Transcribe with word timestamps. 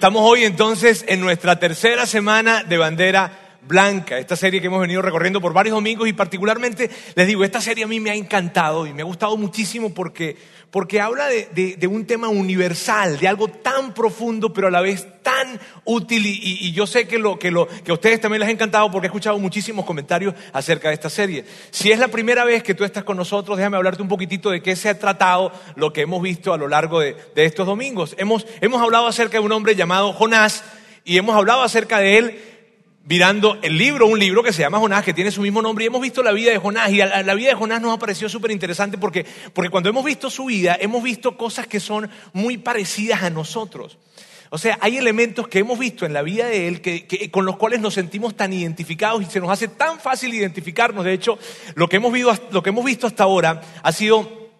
Estamos 0.00 0.22
hoy 0.24 0.44
entonces 0.44 1.04
en 1.08 1.20
nuestra 1.20 1.58
tercera 1.58 2.06
semana 2.06 2.62
de 2.62 2.78
bandera 2.78 3.47
blanca, 3.62 4.18
esta 4.18 4.36
serie 4.36 4.60
que 4.60 4.68
hemos 4.68 4.80
venido 4.80 5.02
recorriendo 5.02 5.40
por 5.40 5.52
varios 5.52 5.74
domingos 5.74 6.08
y 6.08 6.12
particularmente 6.12 6.90
les 7.14 7.26
digo, 7.26 7.44
esta 7.44 7.60
serie 7.60 7.84
a 7.84 7.86
mí 7.86 8.00
me 8.00 8.10
ha 8.10 8.14
encantado 8.14 8.86
y 8.86 8.94
me 8.94 9.02
ha 9.02 9.04
gustado 9.04 9.36
muchísimo 9.36 9.92
porque, 9.92 10.36
porque 10.70 11.00
habla 11.00 11.26
de, 11.26 11.76
de, 11.76 11.86
un 11.86 12.06
tema 12.06 12.28
universal, 12.28 13.18
de 13.18 13.28
algo 13.28 13.48
tan 13.48 13.92
profundo 13.92 14.52
pero 14.52 14.68
a 14.68 14.70
la 14.70 14.80
vez 14.80 15.06
tan 15.22 15.60
útil 15.84 16.26
y, 16.26 16.38
y, 16.66 16.72
yo 16.72 16.86
sé 16.86 17.06
que, 17.06 17.18
lo, 17.18 17.38
que, 17.38 17.50
lo, 17.50 17.66
que 17.66 17.90
a 17.90 17.94
ustedes 17.94 18.20
también 18.20 18.40
les 18.40 18.48
ha 18.48 18.52
encantado 18.52 18.90
porque 18.90 19.06
he 19.06 19.10
escuchado 19.10 19.38
muchísimos 19.38 19.84
comentarios 19.84 20.34
acerca 20.52 20.88
de 20.88 20.94
esta 20.94 21.10
serie. 21.10 21.44
Si 21.70 21.92
es 21.92 21.98
la 21.98 22.08
primera 22.08 22.44
vez 22.44 22.62
que 22.62 22.74
tú 22.74 22.84
estás 22.84 23.04
con 23.04 23.16
nosotros, 23.16 23.58
déjame 23.58 23.76
hablarte 23.76 24.00
un 24.00 24.08
poquitito 24.08 24.50
de 24.50 24.62
qué 24.62 24.76
se 24.76 24.88
ha 24.88 24.98
tratado 24.98 25.52
lo 25.76 25.92
que 25.92 26.02
hemos 26.02 26.22
visto 26.22 26.54
a 26.54 26.56
lo 26.56 26.68
largo 26.68 27.00
de, 27.00 27.16
de 27.34 27.44
estos 27.44 27.66
domingos. 27.66 28.14
Hemos, 28.18 28.46
hemos 28.60 28.80
hablado 28.80 29.06
acerca 29.06 29.38
de 29.38 29.44
un 29.44 29.52
hombre 29.52 29.74
llamado 29.74 30.12
Jonás 30.14 30.64
y 31.04 31.18
hemos 31.18 31.36
hablado 31.36 31.62
acerca 31.62 31.98
de 31.98 32.18
él 32.18 32.57
mirando 33.08 33.58
el 33.62 33.78
libro, 33.78 34.06
un 34.06 34.18
libro 34.18 34.42
que 34.42 34.52
se 34.52 34.60
llama 34.60 34.78
Jonás, 34.78 35.02
que 35.02 35.14
tiene 35.14 35.30
su 35.30 35.40
mismo 35.40 35.62
nombre, 35.62 35.84
y 35.84 35.88
hemos 35.88 36.02
visto 36.02 36.22
la 36.22 36.32
vida 36.32 36.50
de 36.50 36.58
Jonás, 36.58 36.90
y 36.90 36.98
la, 36.98 37.34
vida 37.34 37.48
de 37.48 37.54
Jonás 37.54 37.80
nos 37.80 37.94
ha 37.94 37.98
parecido 37.98 38.28
súper 38.28 38.50
interesante 38.50 38.98
porque, 38.98 39.24
porque 39.54 39.70
cuando 39.70 39.88
hemos 39.88 40.04
visto 40.04 40.28
su 40.28 40.44
vida, 40.44 40.76
hemos 40.78 41.02
visto 41.02 41.36
cosas 41.38 41.66
que 41.66 41.80
son 41.80 42.10
muy 42.34 42.58
parecidas 42.58 43.22
a 43.22 43.30
nosotros. 43.30 43.96
O 44.50 44.58
sea, 44.58 44.78
hay 44.82 44.98
elementos 44.98 45.48
que 45.48 45.58
hemos 45.58 45.78
visto 45.78 46.04
en 46.04 46.12
la 46.12 46.22
vida 46.22 46.46
de 46.46 46.68
él 46.68 46.80
que, 46.82 47.30
con 47.30 47.46
los 47.46 47.56
cuales 47.56 47.80
nos 47.80 47.94
sentimos 47.94 48.34
tan 48.36 48.52
identificados 48.52 49.22
y 49.22 49.26
se 49.26 49.40
nos 49.40 49.50
hace 49.50 49.68
tan 49.68 50.00
fácil 50.00 50.32
identificarnos. 50.34 51.04
De 51.04 51.12
hecho, 51.12 51.38
lo 51.74 51.88
que 51.88 51.96
hemos 51.96 52.12
lo 52.50 52.62
que 52.62 52.70
hemos 52.70 52.84
visto 52.84 53.06
hasta 53.06 53.24
ahora 53.24 53.60
ha 53.82 53.92
sido 53.92 54.50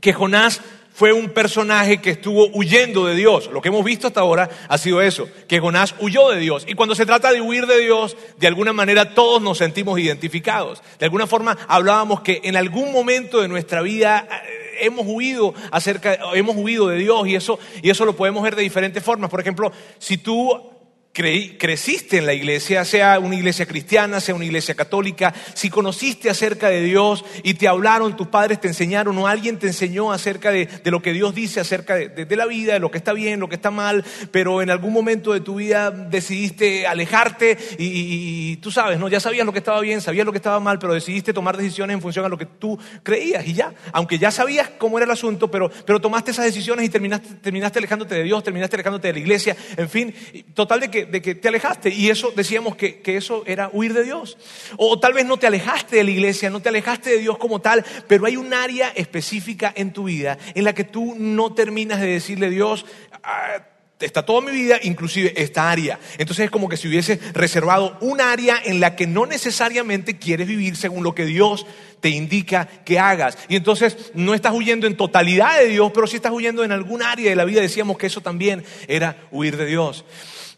que 0.00 0.12
Jonás 0.12 0.60
fue 0.96 1.12
un 1.12 1.28
personaje 1.28 1.98
que 1.98 2.08
estuvo 2.08 2.48
huyendo 2.54 3.04
de 3.04 3.14
Dios. 3.14 3.50
Lo 3.52 3.60
que 3.60 3.68
hemos 3.68 3.84
visto 3.84 4.06
hasta 4.06 4.20
ahora 4.20 4.48
ha 4.66 4.78
sido 4.78 5.02
eso, 5.02 5.28
que 5.46 5.60
Jonás 5.60 5.94
huyó 6.00 6.30
de 6.30 6.40
Dios. 6.40 6.64
Y 6.66 6.72
cuando 6.72 6.94
se 6.94 7.04
trata 7.04 7.32
de 7.32 7.42
huir 7.42 7.66
de 7.66 7.80
Dios, 7.80 8.16
de 8.38 8.46
alguna 8.46 8.72
manera 8.72 9.12
todos 9.12 9.42
nos 9.42 9.58
sentimos 9.58 9.98
identificados. 9.98 10.82
De 10.98 11.04
alguna 11.04 11.26
forma 11.26 11.58
hablábamos 11.68 12.22
que 12.22 12.40
en 12.44 12.56
algún 12.56 12.92
momento 12.92 13.42
de 13.42 13.48
nuestra 13.48 13.82
vida 13.82 14.26
eh, 14.26 14.86
hemos 14.86 15.04
huido 15.06 15.52
acerca, 15.70 16.18
hemos 16.32 16.56
huido 16.56 16.88
de 16.88 16.96
Dios 16.96 17.28
y 17.28 17.34
eso, 17.34 17.58
y 17.82 17.90
eso 17.90 18.06
lo 18.06 18.16
podemos 18.16 18.42
ver 18.42 18.56
de 18.56 18.62
diferentes 18.62 19.02
formas. 19.02 19.28
Por 19.28 19.40
ejemplo, 19.40 19.70
si 19.98 20.16
tú 20.16 20.75
creciste 21.16 22.18
en 22.18 22.26
la 22.26 22.34
iglesia, 22.34 22.84
sea 22.84 23.18
una 23.18 23.36
iglesia 23.36 23.64
cristiana, 23.64 24.20
sea 24.20 24.34
una 24.34 24.44
iglesia 24.44 24.74
católica, 24.74 25.32
si 25.54 25.70
conociste 25.70 26.28
acerca 26.28 26.68
de 26.68 26.82
Dios 26.82 27.24
y 27.42 27.54
te 27.54 27.68
hablaron, 27.68 28.16
tus 28.16 28.26
padres 28.26 28.60
te 28.60 28.68
enseñaron 28.68 29.16
o 29.16 29.26
alguien 29.26 29.58
te 29.58 29.66
enseñó 29.66 30.12
acerca 30.12 30.50
de, 30.50 30.68
lo 30.84 31.00
que 31.00 31.14
Dios 31.14 31.34
dice 31.34 31.60
acerca 31.60 31.94
de, 31.94 32.36
la 32.36 32.44
vida, 32.44 32.74
de 32.74 32.80
lo 32.80 32.90
que 32.90 32.98
está 32.98 33.14
bien, 33.14 33.40
lo 33.40 33.48
que 33.48 33.54
está 33.54 33.70
mal, 33.70 34.04
pero 34.30 34.60
en 34.60 34.68
algún 34.68 34.92
momento 34.92 35.32
de 35.32 35.40
tu 35.40 35.54
vida 35.54 35.90
decidiste 35.90 36.86
alejarte 36.86 37.56
y, 37.78 38.56
tú 38.56 38.70
sabes, 38.70 38.98
¿no? 38.98 39.08
ya 39.08 39.20
sabías 39.20 39.46
lo 39.46 39.52
que 39.52 39.60
estaba 39.60 39.80
bien, 39.80 40.02
sabías 40.02 40.26
lo 40.26 40.32
que 40.32 40.38
estaba 40.38 40.60
mal, 40.60 40.78
pero 40.78 40.92
decidiste 40.92 41.32
tomar 41.32 41.56
decisiones 41.56 41.94
en 41.94 42.02
función 42.02 42.26
a 42.26 42.28
lo 42.28 42.36
que 42.36 42.46
tú 42.46 42.78
creías 43.02 43.46
y 43.46 43.54
ya, 43.54 43.72
aunque 43.92 44.18
ya 44.18 44.30
sabías 44.30 44.70
cómo 44.76 44.98
era 44.98 45.06
el 45.06 45.10
asunto, 45.10 45.50
pero, 45.50 45.70
pero 45.86 45.98
tomaste 45.98 46.32
esas 46.32 46.44
decisiones 46.44 46.84
y 46.84 46.90
terminaste, 46.90 47.36
terminaste 47.36 47.78
alejándote 47.78 48.14
de 48.16 48.22
Dios, 48.22 48.44
terminaste 48.44 48.76
alejándote 48.76 49.08
de 49.08 49.14
la 49.14 49.20
iglesia, 49.20 49.56
en 49.78 49.88
fin, 49.88 50.14
total 50.52 50.80
de 50.80 50.90
que 50.90 51.05
de 51.10 51.22
que 51.22 51.34
te 51.34 51.48
alejaste. 51.48 51.90
Y 51.90 52.10
eso 52.10 52.32
decíamos 52.34 52.76
que, 52.76 53.00
que, 53.00 53.16
eso 53.16 53.42
era 53.46 53.70
huir 53.72 53.94
de 53.94 54.04
Dios. 54.04 54.36
O 54.76 54.98
tal 54.98 55.12
vez 55.12 55.26
no 55.26 55.38
te 55.38 55.46
alejaste 55.46 55.96
de 55.96 56.04
la 56.04 56.10
iglesia, 56.10 56.50
no 56.50 56.60
te 56.60 56.68
alejaste 56.68 57.10
de 57.10 57.18
Dios 57.18 57.38
como 57.38 57.60
tal, 57.60 57.84
pero 58.06 58.26
hay 58.26 58.36
un 58.36 58.52
área 58.52 58.88
específica 58.90 59.72
en 59.76 59.92
tu 59.92 60.04
vida 60.04 60.38
en 60.54 60.64
la 60.64 60.74
que 60.74 60.84
tú 60.84 61.14
no 61.16 61.54
terminas 61.54 62.00
de 62.00 62.08
decirle 62.08 62.50
Dios. 62.50 62.86
Ah, 63.22 63.62
está 64.04 64.24
toda 64.24 64.42
mi 64.42 64.52
vida, 64.52 64.78
inclusive 64.82 65.32
esta 65.36 65.70
área. 65.70 65.98
Entonces 66.18 66.46
es 66.46 66.50
como 66.50 66.68
que 66.68 66.76
si 66.76 66.88
hubiese 66.88 67.18
reservado 67.32 67.96
un 68.00 68.20
área 68.20 68.60
en 68.64 68.80
la 68.80 68.94
que 68.94 69.06
no 69.06 69.24
necesariamente 69.24 70.18
quieres 70.18 70.46
vivir 70.46 70.76
según 70.76 71.02
lo 71.02 71.14
que 71.14 71.24
Dios 71.24 71.66
te 72.00 72.10
indica 72.10 72.66
que 72.66 72.98
hagas. 72.98 73.38
Y 73.48 73.56
entonces 73.56 74.12
no 74.14 74.34
estás 74.34 74.52
huyendo 74.52 74.86
en 74.86 74.96
totalidad 74.96 75.58
de 75.58 75.68
Dios, 75.68 75.90
pero 75.94 76.06
sí 76.06 76.16
estás 76.16 76.32
huyendo 76.32 76.62
en 76.62 76.72
algún 76.72 77.02
área 77.02 77.30
de 77.30 77.36
la 77.36 77.44
vida. 77.44 77.60
Decíamos 77.60 77.96
que 77.96 78.06
eso 78.06 78.20
también 78.20 78.64
era 78.86 79.16
huir 79.30 79.56
de 79.56 79.66
Dios. 79.66 80.04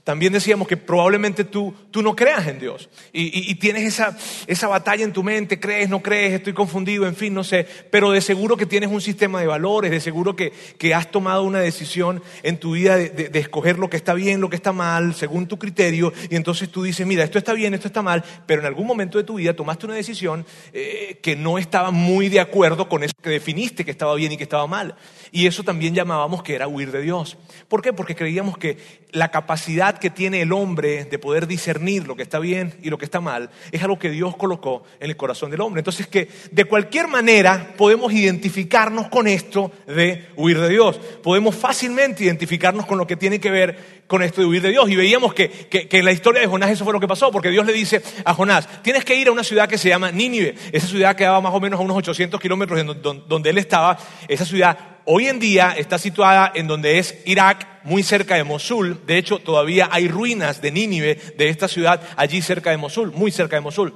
También 0.08 0.32
decíamos 0.32 0.66
que 0.66 0.78
probablemente 0.78 1.44
tú, 1.44 1.74
tú 1.90 2.00
no 2.00 2.16
creas 2.16 2.46
en 2.46 2.58
Dios. 2.58 2.88
Y, 3.12 3.54
tienes 3.56 3.82
esa, 3.82 4.16
esa, 4.46 4.66
batalla 4.66 5.04
en 5.04 5.12
tu 5.12 5.22
mente, 5.22 5.60
crees, 5.60 5.90
no 5.90 6.00
crees, 6.00 6.32
estoy 6.32 6.54
confundido, 6.54 7.06
en 7.06 7.14
fin, 7.14 7.34
no 7.34 7.44
sé, 7.44 7.66
pero 7.90 8.10
de 8.10 8.22
seguro 8.22 8.56
que 8.56 8.64
tienes 8.64 8.90
un 8.90 9.02
sistema 9.02 9.38
de 9.38 9.46
valores, 9.46 9.90
de 9.90 10.00
seguro 10.00 10.34
que, 10.34 10.54
que 10.78 10.94
has 10.94 11.10
tomado 11.10 11.42
una 11.42 11.60
decisión 11.60 12.22
en 12.42 12.56
tu 12.56 12.72
vida 12.72 12.96
de, 12.96 13.30
escoger 13.34 13.78
lo 13.78 13.90
que 13.90 13.98
está 13.98 14.14
bien, 14.14 14.40
lo 14.40 14.48
que 14.48 14.56
está 14.56 14.72
mal, 14.72 15.14
según 15.14 15.46
tu 15.46 15.58
criterio, 15.58 16.10
y 16.30 16.36
entonces 16.36 16.70
tú 16.70 16.84
dices, 16.84 17.06
mira, 17.06 17.22
esto 17.22 17.36
está 17.36 17.52
bien, 17.52 17.74
esto 17.74 17.88
está 17.88 18.00
mal, 18.00 18.24
pero 18.46 18.62
en 18.62 18.66
algún 18.66 18.86
momento 18.86 19.18
de 19.18 19.24
tu 19.24 19.34
vida 19.34 19.52
tomaste 19.52 19.84
una 19.84 19.94
decisión 19.94 20.46
eh, 20.72 21.18
que 21.20 21.36
no 21.36 21.58
estaba 21.58 21.90
muy 21.90 22.30
de 22.30 22.40
acuerdo 22.40 22.88
con 22.88 23.04
eso 23.04 23.12
que 23.22 23.28
definiste 23.28 23.84
que 23.84 23.90
estaba 23.90 24.14
bien 24.14 24.32
y 24.32 24.38
que 24.38 24.44
estaba 24.44 24.66
mal. 24.66 24.94
Y 25.32 25.46
eso 25.46 25.62
también 25.62 25.94
llamábamos 25.94 26.42
que 26.42 26.54
era 26.54 26.68
huir 26.68 26.92
de 26.92 27.02
Dios. 27.02 27.36
¿Por 27.68 27.82
qué? 27.82 27.92
Porque 27.92 28.14
creíamos 28.14 28.56
que 28.58 28.78
la 29.12 29.30
capacidad 29.30 29.98
que 29.98 30.10
tiene 30.10 30.42
el 30.42 30.52
hombre 30.52 31.04
de 31.04 31.18
poder 31.18 31.46
discernir 31.46 32.06
lo 32.06 32.16
que 32.16 32.22
está 32.22 32.38
bien 32.38 32.74
y 32.82 32.90
lo 32.90 32.98
que 32.98 33.04
está 33.04 33.20
mal 33.20 33.50
es 33.72 33.82
algo 33.82 33.98
que 33.98 34.10
Dios 34.10 34.36
colocó 34.36 34.82
en 35.00 35.10
el 35.10 35.16
corazón 35.16 35.50
del 35.50 35.60
hombre. 35.60 35.80
Entonces 35.80 36.06
que 36.06 36.28
de 36.50 36.64
cualquier 36.64 37.08
manera 37.08 37.74
podemos 37.76 38.12
identificarnos 38.12 39.08
con 39.08 39.26
esto 39.26 39.72
de 39.86 40.26
huir 40.36 40.60
de 40.60 40.68
Dios. 40.68 40.96
Podemos 41.22 41.54
fácilmente 41.54 42.24
identificarnos 42.24 42.86
con 42.86 42.98
lo 42.98 43.06
que 43.06 43.16
tiene 43.16 43.40
que 43.40 43.50
ver 43.50 43.98
con 44.06 44.22
esto 44.22 44.40
de 44.40 44.46
huir 44.46 44.62
de 44.62 44.70
Dios. 44.70 44.90
Y 44.90 44.96
veíamos 44.96 45.34
que, 45.34 45.48
que, 45.48 45.86
en 45.90 46.04
la 46.04 46.12
historia 46.12 46.40
de 46.40 46.46
Jonás 46.46 46.70
eso 46.70 46.84
fue 46.84 46.92
lo 46.92 47.00
que 47.00 47.08
pasó, 47.08 47.30
porque 47.30 47.50
Dios 47.50 47.66
le 47.66 47.72
dice 47.72 48.02
a 48.24 48.34
Jonás, 48.34 48.82
tienes 48.82 49.04
que 49.04 49.14
ir 49.14 49.28
a 49.28 49.32
una 49.32 49.44
ciudad 49.44 49.68
que 49.68 49.78
se 49.78 49.88
llama 49.88 50.10
Nínive. 50.10 50.54
Esa 50.72 50.86
ciudad 50.86 51.16
quedaba 51.16 51.40
más 51.40 51.54
o 51.54 51.60
menos 51.60 51.78
a 51.78 51.82
unos 51.82 51.96
800 51.96 52.40
kilómetros 52.40 52.78
de 52.78 53.22
donde 53.26 53.50
él 53.50 53.58
estaba. 53.58 53.98
Esa 54.26 54.44
ciudad 54.44 54.97
hoy 55.10 55.26
en 55.26 55.38
día 55.38 55.74
está 55.76 55.98
situada 55.98 56.52
en 56.54 56.66
donde 56.66 56.98
es 56.98 57.16
Irak, 57.24 57.66
muy 57.84 58.02
cerca 58.02 58.36
de 58.36 58.44
Mosul. 58.44 59.00
De 59.06 59.16
hecho, 59.16 59.38
todavía 59.38 59.88
hay 59.90 60.06
ruinas 60.06 60.60
de 60.60 60.70
Nínive, 60.70 61.14
de 61.36 61.48
esta 61.48 61.66
ciudad, 61.66 62.02
allí 62.16 62.42
cerca 62.42 62.70
de 62.70 62.76
Mosul, 62.76 63.12
muy 63.12 63.30
cerca 63.30 63.56
de 63.56 63.62
Mosul. 63.62 63.94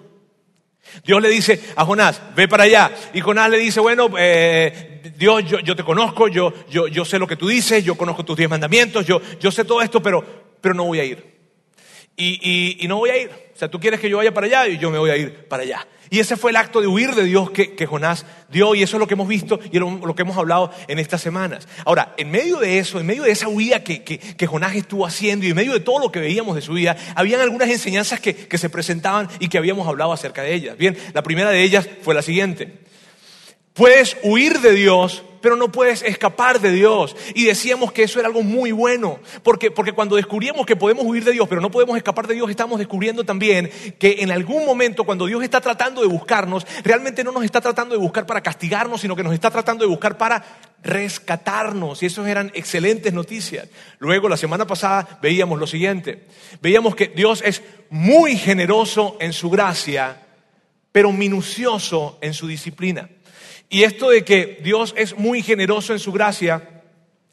Dios 1.04 1.20
le 1.20 1.28
dice 1.28 1.60
a 1.76 1.84
Jonás, 1.84 2.20
ve 2.34 2.48
para 2.48 2.64
allá. 2.64 2.90
Y 3.12 3.20
Jonás 3.20 3.50
le 3.50 3.58
dice, 3.58 3.80
bueno, 3.80 4.08
eh, 4.18 5.12
Dios, 5.16 5.44
yo, 5.44 5.76
te 5.76 5.84
conozco, 5.84 6.28
yo, 6.28 6.52
yo, 6.70 6.88
yo, 6.88 7.04
sé 7.04 7.18
lo 7.18 7.26
que 7.26 7.36
tú 7.36 7.46
dices, 7.46 7.84
yo 7.84 7.94
conozco 7.94 8.24
tus 8.24 8.36
diez 8.36 8.48
mandamientos, 8.48 9.04
yo, 9.04 9.20
yo 9.38 9.50
sé 9.50 9.64
todo 9.66 9.82
esto, 9.82 10.02
pero, 10.02 10.24
pero 10.62 10.74
no 10.74 10.84
voy 10.84 11.00
a 11.00 11.04
ir. 11.04 11.31
Y, 12.16 12.84
no 12.88 12.98
voy 12.98 13.10
a 13.10 13.16
ir. 13.16 13.30
O 13.54 13.58
sea, 13.58 13.70
tú 13.70 13.80
quieres 13.80 14.00
que 14.00 14.08
yo 14.08 14.18
vaya 14.18 14.32
para 14.32 14.46
allá 14.46 14.68
y 14.68 14.78
yo 14.78 14.90
me 14.90 14.98
voy 14.98 15.10
a 15.10 15.16
ir 15.16 15.46
para 15.48 15.62
allá. 15.62 15.86
Y 16.10 16.20
ese 16.20 16.36
fue 16.36 16.50
el 16.50 16.56
acto 16.56 16.82
de 16.82 16.86
huir 16.86 17.14
de 17.14 17.24
Dios 17.24 17.50
que, 17.50 17.86
Jonás 17.86 18.26
dio 18.50 18.74
y 18.74 18.82
eso 18.82 18.96
es 18.96 19.00
lo 19.00 19.06
que 19.06 19.14
hemos 19.14 19.26
visto 19.26 19.58
y 19.72 19.78
lo, 19.78 20.14
que 20.14 20.22
hemos 20.22 20.36
hablado 20.36 20.70
en 20.86 20.98
estas 20.98 21.22
semanas. 21.22 21.66
Ahora, 21.86 22.14
en 22.18 22.30
medio 22.30 22.58
de 22.58 22.78
eso, 22.78 23.00
en 23.00 23.06
medio 23.06 23.22
de 23.22 23.30
esa 23.30 23.48
huida 23.48 23.82
que, 23.82 24.04
que, 24.04 24.46
Jonás 24.46 24.76
estuvo 24.76 25.06
haciendo 25.06 25.46
y 25.46 25.50
en 25.50 25.56
medio 25.56 25.72
de 25.72 25.80
todo 25.80 26.00
lo 26.00 26.12
que 26.12 26.20
veíamos 26.20 26.54
de 26.54 26.60
su 26.60 26.74
vida, 26.74 26.96
habían 27.14 27.40
algunas 27.40 27.70
enseñanzas 27.70 28.20
que, 28.20 28.34
que 28.34 28.58
se 28.58 28.68
presentaban 28.68 29.28
y 29.38 29.48
que 29.48 29.56
habíamos 29.56 29.88
hablado 29.88 30.12
acerca 30.12 30.42
de 30.42 30.52
ellas. 30.52 30.76
Bien, 30.76 30.98
la 31.14 31.22
primera 31.22 31.48
de 31.48 31.62
ellas 31.62 31.88
fue 32.02 32.14
la 32.14 32.20
siguiente. 32.20 32.81
Puedes 33.75 34.16
huir 34.22 34.60
de 34.60 34.72
Dios, 34.72 35.22
pero 35.41 35.56
no 35.56 35.72
puedes 35.72 36.03
escapar 36.03 36.60
de 36.60 36.71
Dios. 36.71 37.16
Y 37.34 37.44
decíamos 37.44 37.93
que 37.93 38.05
eso 38.05 38.19
era 38.19 38.28
algo 38.28 38.43
muy 38.43 38.71
bueno, 38.71 39.19
porque, 39.43 39.71
porque 39.71 39.93
cuando 39.93 40.16
descubrimos 40.16 40.65
que 40.65 40.77
podemos 40.77 41.05
huir 41.05 41.25
de 41.25 41.33
Dios, 41.33 41.49
pero 41.49 41.60
no 41.60 41.71
podemos 41.71 41.97
escapar 41.97 42.27
de 42.27 42.34
Dios, 42.34 42.49
estamos 42.50 42.78
descubriendo 42.78 43.25
también 43.25 43.71
que 43.99 44.16
en 44.21 44.31
algún 44.31 44.65
momento 44.65 45.05
cuando 45.05 45.27
Dios 45.27 45.43
está 45.43 45.60
tratando 45.60 46.00
de 46.03 46.06
buscarnos, 46.06 46.66
realmente 46.84 47.25
no 47.25 47.33
nos 47.33 47.44
está 47.44 47.60
tratando 47.60 47.94
de 47.94 48.00
buscar 48.00 48.27
para 48.27 48.43
castigarnos, 48.43 49.00
sino 49.00 49.16
que 49.16 49.25
nos 49.25 49.34
está 49.34 49.50
tratando 49.50 49.84
de 49.84 49.91
buscar 49.91 50.19
para 50.19 50.44
rescatarnos. 50.83 52.03
Y 52.03 52.06
eso 52.06 52.27
eran 52.27 52.53
excelentes 52.54 53.12
noticias. 53.12 53.69
Luego, 53.99 54.28
la 54.28 54.37
semana 54.37 54.66
pasada, 54.66 55.19
veíamos 55.21 55.59
lo 55.59 55.66
siguiente. 55.66 56.27
Veíamos 56.60 56.95
que 56.95 57.09
Dios 57.09 57.42
es 57.45 57.63
muy 57.91 58.36
generoso 58.36 59.16
en 59.18 59.33
su 59.33 59.48
gracia, 59.51 60.22
pero 60.92 61.10
minucioso 61.10 62.18
en 62.21 62.34
su 62.34 62.47
disciplina. 62.47 63.09
Y 63.72 63.84
esto 63.84 64.10
de 64.10 64.22
que 64.22 64.59
Dios 64.63 64.92
es 64.98 65.16
muy 65.16 65.41
generoso 65.41 65.95
en 65.95 65.98
su 65.98 66.13
gracia, 66.13 66.83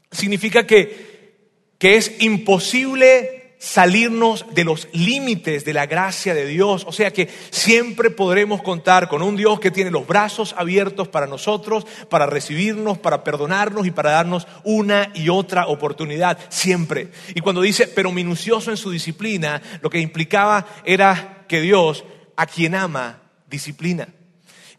significa 0.09 0.65
que, 0.65 1.67
que 1.77 1.97
es 1.97 2.13
imposible 2.21 3.57
salirnos 3.59 4.45
de 4.53 4.63
los 4.63 4.87
límites 4.93 5.65
de 5.65 5.73
la 5.73 5.85
gracia 5.85 6.33
de 6.33 6.45
Dios. 6.45 6.85
O 6.87 6.93
sea 6.93 7.11
que 7.11 7.27
siempre 7.49 8.09
podremos 8.09 8.61
contar 8.61 9.09
con 9.09 9.21
un 9.21 9.35
Dios 9.35 9.59
que 9.59 9.69
tiene 9.69 9.91
los 9.91 10.07
brazos 10.07 10.55
abiertos 10.57 11.09
para 11.09 11.27
nosotros, 11.27 11.85
para 12.09 12.25
recibirnos, 12.25 12.97
para 12.97 13.25
perdonarnos 13.25 13.85
y 13.85 13.91
para 13.91 14.11
darnos 14.11 14.47
una 14.63 15.11
y 15.13 15.27
otra 15.27 15.67
oportunidad. 15.67 16.39
Siempre. 16.47 17.11
Y 17.35 17.41
cuando 17.41 17.61
dice, 17.61 17.85
pero 17.85 18.13
minucioso 18.13 18.71
en 18.71 18.77
su 18.77 18.91
disciplina, 18.91 19.61
lo 19.81 19.89
que 19.89 19.99
implicaba 19.99 20.65
era 20.85 21.43
que 21.49 21.59
Dios, 21.59 22.05
a 22.37 22.45
quien 22.45 22.75
ama, 22.75 23.23
disciplina. 23.49 24.07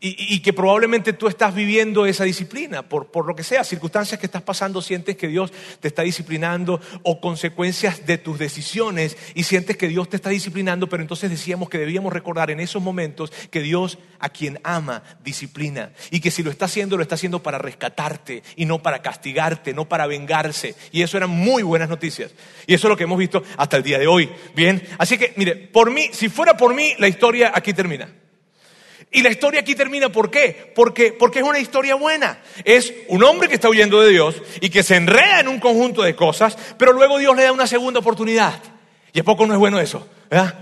Y, 0.02 0.40
que 0.40 0.54
probablemente 0.54 1.12
tú 1.12 1.28
estás 1.28 1.54
viviendo 1.54 2.06
esa 2.06 2.24
disciplina, 2.24 2.82
por, 2.82 3.08
por, 3.08 3.26
lo 3.26 3.36
que 3.36 3.44
sea, 3.44 3.64
circunstancias 3.64 4.18
que 4.18 4.24
estás 4.24 4.40
pasando, 4.40 4.80
sientes 4.80 5.14
que 5.16 5.28
Dios 5.28 5.52
te 5.78 5.88
está 5.88 6.00
disciplinando 6.00 6.80
o 7.02 7.20
consecuencias 7.20 8.06
de 8.06 8.16
tus 8.16 8.38
decisiones 8.38 9.18
y 9.34 9.42
sientes 9.42 9.76
que 9.76 9.88
Dios 9.88 10.08
te 10.08 10.16
está 10.16 10.30
disciplinando, 10.30 10.88
pero 10.88 11.02
entonces 11.02 11.28
decíamos 11.28 11.68
que 11.68 11.76
debíamos 11.76 12.14
recordar 12.14 12.50
en 12.50 12.60
esos 12.60 12.82
momentos 12.82 13.30
que 13.50 13.60
Dios 13.60 13.98
a 14.20 14.30
quien 14.30 14.58
ama 14.64 15.02
disciplina 15.22 15.92
y 16.10 16.20
que 16.20 16.30
si 16.30 16.42
lo 16.42 16.50
está 16.50 16.64
haciendo, 16.64 16.96
lo 16.96 17.02
está 17.02 17.16
haciendo 17.16 17.42
para 17.42 17.58
rescatarte 17.58 18.42
y 18.56 18.64
no 18.64 18.82
para 18.82 19.02
castigarte, 19.02 19.74
no 19.74 19.86
para 19.86 20.06
vengarse. 20.06 20.76
Y 20.92 21.02
eso 21.02 21.18
eran 21.18 21.30
muy 21.30 21.62
buenas 21.62 21.90
noticias. 21.90 22.32
Y 22.66 22.72
eso 22.72 22.86
es 22.86 22.90
lo 22.90 22.96
que 22.96 23.04
hemos 23.04 23.18
visto 23.18 23.42
hasta 23.58 23.76
el 23.76 23.82
día 23.82 23.98
de 23.98 24.06
hoy. 24.06 24.30
Bien, 24.54 24.82
así 24.96 25.18
que 25.18 25.34
mire, 25.36 25.56
por 25.56 25.90
mí, 25.90 26.08
si 26.12 26.30
fuera 26.30 26.56
por 26.56 26.74
mí, 26.74 26.94
la 26.98 27.08
historia 27.08 27.52
aquí 27.54 27.74
termina. 27.74 28.08
Y 29.12 29.22
la 29.22 29.30
historia 29.30 29.60
aquí 29.60 29.74
termina, 29.74 30.10
¿por 30.10 30.30
qué? 30.30 30.72
Porque, 30.74 31.12
porque 31.12 31.40
es 31.40 31.44
una 31.44 31.58
historia 31.58 31.96
buena. 31.96 32.40
Es 32.64 32.94
un 33.08 33.24
hombre 33.24 33.48
que 33.48 33.54
está 33.54 33.68
huyendo 33.68 34.00
de 34.00 34.10
Dios 34.10 34.40
y 34.60 34.70
que 34.70 34.84
se 34.84 34.96
enreda 34.96 35.40
en 35.40 35.48
un 35.48 35.58
conjunto 35.58 36.02
de 36.02 36.14
cosas, 36.14 36.56
pero 36.78 36.92
luego 36.92 37.18
Dios 37.18 37.36
le 37.36 37.42
da 37.42 37.52
una 37.52 37.66
segunda 37.66 38.00
oportunidad. 38.00 38.62
¿Y 39.12 39.18
a 39.18 39.24
poco 39.24 39.46
no 39.46 39.54
es 39.54 39.58
bueno 39.58 39.80
eso? 39.80 40.06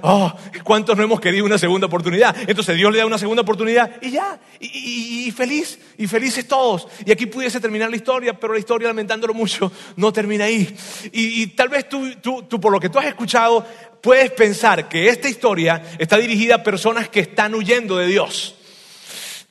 Oh, 0.00 0.32
¿Cuántos 0.64 0.96
no 0.96 1.02
hemos 1.02 1.20
querido 1.20 1.44
una 1.44 1.58
segunda 1.58 1.86
oportunidad? 1.86 2.34
Entonces 2.48 2.74
Dios 2.74 2.90
le 2.90 2.98
da 2.98 3.06
una 3.06 3.18
segunda 3.18 3.42
oportunidad 3.42 4.00
y 4.00 4.12
ya, 4.12 4.40
y, 4.58 5.30
feliz, 5.30 5.78
y 5.98 6.06
felices 6.06 6.48
todos. 6.48 6.88
Y 7.04 7.12
aquí 7.12 7.26
pudiese 7.26 7.60
terminar 7.60 7.90
la 7.90 7.96
historia, 7.96 8.32
pero 8.32 8.54
la 8.54 8.58
historia, 8.58 8.88
lamentándolo 8.88 9.34
mucho, 9.34 9.70
no 9.96 10.10
termina 10.10 10.46
ahí. 10.46 10.74
Y, 11.12 11.48
tal 11.48 11.68
vez 11.68 11.86
tú, 11.86 12.14
tú, 12.22 12.58
por 12.58 12.72
lo 12.72 12.80
que 12.80 12.88
tú 12.88 12.98
has 12.98 13.06
escuchado, 13.06 13.66
puedes 14.00 14.30
pensar 14.30 14.88
que 14.88 15.08
esta 15.08 15.28
historia 15.28 15.82
está 15.98 16.16
dirigida 16.18 16.56
a 16.56 16.62
personas 16.62 17.08
que 17.08 17.20
están 17.20 17.54
huyendo 17.54 17.96
de 17.96 18.06
Dios. 18.06 18.54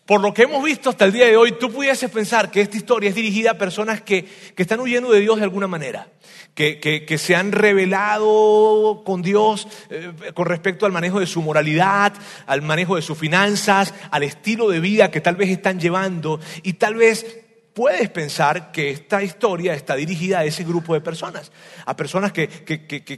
Por 0.05 0.21
lo 0.21 0.33
que 0.33 0.43
hemos 0.43 0.63
visto 0.63 0.89
hasta 0.89 1.03
el 1.03 1.11
día 1.11 1.25
de 1.25 1.35
hoy, 1.35 1.51
tú 1.59 1.69
pudieses 1.69 2.09
pensar 2.09 2.49
que 2.49 2.61
esta 2.61 2.77
historia 2.77 3.09
es 3.09 3.15
dirigida 3.15 3.51
a 3.51 3.57
personas 3.57 4.01
que, 4.01 4.23
que 4.55 4.61
están 4.63 4.79
huyendo 4.79 5.11
de 5.11 5.19
Dios 5.19 5.35
de 5.35 5.43
alguna 5.43 5.67
manera, 5.67 6.07
que, 6.53 6.79
que, 6.79 7.17
se 7.17 7.35
han 7.35 7.51
revelado 7.51 9.03
con 9.05 9.21
Dios 9.21 9.67
eh, 9.89 10.13
con 10.33 10.45
respecto 10.45 10.85
al 10.85 10.93
manejo 10.93 11.19
de 11.19 11.27
su 11.27 11.41
moralidad, 11.41 12.13
al 12.45 12.61
manejo 12.61 12.95
de 12.95 13.01
sus 13.01 13.17
finanzas, 13.17 13.93
al 14.09 14.23
estilo 14.23 14.69
de 14.69 14.79
vida 14.79 15.11
que 15.11 15.19
tal 15.19 15.35
vez 15.35 15.49
están 15.49 15.77
llevando 15.77 16.39
y 16.63 16.73
tal 16.73 16.95
vez 16.95 17.46
puedes 17.77 18.09
pensar 18.09 18.71
que 18.71 18.89
esta 18.89 19.21
historia 19.21 19.75
está 19.75 19.95
dirigida 19.95 20.39
a 20.39 20.45
ese 20.45 20.63
grupo 20.63 20.95
de 20.95 21.01
personas, 21.01 21.51
a 21.85 21.95
personas 21.95 22.31
que, 22.31 22.49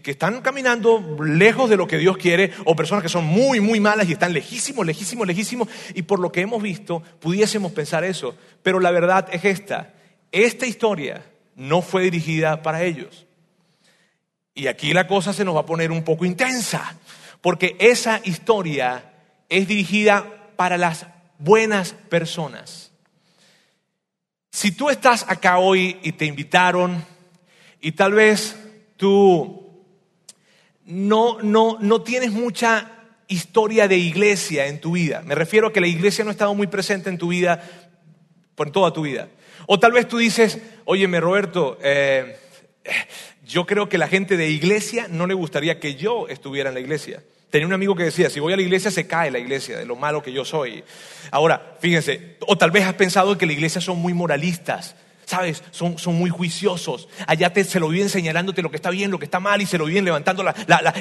están 0.06 0.42
caminando 0.42 1.16
lejos 1.24 1.70
de 1.70 1.78
lo 1.78 1.88
que 1.88 1.98
Dios 1.98 2.18
quiere 2.18 2.52
o 2.66 2.76
personas 2.76 3.02
que 3.02 3.08
son 3.08 3.24
muy, 3.24 3.62
muy 3.62 3.80
malas 3.80 4.10
y 4.10 4.12
están 4.12 4.34
lejísimos, 4.34 4.86
lejísimos, 4.86 5.26
lejísimos. 5.26 5.70
Y 5.94 6.02
por 6.02 6.20
lo 6.20 6.34
que 6.34 6.42
hemos 6.42 6.62
visto, 6.62 7.02
pudiésemos 7.22 7.72
pensar 7.72 8.04
eso. 8.04 8.36
Pero 8.62 8.82
la 8.82 8.92
verdad 8.92 9.30
es 9.32 9.46
esta, 9.46 9.94
esta 10.30 10.66
historia 10.66 11.24
no 11.56 11.82
fue 11.82 12.04
dirigida 12.04 12.62
para 12.62 12.84
ellos. 12.84 13.28
Y 14.54 14.68
aquí 14.68 14.92
la 14.92 15.08
cosa 15.08 15.32
se 15.32 15.46
nos 15.46 15.56
va 15.56 15.62
a 15.62 15.66
poner 15.66 15.90
un 15.90 16.04
poco 16.04 16.26
intensa, 16.26 16.98
porque 17.40 17.78
esa 17.80 18.20
historia 18.26 19.14
es 19.48 19.70
dirigida 19.70 20.52
para 20.58 20.78
las 20.78 21.06
buenas 21.38 21.94
personas. 21.94 22.89
Si 24.60 24.74
tú 24.74 24.90
estás 24.90 25.24
acá 25.30 25.58
hoy 25.58 25.96
y 26.04 26.12
te 26.12 26.26
invitaron 26.26 27.02
y 27.80 27.94
tal 27.94 28.12
vez 28.12 28.58
tú 28.98 29.86
no, 30.84 31.42
no, 31.42 31.78
no 31.80 32.02
tienes 32.02 32.34
mucha 32.34 32.92
historia 33.30 33.88
de 33.88 33.96
iglesia 33.96 34.68
en 34.68 34.82
tu 34.82 34.92
vida, 34.92 35.22
me 35.26 35.34
refiero 35.34 35.68
a 35.68 35.72
que 35.72 35.80
la 35.80 35.88
iglesia 35.88 36.26
no 36.26 36.30
ha 36.32 36.34
estado 36.34 36.54
muy 36.56 36.68
presente 36.68 37.10
en 37.10 37.18
tu 37.18 37.30
vida, 37.30 37.64
por 38.56 38.70
toda 38.70 38.92
tu 38.92 39.04
vida. 39.04 39.30
O 39.66 39.80
tal 39.80 39.94
vez 39.94 40.10
tú 40.10 40.18
dices, 40.18 40.60
óyeme 40.84 41.22
Roberto, 41.22 41.78
eh, 41.82 42.36
yo 43.46 43.66
creo 43.66 43.88
que 43.88 43.98
la 43.98 44.10
gente 44.10 44.36
de 44.36 44.50
iglesia 44.50 45.08
no 45.08 45.26
le 45.26 45.36
gustaría 45.36 45.80
que 45.80 45.96
yo 45.96 46.28
estuviera 46.28 46.68
en 46.68 46.74
la 46.74 46.82
iglesia. 46.82 47.24
Tenía 47.50 47.66
un 47.66 47.74
amigo 47.74 47.96
que 47.96 48.04
decía, 48.04 48.30
si 48.30 48.40
voy 48.40 48.54
a 48.54 48.56
la 48.56 48.62
iglesia 48.62 48.92
se 48.92 49.08
cae 49.08 49.32
la 49.32 49.40
iglesia 49.40 49.78
de 49.78 49.86
lo 49.86 49.96
malo 49.96 50.22
que 50.22 50.32
yo 50.32 50.46
soy. 50.46 50.84
Ahora, 51.32 51.78
fíjense, 51.80 52.38
o 52.46 52.58
tal 52.58 52.70
vez 52.70 52.86
has 52.86 52.94
pensado 52.94 53.38
que 53.38 53.48
la 53.48 53.54
iglesia 53.54 53.82
son 53.82 53.98
muy 53.98 54.14
moralistas, 54.14 54.96
¿sabes? 55.26 55.64
Son, 55.72 55.98
son 55.98 56.16
muy 56.16 56.30
juiciosos. 56.30 57.10
Allá 57.26 57.52
te, 57.52 57.64
se 57.64 57.80
lo 57.80 57.90
viven 57.90 58.10
señalándote 58.10 58.62
lo 58.62 58.70
que 58.70 58.76
está 58.76 58.92
bien, 58.92 59.10
lo 59.10 59.18
que 59.18 59.26
está 59.26 59.40
mal 59.40 59.62
y 59.62 59.66
se 59.66 59.80
lo 59.80 59.86
viven 59.86 60.06
levantando 60.06 60.44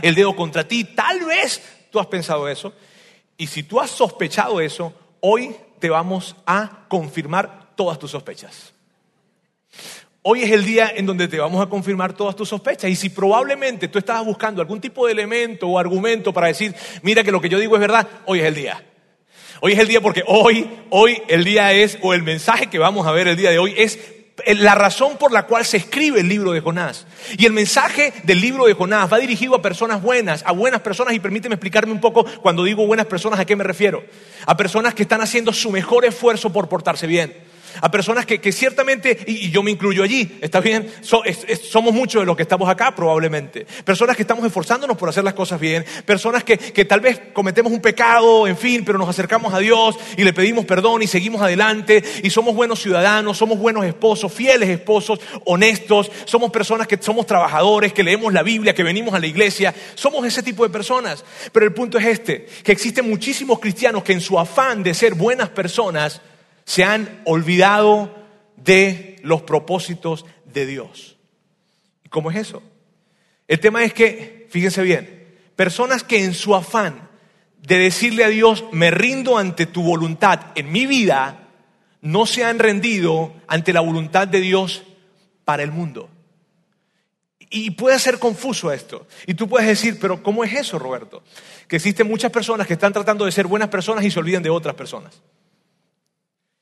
el 0.02 0.14
dedo 0.14 0.34
contra 0.34 0.66
ti. 0.66 0.84
Tal 0.84 1.24
vez 1.26 1.60
tú 1.90 2.00
has 2.00 2.06
pensado 2.06 2.48
eso. 2.48 2.72
Y 3.36 3.46
si 3.46 3.62
tú 3.62 3.78
has 3.78 3.90
sospechado 3.90 4.60
eso, 4.60 4.94
hoy 5.20 5.54
te 5.78 5.90
vamos 5.90 6.34
a 6.46 6.86
confirmar 6.88 7.74
todas 7.76 7.98
tus 7.98 8.10
sospechas. 8.10 8.72
Hoy 10.22 10.42
es 10.42 10.50
el 10.50 10.64
día 10.64 10.92
en 10.94 11.06
donde 11.06 11.28
te 11.28 11.38
vamos 11.38 11.64
a 11.64 11.68
confirmar 11.68 12.12
todas 12.12 12.34
tus 12.34 12.48
sospechas. 12.48 12.90
Y 12.90 12.96
si 12.96 13.08
probablemente 13.08 13.88
tú 13.88 13.98
estabas 13.98 14.24
buscando 14.24 14.60
algún 14.60 14.80
tipo 14.80 15.06
de 15.06 15.12
elemento 15.12 15.68
o 15.68 15.78
argumento 15.78 16.32
para 16.32 16.48
decir, 16.48 16.74
mira 17.02 17.22
que 17.22 17.30
lo 17.30 17.40
que 17.40 17.48
yo 17.48 17.58
digo 17.58 17.76
es 17.76 17.80
verdad, 17.80 18.06
hoy 18.26 18.40
es 18.40 18.46
el 18.46 18.54
día. 18.54 18.84
Hoy 19.60 19.72
es 19.72 19.78
el 19.78 19.88
día 19.88 20.00
porque 20.00 20.24
hoy, 20.26 20.68
hoy 20.90 21.22
el 21.28 21.44
día 21.44 21.72
es, 21.72 21.98
o 22.02 22.14
el 22.14 22.22
mensaje 22.22 22.66
que 22.66 22.78
vamos 22.78 23.06
a 23.06 23.12
ver 23.12 23.28
el 23.28 23.36
día 23.36 23.50
de 23.50 23.58
hoy 23.58 23.74
es 23.76 23.98
la 24.46 24.74
razón 24.74 25.16
por 25.16 25.32
la 25.32 25.46
cual 25.46 25.64
se 25.64 25.78
escribe 25.78 26.20
el 26.20 26.28
libro 26.28 26.52
de 26.52 26.60
Jonás. 26.60 27.06
Y 27.36 27.46
el 27.46 27.52
mensaje 27.52 28.12
del 28.24 28.40
libro 28.40 28.66
de 28.66 28.74
Jonás 28.74 29.12
va 29.12 29.18
dirigido 29.18 29.54
a 29.54 29.62
personas 29.62 30.02
buenas, 30.02 30.44
a 30.46 30.52
buenas 30.52 30.80
personas, 30.80 31.14
y 31.14 31.20
permíteme 31.20 31.54
explicarme 31.54 31.92
un 31.92 32.00
poco 32.00 32.24
cuando 32.40 32.64
digo 32.64 32.86
buenas 32.86 33.06
personas, 33.06 33.40
¿a 33.40 33.44
qué 33.44 33.56
me 33.56 33.64
refiero? 33.64 34.04
A 34.46 34.56
personas 34.56 34.94
que 34.94 35.02
están 35.02 35.20
haciendo 35.20 35.52
su 35.52 35.70
mejor 35.70 36.04
esfuerzo 36.04 36.52
por 36.52 36.68
portarse 36.68 37.06
bien 37.06 37.47
a 37.80 37.90
personas 37.90 38.26
que, 38.26 38.52
ciertamente, 38.52 39.18
y, 39.26 39.50
yo 39.50 39.62
me 39.62 39.70
incluyo 39.70 40.02
allí, 40.02 40.38
¿está 40.40 40.60
bien? 40.60 40.90
somos 41.02 41.94
muchos 41.94 42.22
de 42.22 42.26
los 42.26 42.36
que 42.36 42.42
estamos 42.42 42.68
acá 42.68 42.94
probablemente. 42.94 43.66
Personas 43.84 44.16
que 44.16 44.22
estamos 44.22 44.44
esforzándonos 44.44 44.96
por 44.96 45.08
hacer 45.08 45.24
las 45.24 45.34
cosas 45.34 45.60
bien, 45.60 45.84
personas 46.04 46.44
que, 46.44 46.58
que 46.58 46.84
tal 46.84 47.00
vez 47.00 47.20
cometemos 47.32 47.72
un 47.72 47.80
pecado, 47.80 48.46
en 48.46 48.56
fin, 48.56 48.84
pero 48.84 48.98
nos 48.98 49.08
acercamos 49.08 49.54
a 49.54 49.58
Dios 49.58 49.96
y 50.16 50.24
le 50.24 50.32
pedimos 50.32 50.64
perdón 50.64 51.02
y 51.02 51.06
seguimos 51.06 51.40
adelante 51.42 52.02
y 52.22 52.30
somos 52.30 52.54
buenos 52.54 52.80
ciudadanos, 52.80 53.36
somos 53.38 53.58
buenos 53.58 53.84
esposos, 53.84 54.32
fieles 54.32 54.68
esposos, 54.68 55.20
honestos, 55.44 56.10
somos 56.24 56.50
personas 56.50 56.86
que 56.86 56.98
somos 57.00 57.26
trabajadores, 57.26 57.92
que 57.92 58.02
leemos 58.02 58.32
la 58.32 58.42
Biblia, 58.42 58.74
que 58.74 58.82
venimos 58.82 59.14
a 59.14 59.18
la 59.18 59.26
iglesia, 59.26 59.74
somos 59.94 60.26
ese 60.26 60.42
tipo 60.42 60.62
de 60.64 60.70
personas. 60.70 61.24
Pero 61.52 61.66
el 61.66 61.72
punto 61.72 61.98
es 61.98 62.06
este, 62.06 62.46
que 62.62 62.72
existen 62.72 63.08
muchísimos 63.08 63.58
cristianos 63.58 64.02
que 64.02 64.12
en 64.12 64.20
su 64.20 64.38
afán 64.38 64.82
de 64.82 64.94
ser 64.94 65.14
buenas 65.14 65.48
personas, 65.50 66.20
se 66.68 66.84
han 66.84 67.22
olvidado 67.24 68.14
de 68.56 69.16
los 69.22 69.40
propósitos 69.40 70.26
de 70.44 70.66
Dios. 70.66 71.16
¿Y 72.04 72.10
cómo 72.10 72.30
es 72.30 72.36
eso? 72.36 72.62
El 73.46 73.58
tema 73.58 73.84
es 73.84 73.94
que, 73.94 74.46
fíjense 74.50 74.82
bien, 74.82 75.34
personas 75.56 76.04
que 76.04 76.22
en 76.22 76.34
su 76.34 76.54
afán 76.54 77.08
de 77.62 77.78
decirle 77.78 78.22
a 78.22 78.28
Dios, 78.28 78.66
me 78.70 78.90
rindo 78.90 79.38
ante 79.38 79.64
tu 79.64 79.82
voluntad 79.82 80.52
en 80.56 80.70
mi 80.70 80.84
vida, 80.84 81.48
no 82.02 82.26
se 82.26 82.44
han 82.44 82.58
rendido 82.58 83.32
ante 83.46 83.72
la 83.72 83.80
voluntad 83.80 84.28
de 84.28 84.42
Dios 84.42 84.82
para 85.46 85.62
el 85.62 85.72
mundo. 85.72 86.10
Y 87.48 87.70
puede 87.70 87.98
ser 87.98 88.18
confuso 88.18 88.70
esto. 88.70 89.06
Y 89.26 89.32
tú 89.32 89.48
puedes 89.48 89.66
decir, 89.66 89.98
pero 89.98 90.22
¿cómo 90.22 90.44
es 90.44 90.52
eso, 90.52 90.78
Roberto? 90.78 91.22
Que 91.66 91.76
existen 91.76 92.06
muchas 92.06 92.30
personas 92.30 92.66
que 92.66 92.74
están 92.74 92.92
tratando 92.92 93.24
de 93.24 93.32
ser 93.32 93.46
buenas 93.46 93.70
personas 93.70 94.04
y 94.04 94.10
se 94.10 94.18
olvidan 94.18 94.42
de 94.42 94.50
otras 94.50 94.74
personas. 94.74 95.22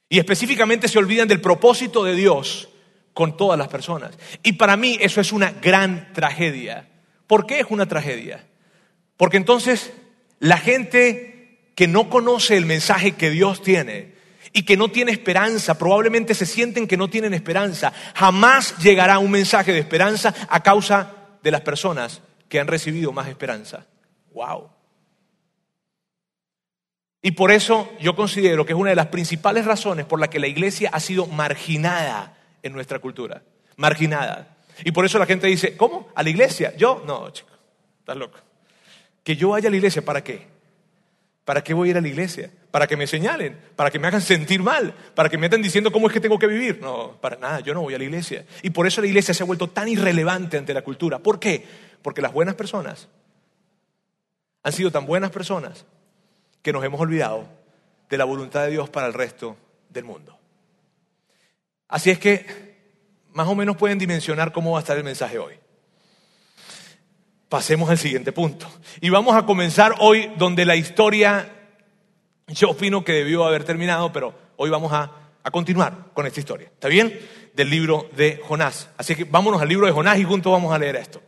Y 0.08 0.18
específicamente 0.18 0.88
se 0.88 0.98
olvidan 0.98 1.28
del 1.28 1.40
propósito 1.40 2.04
de 2.04 2.14
Dios 2.14 2.68
con 3.12 3.36
todas 3.36 3.58
las 3.58 3.68
personas. 3.68 4.16
Y 4.42 4.52
para 4.52 4.76
mí 4.76 4.98
eso 5.00 5.20
es 5.20 5.32
una 5.32 5.50
gran 5.50 6.12
tragedia. 6.12 6.88
¿Por 7.26 7.46
qué 7.46 7.60
es 7.60 7.66
una 7.70 7.86
tragedia? 7.86 8.46
Porque 9.16 9.36
entonces 9.36 9.92
la 10.38 10.58
gente 10.58 11.70
que 11.74 11.88
no 11.88 12.08
conoce 12.08 12.56
el 12.56 12.66
mensaje 12.66 13.12
que 13.12 13.30
Dios 13.30 13.62
tiene 13.62 14.14
y 14.52 14.62
que 14.62 14.76
no 14.76 14.88
tiene 14.88 15.12
esperanza, 15.12 15.78
probablemente 15.78 16.34
se 16.34 16.46
sienten 16.46 16.86
que 16.86 16.96
no 16.96 17.08
tienen 17.08 17.34
esperanza, 17.34 17.92
jamás 18.14 18.78
llegará 18.78 19.18
un 19.18 19.30
mensaje 19.30 19.72
de 19.72 19.80
esperanza 19.80 20.34
a 20.48 20.62
causa 20.62 21.12
de 21.42 21.50
las 21.50 21.62
personas 21.62 22.22
que 22.48 22.60
han 22.60 22.66
recibido 22.66 23.12
más 23.12 23.28
esperanza. 23.28 23.86
¡Wow! 24.32 24.75
Y 27.26 27.32
por 27.32 27.50
eso 27.50 27.92
yo 27.98 28.14
considero 28.14 28.64
que 28.64 28.72
es 28.72 28.78
una 28.78 28.90
de 28.90 28.94
las 28.94 29.08
principales 29.08 29.64
razones 29.64 30.06
por 30.06 30.20
la 30.20 30.30
que 30.30 30.38
la 30.38 30.46
iglesia 30.46 30.90
ha 30.92 31.00
sido 31.00 31.26
marginada 31.26 32.38
en 32.62 32.72
nuestra 32.72 33.00
cultura. 33.00 33.42
Marginada. 33.74 34.56
Y 34.84 34.92
por 34.92 35.04
eso 35.04 35.18
la 35.18 35.26
gente 35.26 35.48
dice, 35.48 35.76
¿cómo? 35.76 36.08
¿A 36.14 36.22
la 36.22 36.30
iglesia? 36.30 36.76
Yo, 36.76 37.02
no, 37.04 37.28
chico, 37.30 37.48
estás 37.98 38.16
loco. 38.16 38.38
Que 39.24 39.34
yo 39.34 39.48
vaya 39.48 39.66
a 39.66 39.70
la 39.72 39.76
iglesia, 39.76 40.04
¿para 40.04 40.22
qué? 40.22 40.46
¿Para 41.44 41.64
qué 41.64 41.74
voy 41.74 41.88
a 41.88 41.90
ir 41.90 41.96
a 41.96 42.00
la 42.00 42.06
iglesia? 42.06 42.48
¿Para 42.70 42.86
que 42.86 42.96
me 42.96 43.08
señalen? 43.08 43.58
¿Para 43.74 43.90
que 43.90 43.98
me 43.98 44.06
hagan 44.06 44.20
sentir 44.20 44.62
mal? 44.62 44.94
¿Para 45.16 45.28
que 45.28 45.36
me 45.36 45.46
estén 45.46 45.62
diciendo 45.62 45.90
cómo 45.90 46.06
es 46.06 46.12
que 46.12 46.20
tengo 46.20 46.38
que 46.38 46.46
vivir? 46.46 46.78
No, 46.80 47.18
para 47.20 47.34
nada, 47.38 47.58
yo 47.58 47.74
no 47.74 47.82
voy 47.82 47.94
a 47.94 47.98
la 47.98 48.04
iglesia. 48.04 48.46
Y 48.62 48.70
por 48.70 48.86
eso 48.86 49.00
la 49.00 49.08
iglesia 49.08 49.34
se 49.34 49.42
ha 49.42 49.46
vuelto 49.46 49.68
tan 49.68 49.88
irrelevante 49.88 50.58
ante 50.58 50.72
la 50.72 50.82
cultura. 50.82 51.18
¿Por 51.18 51.40
qué? 51.40 51.66
Porque 52.02 52.22
las 52.22 52.32
buenas 52.32 52.54
personas 52.54 53.08
han 54.62 54.72
sido 54.72 54.92
tan 54.92 55.06
buenas 55.06 55.32
personas 55.32 55.86
que 56.62 56.72
nos 56.72 56.84
hemos 56.84 57.00
olvidado 57.00 57.48
de 58.08 58.18
la 58.18 58.24
voluntad 58.24 58.64
de 58.64 58.70
Dios 58.70 58.88
para 58.88 59.06
el 59.06 59.14
resto 59.14 59.56
del 59.88 60.04
mundo. 60.04 60.38
Así 61.88 62.10
es 62.10 62.18
que 62.18 62.76
más 63.32 63.48
o 63.48 63.54
menos 63.54 63.76
pueden 63.76 63.98
dimensionar 63.98 64.52
cómo 64.52 64.72
va 64.72 64.78
a 64.78 64.80
estar 64.80 64.96
el 64.96 65.04
mensaje 65.04 65.38
hoy. 65.38 65.54
Pasemos 67.48 67.88
al 67.90 67.98
siguiente 67.98 68.32
punto. 68.32 68.68
Y 69.00 69.10
vamos 69.10 69.36
a 69.36 69.46
comenzar 69.46 69.94
hoy 70.00 70.32
donde 70.36 70.64
la 70.64 70.74
historia, 70.74 71.52
yo 72.48 72.70
opino 72.70 73.04
que 73.04 73.12
debió 73.12 73.44
haber 73.44 73.64
terminado, 73.64 74.12
pero 74.12 74.34
hoy 74.56 74.70
vamos 74.70 74.92
a, 74.92 75.12
a 75.42 75.50
continuar 75.50 76.06
con 76.12 76.26
esta 76.26 76.40
historia. 76.40 76.68
¿Está 76.68 76.88
bien? 76.88 77.20
Del 77.54 77.70
libro 77.70 78.08
de 78.16 78.40
Jonás. 78.42 78.88
Así 78.96 79.14
que 79.14 79.24
vámonos 79.24 79.62
al 79.62 79.68
libro 79.68 79.86
de 79.86 79.92
Jonás 79.92 80.18
y 80.18 80.24
juntos 80.24 80.50
vamos 80.50 80.74
a 80.74 80.78
leer 80.78 80.96
esto. 80.96 81.22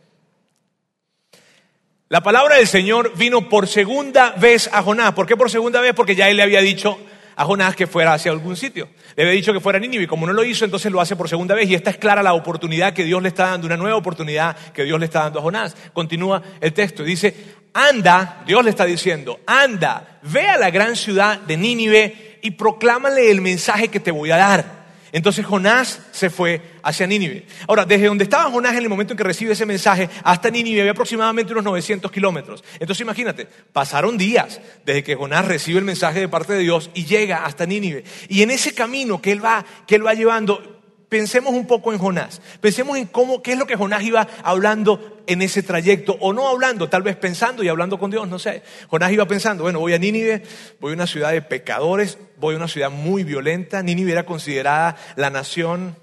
La 2.11 2.21
palabra 2.23 2.55
del 2.55 2.65
Señor 2.65 3.13
vino 3.15 3.47
por 3.47 3.67
segunda 3.67 4.31
vez 4.31 4.67
a 4.73 4.81
Jonás. 4.81 5.13
¿Por 5.13 5.27
qué 5.27 5.37
por 5.37 5.51
segunda 5.51 5.79
vez? 5.79 5.93
Porque 5.93 6.15
ya 6.15 6.27
él 6.27 6.37
le 6.37 6.41
había 6.41 6.59
dicho 6.59 6.97
a 7.35 7.45
Jonás 7.45 7.75
que 7.75 7.85
fuera 7.85 8.15
hacia 8.15 8.31
algún 8.31 8.57
sitio. 8.57 8.89
Le 9.15 9.21
había 9.21 9.35
dicho 9.35 9.53
que 9.53 9.59
fuera 9.59 9.77
a 9.77 9.79
Nínive 9.79 10.07
como 10.07 10.25
no 10.25 10.33
lo 10.33 10.43
hizo, 10.43 10.65
entonces 10.65 10.91
lo 10.91 10.99
hace 10.99 11.15
por 11.15 11.29
segunda 11.29 11.53
vez 11.53 11.69
y 11.69 11.75
esta 11.75 11.91
es 11.91 11.97
clara 11.97 12.23
la 12.23 12.33
oportunidad 12.33 12.93
que 12.93 13.03
Dios 13.03 13.21
le 13.21 13.27
está 13.27 13.49
dando, 13.51 13.67
una 13.67 13.77
nueva 13.77 13.95
oportunidad 13.95 14.57
que 14.73 14.85
Dios 14.85 14.99
le 14.99 15.05
está 15.05 15.19
dando 15.25 15.37
a 15.37 15.43
Jonás. 15.43 15.75
Continúa 15.93 16.41
el 16.59 16.73
texto 16.73 17.03
y 17.03 17.05
dice, 17.05 17.35
anda, 17.75 18.41
Dios 18.43 18.63
le 18.63 18.71
está 18.71 18.85
diciendo, 18.85 19.41
anda, 19.45 20.19
ve 20.23 20.47
a 20.47 20.57
la 20.57 20.71
gran 20.71 20.95
ciudad 20.95 21.39
de 21.41 21.57
Nínive 21.57 22.39
y 22.41 22.49
proclámale 22.49 23.29
el 23.29 23.39
mensaje 23.39 23.89
que 23.89 23.99
te 23.99 24.09
voy 24.09 24.31
a 24.31 24.37
dar. 24.37 24.78
Entonces 25.11 25.45
Jonás 25.45 26.01
se 26.11 26.29
fue 26.29 26.61
hacia 26.83 27.07
Nínive. 27.07 27.45
Ahora, 27.67 27.85
desde 27.85 28.07
donde 28.07 28.23
estaba 28.23 28.49
Jonás 28.51 28.73
en 28.73 28.83
el 28.83 28.89
momento 28.89 29.13
en 29.13 29.17
que 29.17 29.23
recibe 29.23 29.53
ese 29.53 29.65
mensaje 29.65 30.09
hasta 30.23 30.49
Nínive 30.49 30.81
había 30.81 30.91
aproximadamente 30.91 31.51
unos 31.53 31.63
900 31.65 32.11
kilómetros. 32.11 32.63
Entonces 32.79 33.01
imagínate, 33.01 33.47
pasaron 33.73 34.17
días 34.17 34.59
desde 34.85 35.03
que 35.03 35.15
Jonás 35.15 35.45
recibe 35.45 35.79
el 35.79 35.85
mensaje 35.85 36.19
de 36.19 36.29
parte 36.29 36.53
de 36.53 36.59
Dios 36.59 36.89
y 36.93 37.05
llega 37.05 37.45
hasta 37.45 37.65
Nínive. 37.65 38.03
Y 38.27 38.41
en 38.41 38.51
ese 38.51 38.73
camino 38.73 39.21
que 39.21 39.31
él 39.31 39.43
va, 39.43 39.65
que 39.87 39.95
él 39.95 40.05
va 40.05 40.13
llevando, 40.13 40.78
pensemos 41.09 41.53
un 41.53 41.65
poco 41.65 41.91
en 41.91 41.99
Jonás. 41.99 42.41
Pensemos 42.61 42.97
en 42.97 43.07
cómo, 43.07 43.41
qué 43.41 43.53
es 43.53 43.57
lo 43.57 43.65
que 43.65 43.75
Jonás 43.75 44.03
iba 44.03 44.27
hablando 44.43 45.17
en 45.27 45.41
ese 45.41 45.63
trayecto, 45.63 46.15
o 46.21 46.33
no 46.33 46.47
hablando, 46.47 46.89
tal 46.89 47.01
vez 47.01 47.15
pensando 47.15 47.63
y 47.63 47.67
hablando 47.67 47.99
con 47.99 48.11
Dios, 48.11 48.27
no 48.27 48.39
sé. 48.39 48.63
Jonás 48.87 49.11
iba 49.11 49.25
pensando, 49.25 49.63
bueno, 49.63 49.79
voy 49.79 49.93
a 49.93 49.99
Nínive, 49.99 50.43
voy 50.79 50.91
a 50.91 50.95
una 50.95 51.07
ciudad 51.07 51.31
de 51.31 51.41
pecadores, 51.41 52.17
voy 52.37 52.53
a 52.53 52.57
una 52.57 52.67
ciudad 52.67 52.91
muy 52.91 53.23
violenta. 53.23 53.83
Nínive 53.83 54.11
era 54.11 54.25
considerada 54.25 54.95
la 55.15 55.29
nación, 55.29 55.97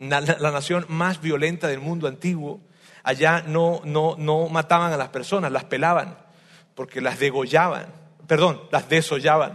la, 0.00 0.20
nación 0.20 0.84
más 0.88 1.20
violenta 1.20 1.68
del 1.68 1.80
mundo 1.80 2.08
antiguo. 2.08 2.60
Allá 3.04 3.42
no, 3.46 3.80
no, 3.84 4.16
no 4.18 4.48
mataban 4.48 4.92
a 4.92 4.96
las 4.96 5.08
personas, 5.08 5.50
las 5.50 5.64
pelaban, 5.64 6.18
porque 6.74 7.00
las 7.00 7.18
degollaban 7.18 8.07
perdón, 8.28 8.60
las 8.70 8.88
desollaban. 8.88 9.54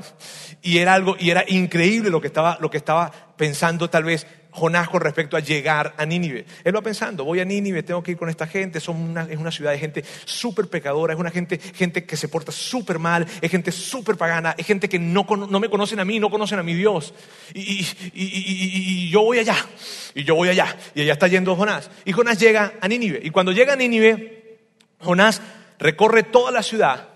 Y 0.62 0.80
era 0.80 0.96
algo, 0.96 1.16
y 1.18 1.30
era 1.30 1.46
increíble 1.48 2.10
lo 2.10 2.20
que 2.20 2.28
estaba, 2.28 2.58
lo 2.60 2.70
que 2.70 2.78
estaba 2.78 3.12
pensando 3.38 3.90
tal 3.90 4.04
vez 4.04 4.28
Jonás 4.52 4.88
con 4.88 5.02
respecto 5.02 5.36
a 5.36 5.40
llegar 5.40 5.94
a 5.98 6.06
Nínive. 6.06 6.46
Él 6.64 6.76
va 6.76 6.82
pensando, 6.82 7.24
voy 7.24 7.40
a 7.40 7.46
Nínive, 7.46 7.84
tengo 7.84 8.04
que 8.04 8.12
ir 8.12 8.18
con 8.18 8.30
esta 8.30 8.46
gente, 8.46 8.80
son 8.80 9.18
es 9.30 9.38
una 9.38 9.52
ciudad 9.52 9.72
de 9.72 9.80
gente 9.80 10.04
súper 10.26 10.68
pecadora, 10.68 11.14
es 11.14 11.20
una 11.20 11.32
gente, 11.32 11.58
gente 11.58 12.06
que 12.06 12.16
se 12.16 12.28
porta 12.28 12.52
súper 12.52 13.00
mal, 13.00 13.26
es 13.42 13.50
gente 13.50 13.72
súper 13.72 14.16
pagana, 14.16 14.54
es 14.58 14.66
gente 14.66 14.88
que 14.88 15.00
no, 15.00 15.26
no, 15.50 15.60
me 15.60 15.70
conocen 15.70 16.00
a 16.00 16.06
mí, 16.06 16.20
no 16.20 16.30
conocen 16.30 16.60
a 16.60 16.64
mi 16.64 16.76
Dios. 16.76 17.14
Y, 17.54 17.86
y, 18.14 19.10
yo 19.10 19.22
voy 19.22 19.40
allá, 19.40 19.56
y 20.14 20.24
yo 20.24 20.36
voy 20.36 20.50
allá, 20.50 20.76
y 20.94 21.02
allá 21.02 21.14
está 21.14 21.28
yendo 21.28 21.56
Jonás. 21.56 21.90
Y 22.06 22.12
Jonás 22.12 22.40
llega 22.40 22.74
a 22.80 22.88
Nínive, 22.88 23.22
y 23.24 23.32
cuando 23.32 23.52
llega 23.52 23.74
a 23.74 23.76
Nínive, 23.76 24.60
Jonás 25.00 25.42
recorre 25.80 26.24
toda 26.24 26.52
la 26.52 26.62
ciudad 26.62 27.10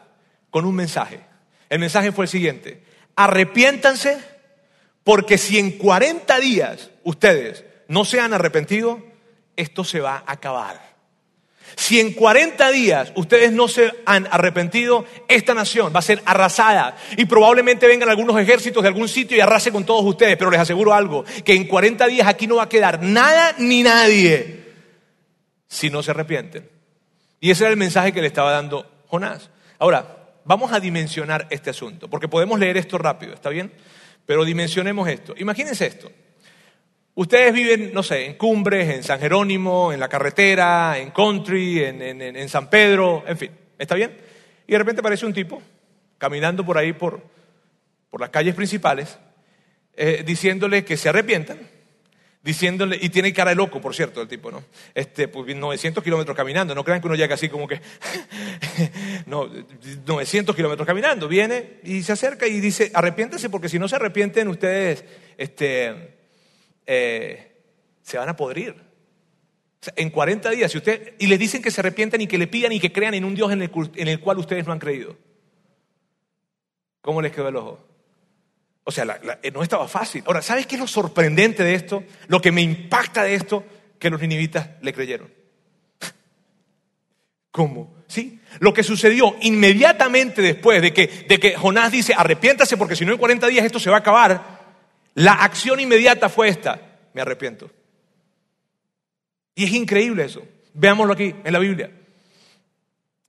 con 0.49 0.65
un 0.65 0.75
mensaje. 0.75 1.26
El 1.69 1.79
mensaje 1.79 2.11
fue 2.11 2.25
el 2.25 2.29
siguiente, 2.29 2.83
arrepiéntanse 3.15 4.17
porque 5.03 5.37
si 5.37 5.57
en 5.57 5.71
40 5.71 6.39
días 6.39 6.89
ustedes 7.03 7.63
no 7.87 8.05
se 8.05 8.19
han 8.19 8.33
arrepentido, 8.33 9.01
esto 9.55 9.83
se 9.83 9.99
va 9.99 10.23
a 10.25 10.33
acabar. 10.33 10.87
Si 11.75 11.99
en 11.99 12.13
40 12.13 12.71
días 12.71 13.11
ustedes 13.15 13.51
no 13.51 13.67
se 13.67 13.91
han 14.05 14.27
arrepentido, 14.31 15.05
esta 15.27 15.53
nación 15.53 15.93
va 15.93 15.99
a 15.99 16.01
ser 16.01 16.21
arrasada 16.25 16.97
y 17.17 17.25
probablemente 17.25 17.87
vengan 17.87 18.09
algunos 18.09 18.39
ejércitos 18.39 18.81
de 18.81 18.89
algún 18.89 19.07
sitio 19.07 19.37
y 19.37 19.41
arrase 19.41 19.71
con 19.71 19.85
todos 19.85 20.03
ustedes, 20.05 20.37
pero 20.37 20.49
les 20.49 20.59
aseguro 20.59 20.93
algo, 20.93 21.23
que 21.45 21.53
en 21.53 21.67
40 21.67 22.07
días 22.07 22.27
aquí 22.27 22.47
no 22.47 22.55
va 22.55 22.63
a 22.63 22.69
quedar 22.69 23.01
nada 23.03 23.55
ni 23.57 23.83
nadie 23.83 24.65
si 25.67 25.89
no 25.89 26.01
se 26.01 26.11
arrepienten. 26.11 26.69
Y 27.39 27.51
ese 27.51 27.63
era 27.63 27.71
el 27.71 27.77
mensaje 27.77 28.11
que 28.11 28.21
le 28.21 28.27
estaba 28.27 28.51
dando 28.51 28.89
Jonás. 29.07 29.49
Ahora, 29.77 30.16
vamos 30.47 30.71
a 30.71 30.79
dimensionar 30.79 31.45
este 31.49 31.69
asunto, 31.69 32.09
porque 32.09 32.27
podemos 32.27 32.59
leer 32.59 32.77
esto 32.77 32.97
rápido, 32.97 33.33
¿está 33.33 33.49
bien? 33.49 33.71
Pero 34.25 34.45
dimensionemos 34.45 35.07
esto. 35.07 35.33
Imagínense 35.37 35.85
esto. 35.85 36.09
Ustedes 37.15 37.53
viven, 37.53 37.93
no 37.93 38.03
sé, 38.03 38.25
en 38.25 38.35
Cumbres, 38.35 38.89
en 38.89 39.03
San 39.03 39.19
Jerónimo, 39.19 39.91
en 39.91 39.99
la 39.99 40.07
carretera, 40.07 40.97
en 40.97 41.11
Country, 41.11 41.83
en, 41.83 42.49
San 42.49 42.69
Pedro, 42.69 43.23
en 43.27 43.37
fin, 43.37 43.51
¿está 43.77 43.95
bien? 43.95 44.15
Y 44.67 44.71
de 44.71 44.77
repente 44.77 45.01
aparece 45.01 45.25
un 45.25 45.33
tipo 45.33 45.61
caminando 46.17 46.65
por 46.65 46.77
ahí, 46.77 46.93
por, 46.93 47.21
por 48.09 48.21
las 48.21 48.29
calles 48.29 48.55
principales, 48.55 49.17
eh, 49.95 50.23
diciéndole 50.25 50.85
que 50.85 50.95
se 50.95 51.09
arrepientan 51.09 51.59
diciéndole, 52.47 52.97
y 53.01 53.09
tiene 53.09 53.33
cara 53.33 53.49
de 53.49 53.57
loco, 53.57 53.81
por 53.81 53.93
cierto, 53.93 54.21
el 54.21 54.29
tipo, 54.29 54.49
¿no? 54.49 54.63
Este, 54.95 55.27
pues 55.27 55.53
900 55.53 56.01
kilómetros 56.01 56.33
caminando, 56.33 56.73
no 56.73 56.81
crean 56.81 57.01
que 57.01 57.07
uno 57.07 57.17
llega 57.17 57.35
así 57.35 57.49
como 57.49 57.67
que, 57.67 57.81
no, 59.25 59.49
900 60.05 60.55
kilómetros 60.55 60.87
caminando, 60.87 61.27
viene 61.27 61.81
y 61.83 62.03
se 62.03 62.13
acerca 62.13 62.47
y 62.47 62.61
dice, 62.61 62.89
arrepiéntense 62.93 63.49
porque 63.49 63.67
si 63.67 63.77
no 63.77 63.89
se 63.89 63.97
arrepienten 63.97 64.47
ustedes, 64.47 65.03
este, 65.37 66.15
eh, 66.85 67.51
se 68.01 68.17
van 68.17 68.29
a 68.29 68.37
podrir. 68.37 68.75
en 69.97 70.09
40 70.09 70.49
días, 70.51 70.71
si 70.71 70.77
usted, 70.77 71.15
y 71.19 71.27
les 71.27 71.39
dicen 71.39 71.61
que 71.61 71.69
se 71.69 71.81
arrepientan 71.81 72.21
y 72.21 72.27
que 72.27 72.37
le 72.37 72.47
pidan 72.47 72.71
y 72.71 72.79
que 72.79 72.93
crean 72.93 73.13
en 73.13 73.25
un 73.25 73.35
Dios 73.35 73.51
en 73.51 73.61
el, 73.61 73.71
en 73.95 74.07
el 74.07 74.21
cual 74.21 74.37
ustedes 74.37 74.65
no 74.65 74.71
han 74.71 74.79
creído. 74.79 75.17
¿Cómo 77.01 77.21
les 77.21 77.33
quedó 77.33 77.49
el 77.49 77.57
ojo? 77.57 77.85
O 78.87 78.91
sea, 78.91 79.19
eh, 79.43 79.51
no 79.51 79.63
estaba 79.63 79.85
fácil. 79.85 80.23
Ahora, 80.25 80.41
¿sabes 80.41 80.65
qué 80.65 80.75
es 80.75 80.79
lo 80.79 80.87
sorprendente 80.87 81.61
de 81.61 81.73
esto? 81.73 82.05
Lo 82.29 82.39
que 82.39 82.53
me 82.53 82.61
impacta 82.61 83.21
de 83.21 83.35
esto, 83.35 83.65
que 83.99 84.09
los 84.09 84.21
ninivitas 84.21 84.69
le 84.81 84.93
creyeron. 84.93 85.29
¿Cómo? 87.51 87.97
¿Sí? 88.07 88.39
Lo 88.59 88.73
que 88.73 88.83
sucedió 88.83 89.35
inmediatamente 89.41 90.41
después 90.41 90.81
de 90.81 90.93
que, 90.93 91.25
de 91.27 91.37
que 91.37 91.57
Jonás 91.57 91.91
dice, 91.91 92.13
arrepiéntase 92.15 92.77
porque 92.77 92.95
si 92.95 93.03
no 93.03 93.11
en 93.11 93.17
40 93.17 93.47
días 93.47 93.65
esto 93.65 93.77
se 93.77 93.89
va 93.89 93.97
a 93.97 93.99
acabar, 93.99 94.77
la 95.15 95.33
acción 95.33 95.81
inmediata 95.81 96.29
fue 96.29 96.47
esta, 96.47 96.79
me 97.13 97.19
arrepiento. 97.19 97.69
Y 99.53 99.65
es 99.65 99.73
increíble 99.73 100.23
eso. 100.23 100.43
Veámoslo 100.73 101.11
aquí 101.11 101.35
en 101.43 101.51
la 101.51 101.59
Biblia. 101.59 101.91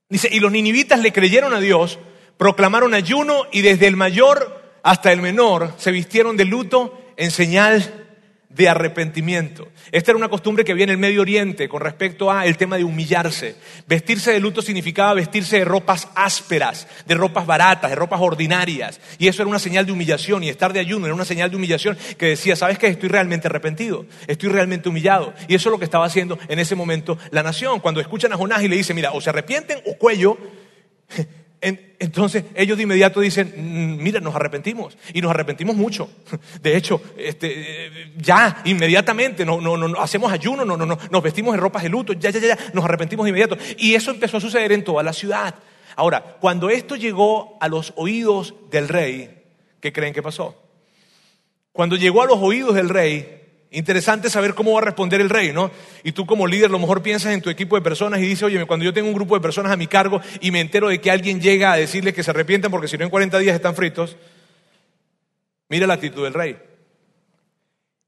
Dice, 0.09 0.29
y 0.31 0.39
los 0.39 0.53
ninivitas 0.53 1.01
le 1.01 1.13
creyeron 1.13 1.53
a 1.53 1.59
Dios, 1.59 1.99
proclamaron 2.37 2.95
ayuno 2.95 3.47
y 3.51 3.63
desde 3.63 3.89
el 3.89 3.97
mayor 3.97 4.58
hasta 4.83 5.13
el 5.13 5.21
menor 5.21 5.75
se 5.77 5.93
vistieron 5.93 6.37
de 6.37 6.45
luto 6.45 6.99
en 7.17 7.31
señal 7.31 8.07
de 8.49 8.69
arrepentimiento. 8.69 9.69
Esta 9.93 10.11
era 10.11 10.19
una 10.19 10.29
costumbre 10.29 10.65
que 10.65 10.73
había 10.73 10.85
en 10.85 10.91
el 10.91 10.99
Medio 10.99 11.21
Oriente 11.21 11.69
con 11.69 11.81
respecto 11.81 12.33
a 12.33 12.47
el 12.47 12.57
tema 12.57 12.77
de 12.77 12.85
humillarse. 12.85 13.57
Vestirse 13.87 14.33
de 14.33 14.41
luto 14.41 14.63
significaba 14.63 15.15
vestirse 15.15 15.59
de 15.59 15.65
ropas 15.65 16.09
ásperas, 16.15 16.89
de 17.07 17.15
ropas 17.15 17.47
baratas, 17.47 17.91
de 17.91 17.97
ropas 17.97 18.21
ordinarias. 18.21 19.01
Y 19.19 19.29
eso 19.29 19.43
era 19.43 19.51
una 19.51 19.59
señal 19.59 19.87
de 19.87 19.93
humillación 19.93 20.43
y 20.43 20.49
estar 20.49 20.73
de 20.73 20.81
ayuno 20.81 21.07
era 21.07 21.15
una 21.15 21.25
señal 21.25 21.51
de 21.51 21.57
humillación 21.57 21.97
que 22.17 22.27
decía, 22.27 22.57
¿sabes 22.57 22.79
qué? 22.79 22.89
Estoy 22.89 23.09
realmente 23.09 23.49
arrepentido, 23.49 24.07
estoy 24.27 24.49
realmente 24.49 24.89
humillado. 24.89 25.35
Y 25.47 25.55
eso 25.55 25.69
es 25.69 25.73
lo 25.73 25.79
que 25.79 25.85
estaba 25.85 26.07
haciendo 26.07 26.39
en 26.49 26.59
ese 26.59 26.75
momento 26.75 27.19
la 27.31 27.43
nación. 27.43 27.81
Cuando 27.81 28.01
escuchan 28.01 28.33
a 28.33 28.37
Jonás 28.37 28.63
y 28.63 28.69
le 28.69 28.77
dicen, 28.77 28.97
mira, 28.97 29.13
o 29.13 29.21
se 29.21 29.31
arrepienten 29.31 29.81
o 29.87 29.97
cuello, 29.99 30.39
entonces 31.61 32.45
ellos 32.55 32.77
de 32.77 32.85
inmediato 32.85 33.21
dicen, 33.21 33.53
mm, 33.57 34.03
mira, 34.03 34.21
nos 34.21 34.35
arrepentimos 34.35 34.97
y 35.13 35.21
nos 35.21 35.31
arrepentimos 35.31 35.75
mucho. 35.77 36.09
De 36.63 36.77
hecho, 36.77 37.03
este, 37.17 38.13
ya, 38.17 38.63
inmediatamente, 38.65 39.45
no, 39.45 39.61
no, 39.61 39.77
no, 39.77 40.01
hacemos 40.01 40.31
ayuno, 40.33 40.65
no, 40.65 40.77
no, 40.77 40.87
no, 40.87 40.99
nos 41.11 41.23
vestimos 41.23 41.55
en 41.55 41.61
ropas 41.61 41.83
de 41.83 41.89
luto, 41.89 42.13
ya, 42.13 42.31
ya, 42.31 42.41
ya, 42.41 42.59
nos 42.73 42.85
arrepentimos 42.85 43.25
de 43.25 43.31
inmediato. 43.31 43.57
Y 43.77 43.95
eso 43.95 44.11
empezó 44.11 44.37
a 44.37 44.41
suceder 44.41 44.73
en 44.73 44.85
toda 44.85 45.03
la 45.03 45.13
ciudad. 45.13 45.55
Ahora, 45.97 46.37
cuando 46.41 46.71
esto 46.71 46.95
llegó 46.95 47.59
a 47.61 47.69
los 47.69 47.93
oídos 47.97 48.55
del 48.71 48.89
rey, 48.89 49.43
¿qué 49.81 49.93
creen 49.93 50.15
que 50.15 50.23
pasó? 50.23 50.55
Cuando 51.73 51.97
llegó 51.97 52.23
a 52.23 52.27
los 52.27 52.39
oídos 52.39 52.75
del 52.75 52.89
rey, 52.89 53.38
Interesante 53.71 54.31
saber 54.31 54.55
cómo 54.55 54.73
va 54.73 54.81
a 54.81 54.85
responder 54.85 55.21
el 55.21 55.29
rey, 55.29 55.53
¿no? 55.53 55.71
Y 56.03 56.13
tú 56.13 56.25
como 56.25 56.47
líder 56.47 56.67
a 56.67 56.73
lo 56.73 56.79
mejor 56.79 57.03
piensas 57.03 57.35
en 57.35 57.43
tu 57.43 57.51
equipo 57.51 57.77
de 57.77 57.83
personas 57.83 58.21
y 58.21 58.23
dices, 58.23 58.45
oye, 58.45 58.65
cuando 58.67 58.85
yo 58.85 58.95
tengo 58.95 59.09
un 59.09 59.15
grupo 59.15 59.35
de 59.35 59.43
personas 59.43 59.73
a 59.73 59.77
mi 59.77 59.87
cargo 59.87 60.23
y 60.41 60.51
me 60.51 60.61
entero 60.61 60.89
de 60.89 61.01
que 61.01 61.11
alguien 61.11 61.41
llega 61.41 61.73
a 61.73 61.77
decirles 61.77 62.15
que 62.15 62.23
se 62.23 62.31
arrepientan 62.31 62.71
porque 62.71 62.89
si 62.89 62.97
no 62.97 63.05
en 63.05 63.11
40 63.11 63.39
días 63.39 63.55
están 63.55 63.75
fritos, 63.75 64.17
mira 65.69 65.87
la 65.87 65.95
actitud 65.95 66.25
del 66.25 66.33
rey. 66.33 66.59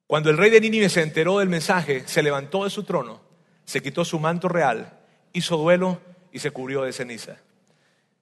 Cuando 0.07 0.31
el 0.31 0.39
rey 0.39 0.51
de 0.51 0.63
Nínive 0.63 0.89
se 0.89 1.03
enteró 1.03 1.39
del 1.39 1.51
mensaje, 1.51 2.05
se 2.07 2.23
levantó 2.23 2.65
de 2.65 2.71
su 2.71 2.85
trono, 2.85 3.21
se 3.67 3.83
quitó 3.83 4.05
su 4.05 4.19
manto 4.19 4.49
real, 4.49 4.99
hizo 5.35 5.59
duelo 5.59 6.01
y 6.33 6.39
se 6.39 6.53
cubrió 6.53 6.83
de 6.83 6.93
ceniza. 6.95 7.37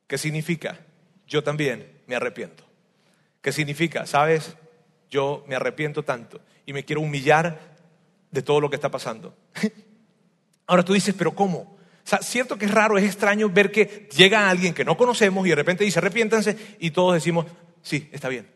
¿Qué 0.08 0.18
significa? 0.18 0.80
Yo 1.28 1.44
también 1.44 2.00
me 2.06 2.16
arrepiento. 2.16 2.64
que 3.40 3.52
significa, 3.52 4.04
sabes, 4.04 4.56
yo 5.08 5.44
me 5.46 5.54
arrepiento 5.54 6.02
tanto 6.02 6.40
y 6.68 6.74
me 6.74 6.84
quiero 6.84 7.00
humillar 7.00 7.58
de 8.30 8.42
todo 8.42 8.60
lo 8.60 8.68
que 8.68 8.76
está 8.76 8.90
pasando. 8.90 9.34
Ahora 10.66 10.84
tú 10.84 10.92
dices, 10.92 11.14
pero 11.16 11.34
¿cómo? 11.34 11.60
O 11.60 11.78
sea, 12.04 12.18
cierto 12.20 12.58
que 12.58 12.66
es 12.66 12.70
raro, 12.70 12.98
es 12.98 13.04
extraño 13.04 13.48
ver 13.48 13.72
que 13.72 14.06
llega 14.14 14.50
alguien 14.50 14.74
que 14.74 14.84
no 14.84 14.94
conocemos 14.94 15.46
y 15.46 15.48
de 15.48 15.54
repente 15.54 15.84
dice, 15.84 15.98
arrepiéntanse, 15.98 16.76
y 16.78 16.90
todos 16.90 17.14
decimos, 17.14 17.46
sí, 17.80 18.10
está 18.12 18.28
bien. 18.28 18.52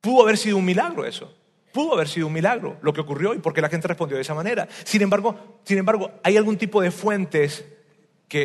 Pudo 0.00 0.22
haber 0.22 0.38
sido 0.38 0.56
un 0.56 0.64
milagro 0.64 1.04
eso. 1.04 1.36
Pudo 1.72 1.94
haber 1.94 2.06
sido 2.06 2.28
un 2.28 2.32
milagro 2.32 2.78
lo 2.80 2.92
que 2.92 3.00
ocurrió 3.00 3.34
y 3.34 3.40
porque 3.40 3.60
la 3.60 3.68
gente 3.68 3.88
respondió 3.88 4.16
de 4.16 4.22
esa 4.22 4.34
manera. 4.34 4.68
Sin 4.84 5.02
embargo, 5.02 5.60
sin 5.64 5.78
embargo 5.78 6.12
hay 6.22 6.36
algún 6.36 6.56
tipo 6.56 6.80
de 6.80 6.92
fuentes 6.92 7.64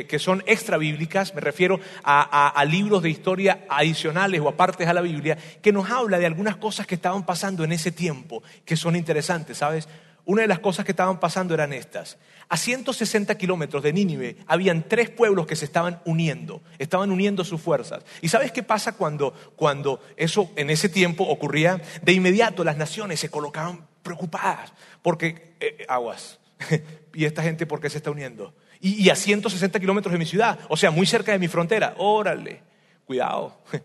que, 0.08 0.20
son 0.20 0.44
extra 0.46 0.78
bíblicas, 0.78 1.34
me 1.34 1.42
refiero 1.42 1.80
a, 2.04 2.64
libros 2.68 3.02
de 3.02 3.10
historia 3.10 3.66
adicionales 3.68 4.40
o 4.40 4.48
apartes 4.48 4.88
a 4.88 4.94
la 4.94 5.02
Biblia, 5.02 5.38
que 5.62 5.72
nos 5.72 5.90
habla 5.90 6.20
de 6.20 6.28
algunas 6.28 6.58
cosas 6.58 6.86
que 6.86 6.96
estaban 6.96 7.26
pasando 7.26 7.64
en 7.64 7.72
ese 7.72 7.92
tiempo, 7.92 8.44
que 8.66 8.76
son 8.76 8.96
interesantes, 8.96 9.58
¿sabes? 9.58 9.88
Una 10.26 10.44
de 10.44 10.48
las 10.48 10.60
cosas 10.60 10.86
que 10.86 10.92
estaban 10.92 11.20
pasando 11.20 11.56
eran 11.56 11.74
estas. 11.74 12.20
A 12.50 12.58
160 12.58 13.36
kilómetros 13.36 13.82
de 13.82 13.92
Nínive 13.92 14.38
habían 14.46 14.88
tres 14.88 15.10
pueblos 15.10 15.48
que 15.48 15.56
se 15.56 15.66
estaban 15.66 16.02
uniendo, 16.06 16.62
estaban 16.78 17.10
uniendo 17.10 17.44
sus 17.44 17.60
fuerzas. 17.60 18.04
¿Y 18.22 18.30
sabes 18.30 18.52
qué 18.52 18.62
pasa 18.62 18.92
cuando, 18.92 19.34
cuando 19.56 20.04
eso 20.18 20.52
en 20.56 20.70
ese 20.70 20.90
tiempo 20.90 21.24
ocurría? 21.24 21.82
De 22.04 22.12
inmediato 22.12 22.64
las 22.64 22.78
naciones 22.78 23.20
se 23.20 23.30
colocaban 23.30 23.88
preocupadas, 24.04 24.72
porque, 25.02 25.56
eh, 25.60 25.86
aguas, 25.88 26.40
¿y 27.14 27.26
esta 27.26 27.42
gente 27.42 27.66
por 27.66 27.80
qué 27.80 27.90
se 27.90 27.98
está 27.98 28.12
uniendo? 28.12 28.54
Y, 28.82 29.10
a 29.10 29.16
160 29.16 29.80
kilómetros 29.80 30.12
de 30.12 30.20
mi 30.20 30.26
ciudad, 30.26 30.60
o 30.70 30.78
sea, 30.78 30.92
muy 30.92 31.06
cerca 31.06 31.32
de 31.32 31.40
mi 31.40 31.48
frontera. 31.48 31.96
Órale, 31.98 32.64
cuidado. 33.06 33.58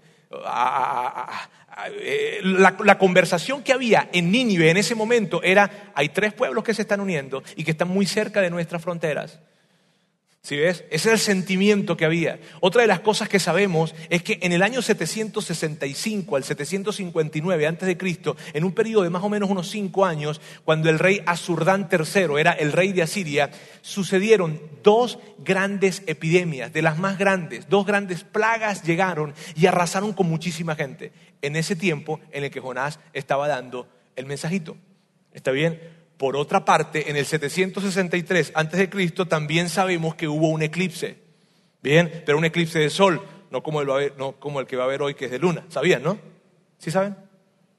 Eh, 2.01 2.39
la, 2.45 2.77
la, 2.85 2.99
conversación 2.99 3.65
que 3.65 3.73
había 3.73 4.09
en 4.13 4.31
Nínive 4.31 4.71
en 4.71 4.77
ese 4.77 4.95
momento 4.95 5.43
era, 5.43 5.91
hay 5.97 6.11
tres 6.11 6.33
pueblos 6.33 6.63
que 6.63 6.73
se 6.73 6.83
están 6.83 7.01
uniendo 7.01 7.43
y 7.57 7.65
que 7.65 7.73
están 7.73 7.89
muy 7.89 8.07
cerca 8.07 8.41
de 8.41 8.49
nuestras 8.49 8.81
fronteras. 8.81 9.41
¿Sí 10.45 10.59
ves? 10.59 10.85
Ese 10.91 11.09
es 11.09 11.15
el 11.15 11.19
sentimiento 11.19 11.97
que 11.97 12.05
había. 12.05 12.39
Otra 12.61 12.83
de 12.83 12.87
las 12.87 13.01
cosas 13.01 13.31
que 13.31 13.41
sabemos 13.41 13.95
es 14.11 14.23
que 14.23 14.39
en 14.43 14.53
el 14.53 14.63
año 14.63 14.83
765 14.83 16.37
al 16.37 16.45
759 16.45 17.67
antes 17.67 17.87
de 17.89 17.97
Cristo, 17.97 18.37
en 18.53 18.65
un 18.65 18.73
periodo 18.73 19.05
de 19.05 19.09
más 19.09 19.25
o 19.25 19.31
menos 19.31 19.49
unos 19.49 19.71
cinco 19.71 20.05
años, 20.05 20.43
cuando 20.67 20.91
el 20.91 20.99
rey 20.99 21.23
Asurdán 21.25 21.89
III 21.91 22.39
era 22.39 22.53
el 22.53 22.73
rey 22.73 22.93
de 22.93 23.01
Asiria, 23.01 23.53
sucedieron 23.81 24.61
dos 24.83 25.19
grandes 25.39 26.03
epidemias, 26.07 26.75
de 26.75 26.83
las 26.83 26.99
más 26.99 27.17
grandes, 27.17 27.67
dos 27.71 27.87
grandes 27.87 28.23
plagas 28.23 28.83
llegaron 28.83 29.33
y 29.57 29.65
arrasaron 29.65 30.13
con 30.13 30.29
muchísima 30.29 30.77
gente. 30.77 31.13
En 31.41 31.57
ese 31.57 31.75
tiempo 31.75 32.21
en 32.33 32.45
el 32.45 32.51
que 32.51 32.61
Jonás 32.61 33.01
estaba 33.15 33.49
dando 33.49 33.89
el 34.15 34.27
mensajito. 34.27 34.77
¿Está 35.33 35.53
bien? 35.53 36.03
Por 36.16 36.37
otra 36.37 36.64
parte, 36.64 37.11
en 37.11 37.16
el 37.16 37.26
763 37.26 38.52
a.C. 38.54 38.88
también 39.28 39.68
sabemos 39.68 40.14
que 40.14 40.28
hubo 40.28 40.49
un 40.49 40.62
eclipse. 40.62 41.18
Bien, 41.83 42.23
pero 42.25 42.38
un 42.38 42.44
eclipse 42.44 42.78
de 42.78 42.90
sol, 42.90 43.21
no 43.50 43.62
como 43.62 43.80
el, 43.80 44.66
que 44.66 44.76
va 44.76 44.85
a 44.85 44.87
haber 44.87 45.02
hoy, 45.02 45.14
que 45.14 45.26
es 45.26 45.30
de 45.30 45.38
luna. 45.38 45.64
¿Sabían, 45.68 46.02
no? 46.02 46.18
¿Sí 46.78 46.90
saben? 46.90 47.16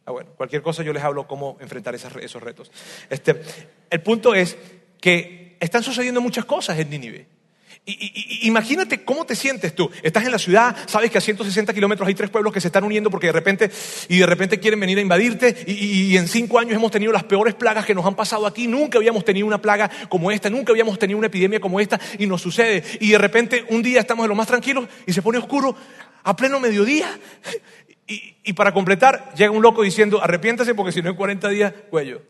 Ah, 0.05 0.11
bueno, 0.11 0.31
cualquier 0.37 0.61
cosa 0.61 0.83
yo 0.83 0.93
les 0.93 1.03
hablo 1.03 1.27
cómo 1.27 1.57
enfrentar 1.59 1.95
esos 1.95 2.43
retos. 2.43 2.71
Este, 3.09 3.41
el 3.89 4.01
punto 4.01 4.35
es 4.35 4.57
que 5.01 5.57
están 5.59 5.81
sucediendo 5.81 6.21
muchas 6.21 6.45
cosas 6.45 6.77
en 6.77 6.89
Nínive. 6.89 7.34
Imagínate 7.87 9.03
cómo 9.03 9.25
te 9.25 9.35
sientes 9.35 9.75
tú. 9.75 9.91
Estás 10.01 10.25
en 10.25 10.31
la 10.31 10.39
ciudad, 10.39 10.75
sabes 10.87 11.11
que 11.11 11.19
a 11.19 11.21
160 11.21 11.71
kilómetros 11.71 12.07
hay 12.07 12.15
tres 12.15 12.31
pueblos 12.31 12.51
que 12.51 12.59
se 12.59 12.69
están 12.69 12.83
uniendo 12.83 13.11
porque 13.11 13.27
de 13.27 13.33
repente, 13.33 13.69
y 14.09 14.17
de 14.17 14.25
repente 14.25 14.59
quieren 14.59 14.79
venir 14.79 14.97
a 14.97 15.01
invadirte. 15.01 15.55
Y, 15.67 16.17
en 16.17 16.27
cinco 16.27 16.57
años 16.57 16.73
hemos 16.73 16.89
tenido 16.89 17.11
las 17.11 17.25
peores 17.25 17.53
plagas 17.53 17.85
que 17.85 17.93
nos 17.93 18.03
han 18.03 18.15
pasado 18.15 18.47
aquí. 18.47 18.67
Nunca 18.67 18.97
habíamos 18.97 19.23
tenido 19.23 19.45
una 19.45 19.61
plaga 19.61 19.91
como 20.09 20.31
esta, 20.31 20.49
nunca 20.49 20.71
habíamos 20.71 20.97
tenido 20.97 21.19
una 21.19 21.27
epidemia 21.27 21.59
como 21.59 21.79
esta 21.79 21.99
y 22.17 22.25
nos 22.25 22.41
sucede. 22.41 22.83
Y 22.99 23.11
de 23.11 23.19
repente 23.19 23.65
un 23.69 23.83
día 23.83 23.99
estamos 23.99 24.23
de 24.23 24.29
lo 24.29 24.35
más 24.35 24.47
tranquilos 24.47 24.87
y 25.05 25.13
se 25.13 25.21
pone 25.21 25.37
oscuro 25.37 25.75
a 26.23 26.35
pleno 26.35 26.59
mediodía. 26.59 27.19
Y, 28.07 28.35
y 28.43 28.53
para 28.53 28.73
completar, 28.73 29.31
llega 29.35 29.51
un 29.51 29.61
loco 29.61 29.83
diciendo, 29.83 30.23
arrepiéntase 30.23 30.73
porque 30.73 30.91
si 30.91 31.03
no 31.03 31.11
en 31.11 31.15
40 31.15 31.49
días, 31.49 31.73
cuello. 31.91 32.23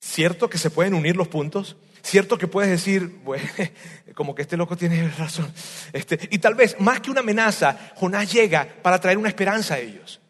¿Cierto 0.00 0.50
que 0.50 0.58
se 0.58 0.70
pueden 0.70 0.94
unir 0.94 1.16
los 1.16 1.28
puntos? 1.28 1.76
Cierto 2.02 2.36
que 2.36 2.48
puedes 2.48 2.70
decir, 2.70 3.20
bueno, 3.24 3.44
como 4.14 4.34
que 4.34 4.42
este 4.42 4.56
loco 4.56 4.76
tiene 4.76 5.08
razón. 5.18 5.52
Este, 5.92 6.18
y 6.30 6.38
tal 6.38 6.54
vez, 6.54 6.76
más 6.80 7.00
que 7.00 7.10
una 7.10 7.20
amenaza, 7.20 7.76
Jonás 7.94 8.32
llega 8.32 8.66
para 8.82 9.00
traer 9.00 9.18
una 9.18 9.28
esperanza 9.28 9.74
a 9.74 9.78
ellos. 9.78 10.20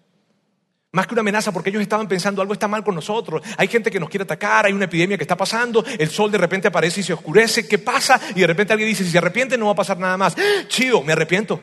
Más 0.95 1.07
que 1.07 1.15
una 1.15 1.21
amenaza 1.21 1.53
porque 1.53 1.71
ellos 1.71 1.81
estaban 1.81 2.07
pensando 2.07 2.43
algo 2.43 2.53
está 2.53 2.69
mal 2.69 2.85
con 2.85 2.95
nosotros. 2.95 3.41
Hay 3.57 3.69
gente 3.69 3.91
que 3.91 3.99
nos 3.99 4.11
quiere 4.11 4.25
atacar, 4.25 4.67
hay 4.67 4.75
una 4.75 4.85
epidemia 4.85 5.17
que 5.17 5.25
está 5.25 5.37
pasando, 5.37 5.83
el 5.99 6.11
sol 6.11 6.31
de 6.31 6.37
repente 6.37 6.69
aparece 6.69 7.01
y 7.01 7.05
se 7.05 7.15
oscurece. 7.15 7.67
¿Qué 7.67 7.79
pasa? 7.79 8.21
Y 8.35 8.41
de 8.41 8.47
repente 8.47 8.75
alguien 8.75 8.91
dice, 8.91 9.03
si 9.03 9.11
se 9.11 9.17
arrepiente 9.17 9.57
no 9.57 9.67
va 9.67 9.73
a 9.73 9.77
pasar 9.77 9.99
nada 9.99 10.19
más. 10.19 10.37
Chido, 10.69 11.03
me 11.03 11.15
arrepiento. 11.15 11.63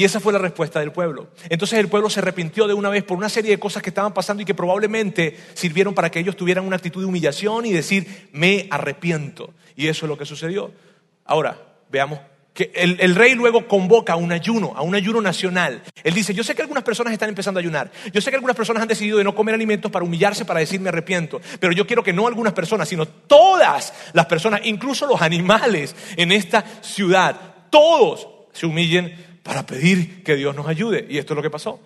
Y 0.00 0.04
esa 0.04 0.18
fue 0.18 0.32
la 0.32 0.38
respuesta 0.38 0.80
del 0.80 0.92
pueblo. 0.92 1.28
Entonces 1.50 1.78
el 1.78 1.88
pueblo 1.88 2.08
se 2.08 2.20
arrepintió 2.20 2.66
de 2.66 2.72
una 2.72 2.88
vez 2.88 3.04
por 3.04 3.18
una 3.18 3.28
serie 3.28 3.50
de 3.50 3.58
cosas 3.58 3.82
que 3.82 3.90
estaban 3.90 4.14
pasando 4.14 4.42
y 4.42 4.46
que 4.46 4.54
probablemente 4.54 5.36
sirvieron 5.52 5.92
para 5.92 6.10
que 6.10 6.20
ellos 6.20 6.36
tuvieran 6.36 6.66
una 6.66 6.76
actitud 6.76 7.02
de 7.02 7.06
humillación 7.06 7.66
y 7.66 7.72
decir, 7.72 8.30
me 8.32 8.66
arrepiento. 8.70 9.52
Y 9.76 9.88
eso 9.88 10.06
es 10.06 10.08
lo 10.08 10.16
que 10.16 10.24
sucedió. 10.24 10.72
Ahora, 11.26 11.54
veamos 11.90 12.18
que 12.54 12.72
el, 12.74 13.14
rey 13.14 13.34
luego 13.34 13.68
convoca 13.68 14.14
a 14.14 14.16
un 14.16 14.32
ayuno, 14.32 14.72
a 14.74 14.80
un 14.80 14.94
ayuno 14.94 15.20
nacional. 15.20 15.82
Él 16.02 16.14
dice, 16.14 16.32
yo 16.32 16.44
sé 16.44 16.54
que 16.54 16.62
algunas 16.62 16.82
personas 16.82 17.12
están 17.12 17.28
empezando 17.28 17.60
a 17.60 17.62
ayunar, 17.62 17.92
yo 18.10 18.22
sé 18.22 18.30
que 18.30 18.36
algunas 18.36 18.56
personas 18.56 18.80
han 18.80 18.88
decidido 18.88 19.18
de 19.18 19.24
no 19.24 19.34
comer 19.34 19.54
alimentos 19.54 19.92
para 19.92 20.06
humillarse, 20.06 20.46
para 20.46 20.60
decir 20.60 20.80
me 20.80 20.88
arrepiento, 20.88 21.42
pero 21.60 21.74
yo 21.74 21.86
quiero 21.86 22.02
que 22.02 22.14
no 22.14 22.26
algunas 22.26 22.54
personas, 22.54 22.88
sino 22.88 23.06
todas 23.06 23.92
las 24.14 24.24
personas, 24.24 24.62
incluso 24.64 25.06
los 25.06 25.20
animales 25.20 25.94
en 26.16 26.32
esta 26.32 26.64
ciudad, 26.80 27.36
todos 27.68 28.28
se 28.52 28.64
humillen 28.64 29.29
para 29.42 29.66
pedir 29.66 30.22
que 30.22 30.36
Dios 30.36 30.54
nos 30.54 30.66
ayude. 30.66 31.06
Y 31.08 31.18
esto 31.18 31.34
es 31.34 31.36
lo 31.36 31.42
que 31.42 31.50
pasó. 31.50 31.80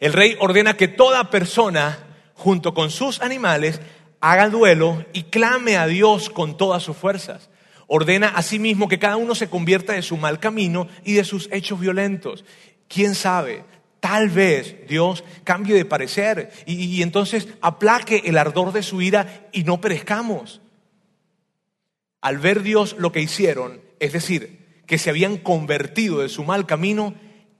El 0.00 0.12
rey 0.12 0.36
ordena 0.40 0.76
que 0.76 0.88
toda 0.88 1.30
persona, 1.30 1.98
junto 2.34 2.74
con 2.74 2.90
sus 2.90 3.20
animales, 3.20 3.80
haga 4.20 4.48
duelo 4.48 5.04
y 5.12 5.24
clame 5.24 5.76
a 5.76 5.86
Dios 5.86 6.30
con 6.30 6.56
todas 6.56 6.82
sus 6.82 6.96
fuerzas. 6.96 7.50
Ordena 7.86 8.28
asimismo 8.28 8.88
que 8.88 8.98
cada 8.98 9.16
uno 9.16 9.34
se 9.34 9.50
convierta 9.50 9.92
de 9.92 10.02
su 10.02 10.16
mal 10.16 10.40
camino 10.40 10.88
y 11.04 11.12
de 11.12 11.24
sus 11.24 11.48
hechos 11.52 11.78
violentos. 11.78 12.44
¿Quién 12.88 13.14
sabe? 13.14 13.64
Tal 14.00 14.30
vez 14.30 14.76
Dios 14.88 15.24
cambie 15.44 15.74
de 15.74 15.84
parecer 15.84 16.50
y, 16.66 16.74
y 16.84 17.02
entonces 17.02 17.48
aplaque 17.60 18.22
el 18.24 18.38
ardor 18.38 18.72
de 18.72 18.82
su 18.82 19.02
ira 19.02 19.48
y 19.52 19.64
no 19.64 19.80
perezcamos. 19.80 20.60
Al 22.20 22.38
ver 22.38 22.62
Dios 22.62 22.96
lo 22.98 23.12
que 23.12 23.20
hicieron, 23.20 23.82
es 24.00 24.14
decir, 24.14 24.63
que 24.86 24.98
se 24.98 25.10
habían 25.10 25.38
convertido 25.38 26.20
de 26.20 26.28
su 26.28 26.44
mal 26.44 26.66
camino, 26.66 27.14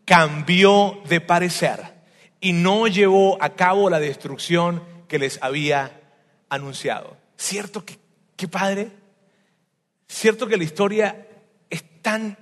cambió 0.04 1.00
de 1.08 1.20
parecer 1.20 1.94
y 2.40 2.52
no 2.52 2.86
llevó 2.86 3.42
a 3.42 3.54
cabo 3.54 3.88
la 3.88 4.00
destrucción 4.00 4.82
que 5.08 5.18
les 5.18 5.38
había 5.42 6.00
anunciado. 6.48 7.16
¿Cierto 7.36 7.84
que, 7.84 7.98
qué 8.36 8.48
padre? 8.48 8.90
¿Cierto 10.06 10.46
que 10.46 10.56
la 10.56 10.64
historia 10.64 11.26
es 11.70 11.82
tan 12.02 12.36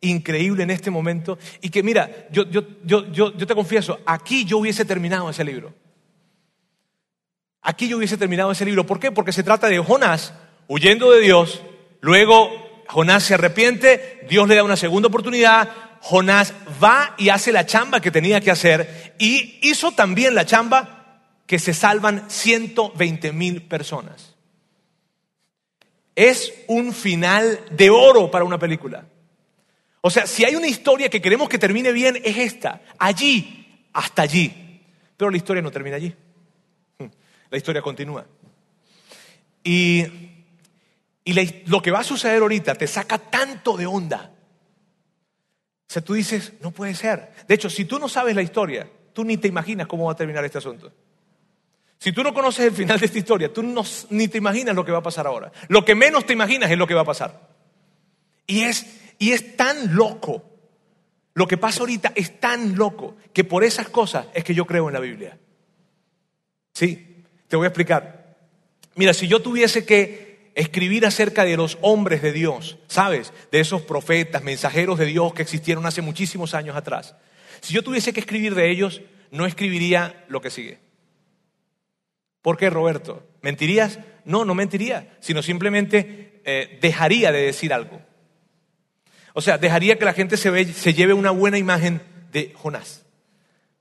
increíble 0.00 0.62
en 0.62 0.70
este 0.70 0.90
momento? 0.90 1.38
Y 1.60 1.70
que 1.70 1.82
mira, 1.82 2.28
yo, 2.30 2.48
yo, 2.48 2.62
yo, 2.84 3.10
yo, 3.10 3.34
te 3.34 3.54
confieso, 3.54 3.98
aquí 4.06 4.44
yo 4.44 4.58
hubiese 4.58 4.84
terminado 4.84 5.28
ese 5.28 5.44
libro. 5.44 5.74
Aquí 7.62 7.88
yo 7.88 7.96
hubiese 7.96 8.16
terminado 8.16 8.52
ese 8.52 8.64
libro. 8.64 8.86
¿Por 8.86 8.98
qué? 8.98 9.12
Porque 9.12 9.32
se 9.32 9.42
trata 9.42 9.68
de 9.68 9.78
Jonás 9.78 10.34
huyendo 10.68 11.10
de 11.10 11.20
Dios, 11.20 11.62
luego 12.00 12.50
Jonás 12.88 13.24
se 13.24 13.34
arrepiente, 13.34 14.26
Dios 14.28 14.48
le 14.48 14.54
da 14.54 14.64
una 14.64 14.76
segunda 14.76 15.08
oportunidad, 15.08 15.68
Jonás 16.00 16.52
va 16.82 17.14
y 17.16 17.28
hace 17.28 17.52
la 17.52 17.64
chamba 17.64 18.00
que 18.00 18.10
tenía 18.10 18.40
que 18.40 18.50
hacer 18.50 19.14
y 19.18 19.58
hizo 19.62 19.92
también 19.92 20.34
la 20.34 20.44
chamba 20.44 21.20
que 21.46 21.58
se 21.58 21.74
salvan 21.74 22.28
120 22.28 23.32
mil 23.32 23.62
personas. 23.62 24.34
Es 26.14 26.52
un 26.66 26.92
final 26.92 27.60
de 27.70 27.90
oro 27.90 28.30
para 28.30 28.44
una 28.44 28.58
película. 28.58 29.06
O 30.00 30.10
sea, 30.10 30.26
si 30.26 30.44
hay 30.44 30.56
una 30.56 30.66
historia 30.66 31.08
que 31.08 31.22
queremos 31.22 31.48
que 31.48 31.58
termine 31.58 31.92
bien, 31.92 32.20
es 32.24 32.36
esta. 32.36 32.82
Allí, 32.98 33.86
hasta 33.92 34.22
allí. 34.22 34.82
Pero 35.16 35.30
la 35.30 35.36
historia 35.36 35.62
no 35.62 35.70
termina 35.70 35.96
allí. 35.96 36.14
La 37.50 37.56
historia 37.56 37.80
continúa. 37.80 38.26
Y 39.62 40.31
y 41.24 41.64
lo 41.66 41.80
que 41.80 41.90
va 41.90 42.00
a 42.00 42.04
suceder 42.04 42.42
ahorita 42.42 42.74
te 42.74 42.86
saca 42.86 43.18
tanto 43.18 43.76
de 43.76 43.86
onda. 43.86 44.32
O 45.88 45.92
sea, 45.92 46.02
tú 46.02 46.14
dices, 46.14 46.54
no 46.60 46.70
puede 46.70 46.94
ser. 46.94 47.32
De 47.46 47.54
hecho, 47.54 47.68
si 47.68 47.84
tú 47.84 47.98
no 47.98 48.08
sabes 48.08 48.34
la 48.34 48.42
historia, 48.42 48.88
tú 49.12 49.24
ni 49.24 49.36
te 49.36 49.48
imaginas 49.48 49.86
cómo 49.86 50.06
va 50.06 50.12
a 50.12 50.16
terminar 50.16 50.44
este 50.44 50.58
asunto. 50.58 50.92
Si 51.98 52.12
tú 52.12 52.24
no 52.24 52.34
conoces 52.34 52.66
el 52.66 52.72
final 52.72 52.98
de 52.98 53.06
esta 53.06 53.18
historia, 53.18 53.52
tú 53.52 53.62
ni 54.10 54.26
te 54.26 54.38
imaginas 54.38 54.74
lo 54.74 54.84
que 54.84 54.90
va 54.90 54.98
a 54.98 55.02
pasar 55.02 55.26
ahora. 55.26 55.52
Lo 55.68 55.84
que 55.84 55.94
menos 55.94 56.26
te 56.26 56.32
imaginas 56.32 56.70
es 56.70 56.78
lo 56.78 56.86
que 56.86 56.94
va 56.94 57.02
a 57.02 57.04
pasar. 57.04 57.50
Y 58.46 58.62
es, 58.62 58.86
y 59.18 59.30
es 59.30 59.56
tan 59.56 59.94
loco 59.94 60.48
Lo 61.34 61.46
que 61.46 61.56
pasa 61.56 61.80
ahorita 61.80 62.12
es 62.14 62.40
tan 62.40 62.76
loco 62.76 63.16
que 63.32 63.44
por 63.44 63.64
esas 63.64 63.88
cosas 63.88 64.26
es 64.34 64.44
que 64.44 64.54
yo 64.54 64.66
creo 64.66 64.88
en 64.88 64.94
la 64.94 65.00
Biblia. 65.00 65.38
Sí, 66.74 67.22
te 67.48 67.56
voy 67.56 67.64
a 67.64 67.68
explicar. 67.68 68.36
Mira, 68.96 69.14
si 69.14 69.28
yo 69.28 69.40
tuviese 69.40 69.86
que 69.86 70.31
escribir 70.54 71.06
acerca 71.06 71.44
de 71.44 71.56
los 71.56 71.78
hombres 71.80 72.22
de 72.22 72.32
Dios, 72.32 72.78
¿sabes? 72.86 73.32
De 73.50 73.60
esos 73.60 73.82
profetas, 73.82 74.42
mensajeros 74.42 74.98
de 74.98 75.06
Dios 75.06 75.34
que 75.34 75.42
existieron 75.42 75.86
hace 75.86 76.02
muchísimos 76.02 76.54
años 76.54 76.76
atrás. 76.76 77.14
Si 77.60 77.74
yo 77.74 77.82
tuviese 77.82 78.12
que 78.12 78.20
escribir 78.20 78.54
de 78.54 78.70
ellos, 78.70 79.02
no 79.30 79.46
escribiría 79.46 80.24
lo 80.28 80.40
que 80.40 80.50
sigue. 80.50 80.80
¿Por 82.42 82.56
qué, 82.56 82.70
Roberto? 82.70 83.26
¿Mentirías? 83.40 84.00
No, 84.24 84.44
no 84.44 84.54
mentiría, 84.54 85.16
sino 85.20 85.42
simplemente 85.42 86.40
eh, 86.44 86.78
dejaría 86.82 87.32
de 87.32 87.42
decir 87.42 87.72
algo. 87.72 88.02
O 89.34 89.40
sea, 89.40 89.58
dejaría 89.58 89.98
que 89.98 90.04
la 90.04 90.12
gente 90.12 90.36
se, 90.36 90.72
se 90.72 90.94
lleve 90.94 91.14
una 91.14 91.30
buena 91.30 91.56
imagen 91.56 92.02
de 92.32 92.52
Jonás, 92.54 93.06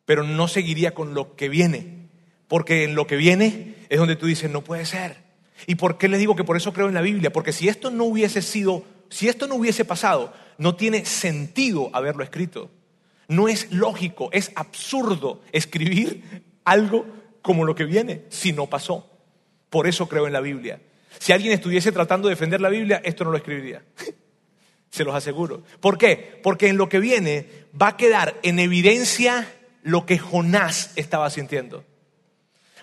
pero 0.05 0.23
no 0.23 0.47
seguiría 0.47 0.93
con 0.93 1.13
lo 1.13 1.35
que 1.35 1.49
viene, 1.49 2.07
porque 2.47 2.83
en 2.83 2.95
lo 2.95 3.07
que 3.07 3.17
viene 3.17 3.75
es 3.89 3.97
donde 3.97 4.15
tú 4.15 4.27
dices, 4.27 4.49
no 4.49 4.63
puede 4.63 4.85
ser. 4.85 5.30
¿Y 5.67 5.75
por 5.75 5.97
qué 5.97 6.07
les 6.07 6.19
digo 6.19 6.35
que 6.35 6.43
por 6.43 6.57
eso 6.57 6.73
creo 6.73 6.87
en 6.87 6.93
la 6.93 7.01
Biblia? 7.01 7.31
Porque 7.31 7.53
si 7.53 7.67
esto 7.67 7.91
no 7.91 8.05
hubiese 8.05 8.41
sido, 8.41 8.83
si 9.09 9.27
esto 9.27 9.47
no 9.47 9.55
hubiese 9.55 9.85
pasado, 9.85 10.33
no 10.57 10.75
tiene 10.75 11.05
sentido 11.05 11.89
haberlo 11.93 12.23
escrito. 12.23 12.69
No 13.27 13.47
es 13.47 13.71
lógico, 13.71 14.29
es 14.31 14.51
absurdo 14.55 15.41
escribir 15.51 16.43
algo 16.65 17.05
como 17.41 17.65
lo 17.65 17.75
que 17.75 17.85
viene 17.85 18.25
si 18.29 18.53
no 18.53 18.67
pasó. 18.67 19.09
Por 19.69 19.87
eso 19.87 20.07
creo 20.07 20.27
en 20.27 20.33
la 20.33 20.41
Biblia. 20.41 20.81
Si 21.19 21.31
alguien 21.31 21.53
estuviese 21.53 21.91
tratando 21.91 22.27
de 22.27 22.35
defender 22.35 22.61
la 22.61 22.69
Biblia, 22.69 23.01
esto 23.03 23.23
no 23.23 23.31
lo 23.31 23.37
escribiría. 23.37 23.83
Se 24.89 25.05
los 25.05 25.15
aseguro. 25.15 25.63
¿Por 25.79 25.97
qué? 25.97 26.39
Porque 26.43 26.67
en 26.67 26.77
lo 26.77 26.89
que 26.89 26.99
viene 26.99 27.47
va 27.79 27.89
a 27.89 27.97
quedar 27.97 28.37
en 28.43 28.59
evidencia 28.59 29.47
lo 29.83 30.05
que 30.05 30.17
Jonás 30.17 30.91
estaba 30.95 31.29
sintiendo. 31.29 31.85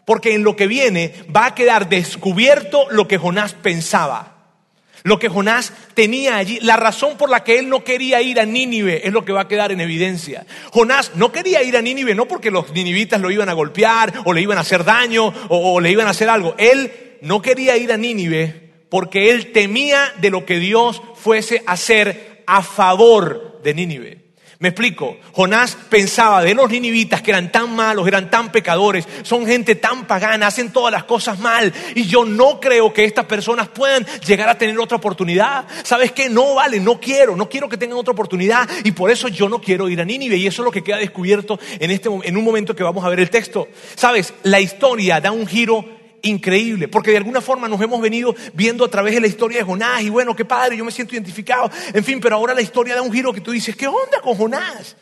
Porque 0.08 0.34
en 0.34 0.42
lo 0.42 0.56
que 0.56 0.66
viene 0.66 1.12
va 1.36 1.44
a 1.44 1.54
quedar 1.54 1.90
descubierto 1.90 2.86
lo 2.90 3.06
que 3.06 3.18
Jonás 3.18 3.52
pensaba. 3.52 4.54
Lo 5.02 5.18
que 5.18 5.28
Jonás 5.28 5.74
tenía 5.92 6.38
allí, 6.38 6.58
la 6.62 6.78
razón 6.78 7.18
por 7.18 7.28
la 7.28 7.44
que 7.44 7.58
él 7.58 7.68
no 7.68 7.84
quería 7.84 8.22
ir 8.22 8.40
a 8.40 8.46
Nínive 8.46 9.06
es 9.06 9.12
lo 9.12 9.26
que 9.26 9.32
va 9.32 9.42
a 9.42 9.48
quedar 9.48 9.70
en 9.70 9.82
evidencia. 9.82 10.46
Jonás 10.72 11.14
no 11.16 11.30
quería 11.30 11.62
ir 11.62 11.76
a 11.76 11.82
Nínive 11.82 12.14
no 12.14 12.26
porque 12.26 12.50
los 12.50 12.72
ninivitas 12.72 13.20
lo 13.20 13.30
iban 13.30 13.50
a 13.50 13.52
golpear 13.52 14.14
o 14.24 14.32
le 14.32 14.40
iban 14.40 14.56
a 14.56 14.62
hacer 14.62 14.82
daño 14.82 15.26
o, 15.26 15.74
o 15.74 15.78
le 15.78 15.92
iban 15.92 16.06
a 16.06 16.12
hacer 16.12 16.30
algo. 16.30 16.54
Él 16.56 17.18
no 17.20 17.42
quería 17.42 17.76
ir 17.76 17.92
a 17.92 17.98
Nínive 17.98 18.86
porque 18.88 19.28
él 19.28 19.52
temía 19.52 20.14
de 20.22 20.30
lo 20.30 20.46
que 20.46 20.58
Dios 20.58 21.02
fuese 21.16 21.62
a 21.66 21.72
hacer 21.72 22.44
a 22.46 22.62
favor 22.62 23.60
de 23.62 23.74
Nínive. 23.74 24.27
Me 24.60 24.70
explico, 24.70 25.16
Jonás 25.34 25.76
pensaba 25.88 26.42
de 26.42 26.52
los 26.52 26.68
ninivitas 26.68 27.22
que 27.22 27.30
eran 27.30 27.52
tan 27.52 27.76
malos, 27.76 28.08
eran 28.08 28.28
tan 28.28 28.50
pecadores, 28.50 29.06
son 29.22 29.46
gente 29.46 29.76
tan 29.76 30.04
pagana, 30.08 30.48
hacen 30.48 30.72
todas 30.72 30.90
las 30.90 31.04
cosas 31.04 31.38
mal 31.38 31.72
y 31.94 32.06
yo 32.06 32.24
no 32.24 32.58
creo 32.58 32.92
que 32.92 33.04
estas 33.04 33.26
personas 33.26 33.68
puedan 33.68 34.04
llegar 34.26 34.48
a 34.48 34.58
tener 34.58 34.76
otra 34.80 34.96
oportunidad. 34.96 35.64
¿Sabes 35.84 36.10
qué? 36.10 36.28
No 36.28 36.56
vale, 36.56 36.80
no 36.80 36.98
quiero, 36.98 37.36
no 37.36 37.48
quiero 37.48 37.68
que 37.68 37.76
tengan 37.76 37.98
otra 37.98 38.12
oportunidad 38.12 38.68
y 38.82 38.90
por 38.90 39.12
eso 39.12 39.28
yo 39.28 39.48
no 39.48 39.60
quiero 39.60 39.88
ir 39.88 40.00
a 40.00 40.04
Nínive 40.04 40.36
y 40.36 40.48
eso 40.48 40.62
es 40.62 40.64
lo 40.64 40.72
que 40.72 40.82
queda 40.82 40.96
descubierto 40.96 41.60
en, 41.78 41.92
este, 41.92 42.08
en 42.08 42.36
un 42.36 42.42
momento 42.42 42.74
que 42.74 42.82
vamos 42.82 43.04
a 43.04 43.10
ver 43.10 43.20
el 43.20 43.30
texto. 43.30 43.68
¿Sabes? 43.94 44.34
La 44.42 44.58
historia 44.58 45.20
da 45.20 45.30
un 45.30 45.46
giro 45.46 45.97
increíble, 46.22 46.88
porque 46.88 47.10
de 47.10 47.18
alguna 47.18 47.40
forma 47.40 47.68
nos 47.68 47.80
hemos 47.80 48.00
venido 48.00 48.34
viendo 48.54 48.84
a 48.84 48.88
través 48.90 49.14
de 49.14 49.20
la 49.20 49.26
historia 49.26 49.58
de 49.58 49.64
Jonás 49.64 50.02
y 50.02 50.10
bueno, 50.10 50.34
qué 50.34 50.44
padre, 50.44 50.76
yo 50.76 50.84
me 50.84 50.90
siento 50.90 51.14
identificado, 51.14 51.70
en 51.92 52.04
fin, 52.04 52.20
pero 52.20 52.36
ahora 52.36 52.54
la 52.54 52.62
historia 52.62 52.94
da 52.94 53.02
un 53.02 53.12
giro 53.12 53.32
que 53.32 53.40
tú 53.40 53.52
dices, 53.52 53.76
¿qué 53.76 53.86
onda 53.86 54.20
con 54.22 54.36
Jonás? 54.36 54.96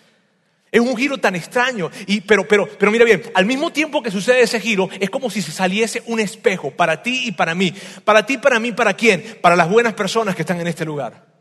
Es 0.71 0.81
un 0.81 0.97
giro 0.97 1.17
tan 1.19 1.37
extraño, 1.37 1.91
y, 2.07 2.21
pero, 2.21 2.47
pero, 2.47 2.69
pero 2.79 2.91
mira 2.91 3.05
bien, 3.05 3.23
al 3.35 3.47
mismo 3.47 3.73
tiempo 3.73 4.03
que 4.03 4.11
sucede 4.11 4.43
ese 4.43 4.61
giro, 4.61 4.89
es 5.01 5.11
como 5.11 5.31
si 5.31 5.41
se 5.41 5.53
saliese 5.53 6.03
un 6.07 6.21
espejo 6.21 6.71
para 6.71 7.03
ti 7.03 7.23
y 7.27 7.33
para 7.33 7.55
mí. 7.55 7.73
Para 8.05 8.27
ti, 8.27 8.37
para 8.37 8.59
mí, 8.59 8.73
¿para 8.73 8.95
quién? 8.95 9.39
Para 9.41 9.57
las 9.57 9.71
buenas 9.71 9.95
personas 9.95 10.35
que 10.35 10.43
están 10.43 10.61
en 10.61 10.67
este 10.67 10.85
lugar. 10.85 11.36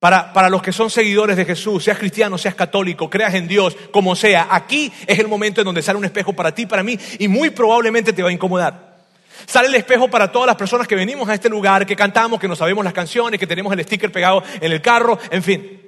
Para, 0.00 0.48
los 0.48 0.62
que 0.62 0.72
son 0.72 0.88
seguidores 0.88 1.36
de 1.36 1.44
Jesús, 1.44 1.84
seas 1.84 1.98
cristiano, 1.98 2.38
seas 2.38 2.54
católico, 2.54 3.10
creas 3.10 3.34
en 3.34 3.46
Dios, 3.46 3.76
como 3.92 4.16
sea, 4.16 4.48
aquí 4.50 4.90
es 5.06 5.18
el 5.18 5.28
momento 5.28 5.60
en 5.60 5.66
donde 5.66 5.82
sale 5.82 5.98
un 5.98 6.06
espejo 6.06 6.32
para 6.32 6.54
ti, 6.54 6.64
para 6.64 6.82
mí, 6.82 6.98
y 7.18 7.28
muy 7.28 7.50
probablemente 7.50 8.14
te 8.14 8.22
va 8.22 8.30
a 8.30 8.32
incomodar. 8.32 8.96
Sale 9.44 9.68
el 9.68 9.74
espejo 9.74 10.08
para 10.08 10.32
todas 10.32 10.46
las 10.46 10.56
personas 10.56 10.88
que 10.88 10.94
venimos 10.94 11.28
a 11.28 11.34
este 11.34 11.50
lugar, 11.50 11.84
que 11.84 11.96
cantamos, 11.96 12.40
que 12.40 12.48
no 12.48 12.56
sabemos 12.56 12.82
las 12.82 12.94
canciones, 12.94 13.38
que 13.38 13.46
tenemos 13.46 13.70
el 13.74 13.82
sticker 13.82 14.10
pegado 14.10 14.42
en 14.62 14.72
el 14.72 14.80
carro, 14.80 15.18
en 15.30 15.42
fin. 15.42 15.82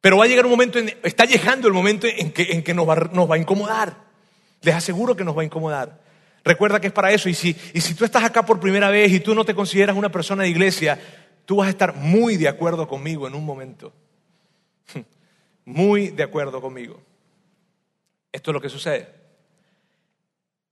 Pero 0.00 0.18
va 0.18 0.24
a 0.24 0.28
llegar 0.28 0.44
un 0.44 0.52
momento, 0.52 0.78
está 1.02 1.24
llegando 1.24 1.66
el 1.66 1.74
momento 1.74 2.06
en 2.06 2.30
que, 2.30 2.52
en 2.52 2.62
que 2.62 2.74
nos, 2.74 2.88
va, 2.88 2.94
nos 3.12 3.28
va 3.28 3.34
a 3.34 3.38
incomodar. 3.38 3.96
Les 4.62 4.74
aseguro 4.74 5.16
que 5.16 5.24
nos 5.24 5.36
va 5.36 5.42
a 5.42 5.44
incomodar. 5.44 6.00
Recuerda 6.44 6.80
que 6.80 6.86
es 6.86 6.92
para 6.92 7.10
eso. 7.10 7.28
Y 7.28 7.34
si, 7.34 7.56
y 7.74 7.80
si 7.80 7.94
tú 7.94 8.04
estás 8.04 8.22
acá 8.22 8.46
por 8.46 8.60
primera 8.60 8.88
vez 8.88 9.10
y 9.10 9.18
tú 9.18 9.34
no 9.34 9.44
te 9.44 9.54
consideras 9.54 9.96
una 9.96 10.10
persona 10.10 10.44
de 10.44 10.50
iglesia, 10.50 10.98
tú 11.48 11.56
vas 11.56 11.68
a 11.68 11.70
estar 11.70 11.96
muy 11.96 12.36
de 12.36 12.46
acuerdo 12.46 12.86
conmigo 12.86 13.26
en 13.26 13.34
un 13.34 13.42
momento. 13.42 13.94
Muy 15.64 16.08
de 16.08 16.22
acuerdo 16.22 16.60
conmigo. 16.60 17.00
Esto 18.30 18.50
es 18.50 18.52
lo 18.52 18.60
que 18.60 18.68
sucede. 18.68 19.08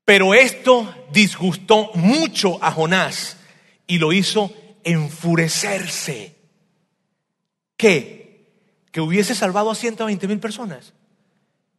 Pero 0.05 0.35
esto 0.35 0.95
disgustó 1.11 1.93
mucho 1.95 2.63
a 2.63 2.71
Jonás 2.73 3.39
y 3.87 3.97
lo 3.97 4.13
hizo 4.13 4.53
enfurecerse. 4.85 6.37
¿Qué? 7.79 8.51
Que 8.93 9.01
hubiese 9.01 9.35
salvado 9.35 9.71
a 9.71 9.75
120 9.75 10.29
mil 10.29 10.41
personas. 10.41 10.93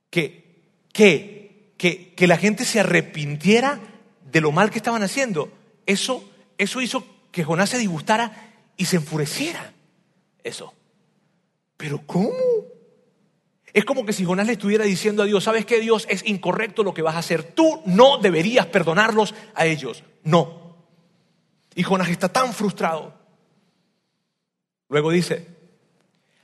¿Qué? 0.09 0.63
¿Qué? 0.91 1.73
Que, 1.77 2.15
que 2.15 2.25
la 2.25 2.37
gente 2.37 2.65
se 2.65 2.79
arrepintiera 2.79 3.79
de 4.23 4.41
lo 4.41 4.51
mal 4.51 4.71
que 4.71 4.79
estaban 4.79 5.03
haciendo. 5.03 5.51
Eso, 5.85 6.27
eso 6.57 6.81
hizo 6.81 7.05
que 7.31 7.43
Jonás 7.43 7.69
se 7.69 7.77
disgustara 7.77 8.46
y 8.77 8.85
se 8.85 8.97
enfureciera. 8.97 9.73
Eso. 10.43 10.73
Pero 11.75 12.01
¿cómo? 12.05 12.31
Es 13.73 13.85
como 13.85 14.05
que 14.05 14.13
si 14.13 14.23
Jonás 14.23 14.47
le 14.47 14.53
estuviera 14.53 14.85
diciendo 14.85 15.23
a 15.23 15.25
Dios, 15.25 15.43
¿sabes 15.43 15.65
qué 15.65 15.79
Dios? 15.79 16.05
Es 16.09 16.25
incorrecto 16.25 16.83
lo 16.83 16.93
que 16.93 17.01
vas 17.01 17.15
a 17.15 17.19
hacer. 17.19 17.43
Tú 17.43 17.81
no 17.85 18.17
deberías 18.17 18.67
perdonarlos 18.67 19.35
a 19.53 19.65
ellos. 19.65 20.03
No. 20.23 20.77
Y 21.75 21.83
Jonás 21.83 22.09
está 22.09 22.29
tan 22.29 22.53
frustrado. 22.53 23.13
Luego 24.89 25.11
dice, 25.11 25.47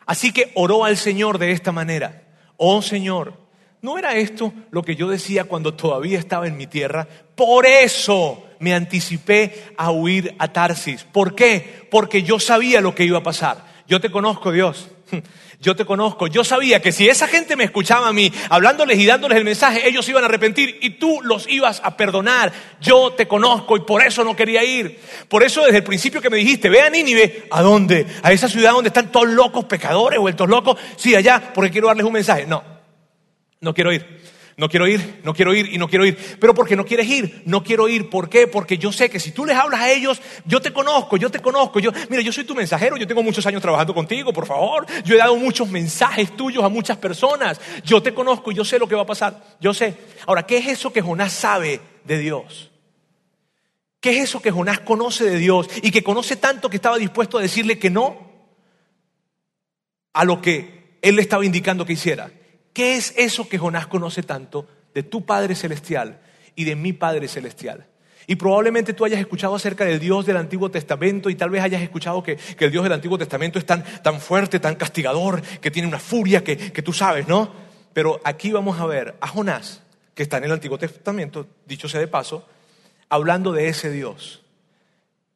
así 0.06 0.34
que 0.34 0.52
oró 0.56 0.86
al 0.86 0.98
Señor 0.98 1.38
de 1.38 1.52
esta 1.52 1.72
manera. 1.72 2.28
Oh 2.58 2.82
Señor, 2.82 3.40
¿no 3.82 3.98
era 3.98 4.16
esto 4.16 4.54
lo 4.70 4.84
que 4.84 4.96
yo 4.96 5.10
decía 5.10 5.46
cuando 5.46 5.74
todavía 5.74 6.20
estaba 6.20 6.48
en 6.48 6.58
mi 6.58 6.68
tierra? 6.68 7.08
Por 7.36 7.66
eso 7.66 8.44
me 8.64 8.74
anticipé 8.74 9.74
a 9.76 9.92
huir 9.92 10.36
a 10.40 10.54
Tarsis. 10.54 11.04
¿Por 11.04 11.36
qué? 11.36 11.86
Porque 11.92 12.24
yo 12.24 12.40
sabía 12.40 12.80
lo 12.80 12.96
que 12.96 13.04
iba 13.04 13.18
a 13.18 13.24
pasar. 13.24 13.66
Yo 13.90 14.00
te 14.00 14.10
conozco, 14.10 14.54
Dios. 14.54 14.90
Yo 15.60 15.78
te 15.78 15.86
conozco. 15.86 16.28
Yo 16.28 16.44
sabía 16.44 16.82
que 16.82 16.92
si 16.92 17.08
esa 17.08 17.26
gente 17.26 17.56
me 17.56 17.64
escuchaba 17.64 18.10
a 18.10 18.14
mí, 18.14 18.30
hablándoles 18.50 19.00
y 19.00 19.06
dándoles 19.06 19.38
el 19.38 19.46
mensaje, 19.46 19.88
ellos 19.88 20.08
iban 20.10 20.24
a 20.24 20.28
arrepentir 20.28 20.78
y 20.82 20.92
tú 20.92 21.22
los 21.24 21.48
ibas 21.48 21.80
a 21.86 21.96
perdonar. 21.96 22.52
Yo 22.82 23.14
te 23.14 23.30
conozco 23.30 23.78
y 23.78 23.82
por 23.82 24.04
eso 24.04 24.26
no 24.26 24.36
quería 24.36 24.62
ir. 24.62 25.00
Por 25.30 25.42
eso 25.42 25.64
desde 25.64 25.78
el 25.78 25.84
principio 25.86 26.22
que 26.22 26.30
me 26.30 26.36
dijiste, 26.36 26.68
ve 26.68 26.82
a 26.82 26.90
Nínive, 26.90 27.48
¿a 27.50 27.62
dónde? 27.62 28.06
¿A 28.24 28.34
esa 28.34 28.50
ciudad 28.50 28.74
donde 28.74 28.90
están 28.90 29.10
todos 29.10 29.30
locos, 29.30 29.64
pecadores, 29.64 30.20
vueltos 30.20 30.50
locos? 30.50 30.78
Sí, 30.98 31.16
allá, 31.16 31.54
porque 31.54 31.72
quiero 31.72 31.88
darles 31.88 32.06
un 32.06 32.14
mensaje. 32.14 32.46
No, 32.46 32.62
no 33.62 33.74
quiero 33.74 33.94
ir. 33.94 34.33
No 34.56 34.70
quiero 34.70 34.88
ir, 34.88 35.22
no 35.24 35.34
quiero 35.34 35.54
ir 35.56 35.74
y 35.74 35.78
no 35.78 35.88
quiero 35.88 36.06
ir. 36.06 36.18
Pero 36.40 36.54
porque 36.54 36.76
no 36.76 36.86
quieres 36.86 37.08
ir, 37.08 37.42
no 37.46 37.64
quiero 37.64 37.90
ir. 37.90 38.10
¿Por 38.10 38.30
qué? 38.30 38.48
Porque 38.48 38.78
yo 38.78 38.92
sé 38.92 39.10
que 39.10 39.20
si 39.20 39.32
tú 39.32 39.46
les 39.46 39.58
hablas 39.58 39.82
a 39.82 39.92
ellos, 39.92 40.22
yo 40.46 40.62
te 40.62 40.72
conozco, 40.72 41.18
yo 41.18 41.32
te 41.32 41.40
conozco. 41.40 41.80
Yo, 41.80 41.92
mira, 42.10 42.22
yo 42.22 42.32
soy 42.32 42.44
tu 42.44 42.54
mensajero, 42.54 42.96
yo 42.98 43.08
tengo 43.08 43.24
muchos 43.24 43.46
años 43.48 43.62
trabajando 43.62 43.96
contigo, 43.96 44.32
por 44.32 44.46
favor. 44.46 44.86
Yo 45.04 45.16
he 45.16 45.18
dado 45.18 45.36
muchos 45.38 45.70
mensajes 45.70 46.36
tuyos 46.38 46.64
a 46.64 46.70
muchas 46.70 46.98
personas. 46.98 47.60
Yo 47.84 48.04
te 48.04 48.14
conozco 48.14 48.52
y 48.52 48.56
yo 48.56 48.64
sé 48.64 48.78
lo 48.78 48.88
que 48.88 48.96
va 48.96 49.02
a 49.02 49.08
pasar. 49.08 49.44
Yo 49.60 49.74
sé. 49.74 49.96
Ahora, 50.28 50.46
¿qué 50.46 50.58
es 50.58 50.68
eso 50.68 50.94
que 50.94 51.02
Jonás 51.02 51.34
sabe 51.34 51.82
de 52.04 52.20
Dios? 52.20 52.70
¿Qué 54.00 54.12
es 54.12 54.26
eso 54.26 54.42
que 54.42 54.52
Jonás 54.52 54.82
conoce 54.82 55.24
de 55.24 55.38
Dios 55.38 55.68
y 55.82 55.90
que 55.90 56.04
conoce 56.04 56.36
tanto 56.36 56.70
que 56.70 56.76
estaba 56.76 56.98
dispuesto 56.98 57.40
a 57.40 57.42
decirle 57.42 57.80
que 57.80 57.90
no 57.90 58.32
a 60.14 60.26
lo 60.26 60.42
que 60.42 61.00
él 61.02 61.16
le 61.16 61.24
estaba 61.24 61.44
indicando 61.44 61.86
que 61.86 61.94
hiciera? 61.94 62.30
¿Qué 62.74 62.96
es 62.96 63.14
eso 63.18 63.48
que 63.48 63.60
Jonás 63.60 63.88
conoce 63.88 64.24
tanto 64.24 64.68
de 64.94 65.04
tu 65.04 65.26
Padre 65.26 65.56
Celestial 65.56 66.20
y 66.56 66.66
de 66.66 66.76
mi 66.76 66.92
Padre 66.92 67.28
Celestial? 67.28 67.86
Y 68.26 68.36
probablemente 68.36 68.94
tú 68.94 69.06
hayas 69.06 69.20
escuchado 69.20 69.56
acerca 69.56 69.86
del 69.86 70.00
Dios 70.00 70.26
del 70.26 70.38
Antiguo 70.38 70.72
Testamento 70.72 71.30
y 71.30 71.36
tal 71.36 71.50
vez 71.50 71.62
hayas 71.62 71.82
escuchado 71.82 72.24
que, 72.24 72.38
el 72.58 72.72
Dios 72.72 72.84
del 72.84 72.94
Antiguo 72.94 73.18
Testamento 73.18 73.60
es 73.60 73.66
tan, 73.66 73.84
tan, 74.02 74.20
fuerte, 74.20 74.60
tan 74.60 74.76
castigador, 74.76 75.42
que 75.42 75.72
tiene 75.72 75.88
una 75.88 76.00
furia 76.00 76.44
que, 76.44 76.58
que 76.58 76.82
tú 76.82 76.94
sabes, 76.94 77.28
¿no? 77.28 77.52
Pero 77.94 78.22
aquí 78.24 78.52
vamos 78.52 78.80
a 78.80 78.86
ver 78.86 79.16
a 79.22 79.28
Jonás, 79.28 79.84
que 80.16 80.24
está 80.24 80.38
en 80.38 80.46
el 80.46 80.52
Antiguo 80.52 80.78
Testamento, 80.78 81.48
dicho 81.66 81.88
sea 81.88 82.00
de 82.00 82.08
paso, 82.08 82.48
hablando 83.10 83.52
de 83.52 83.68
ese 83.68 83.92
Dios, 83.92 84.42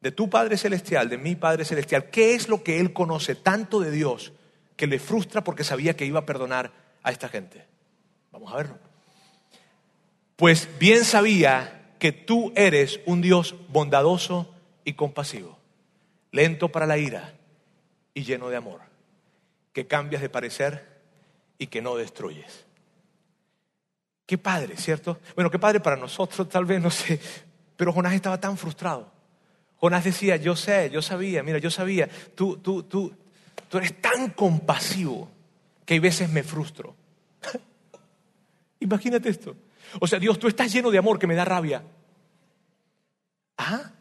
de 0.00 0.10
tu 0.10 0.30
Padre 0.30 0.56
Celestial, 0.56 1.08
de 1.08 1.18
mi 1.18 1.36
Padre 1.36 1.64
Celestial. 1.64 2.10
¿Qué 2.10 2.34
es 2.34 2.48
lo 2.48 2.62
que 2.62 2.80
Él 2.80 2.92
conoce 2.92 3.34
tanto 3.34 3.80
de 3.80 3.90
Dios 3.90 4.32
que 4.76 4.86
le 4.86 4.98
frustra 4.98 5.44
porque 5.44 5.64
sabía 5.64 5.94
que 5.94 6.06
iba 6.06 6.20
a 6.20 6.26
perdonar 6.26 6.72
a 7.08 7.10
esta 7.10 7.28
gente. 7.30 7.64
Vamos 8.30 8.52
a 8.52 8.56
verlo. 8.56 8.78
Pues 10.36 10.68
bien 10.78 11.06
sabía 11.06 11.94
que 11.98 12.12
tú 12.12 12.52
eres 12.54 13.00
un 13.06 13.22
Dios 13.22 13.56
bondadoso 13.70 14.54
y 14.84 14.92
compasivo, 14.92 15.58
lento 16.32 16.68
para 16.68 16.86
la 16.86 16.98
ira 16.98 17.34
y 18.12 18.24
lleno 18.24 18.50
de 18.50 18.56
amor, 18.56 18.82
que 19.72 19.86
cambias 19.86 20.20
de 20.20 20.28
parecer 20.28 20.86
y 21.56 21.68
que 21.68 21.80
no 21.80 21.96
destruyes. 21.96 22.66
Qué 24.26 24.36
padre, 24.36 24.76
¿cierto? 24.76 25.18
Bueno, 25.34 25.50
qué 25.50 25.58
padre 25.58 25.80
para 25.80 25.96
nosotros, 25.96 26.46
tal 26.50 26.66
vez, 26.66 26.80
no 26.80 26.90
sé, 26.90 27.18
pero 27.74 27.90
Jonás 27.92 28.12
estaba 28.12 28.38
tan 28.38 28.58
frustrado. 28.58 29.10
Jonás 29.78 30.04
decía, 30.04 30.36
yo 30.36 30.54
sé, 30.54 30.90
yo 30.90 31.00
sabía, 31.00 31.42
mira, 31.42 31.58
yo 31.58 31.70
sabía, 31.70 32.06
tú, 32.34 32.58
tú, 32.58 32.82
tú, 32.82 33.14
tú 33.66 33.78
eres 33.78 33.98
tan 33.98 34.28
compasivo 34.30 35.30
que 35.86 35.94
hay 35.94 36.00
veces 36.00 36.28
me 36.28 36.42
frustro. 36.42 36.97
Imagínate 38.80 39.28
esto. 39.28 39.56
O 40.00 40.06
sea, 40.06 40.18
Dios, 40.18 40.38
tú 40.38 40.48
estás 40.48 40.72
lleno 40.72 40.90
de 40.90 40.98
amor 40.98 41.18
que 41.18 41.26
me 41.26 41.34
da 41.34 41.44
rabia. 41.44 41.82
¿Ah? 43.56 43.92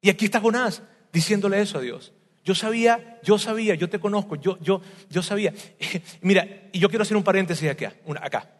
Y 0.00 0.10
aquí 0.10 0.24
está 0.24 0.40
Jonás 0.40 0.82
diciéndole 1.12 1.60
eso 1.60 1.78
a 1.78 1.80
Dios. 1.80 2.12
Yo 2.44 2.54
sabía, 2.54 3.20
yo 3.22 3.38
sabía, 3.38 3.74
yo 3.74 3.90
te 3.90 4.00
conozco, 4.00 4.36
yo, 4.36 4.58
yo, 4.60 4.80
yo 5.10 5.22
sabía. 5.22 5.52
Mira, 6.22 6.68
y 6.72 6.78
yo 6.78 6.88
quiero 6.88 7.02
hacer 7.02 7.16
un 7.16 7.22
paréntesis 7.22 7.68
acá, 7.68 7.94
acá. 8.20 8.50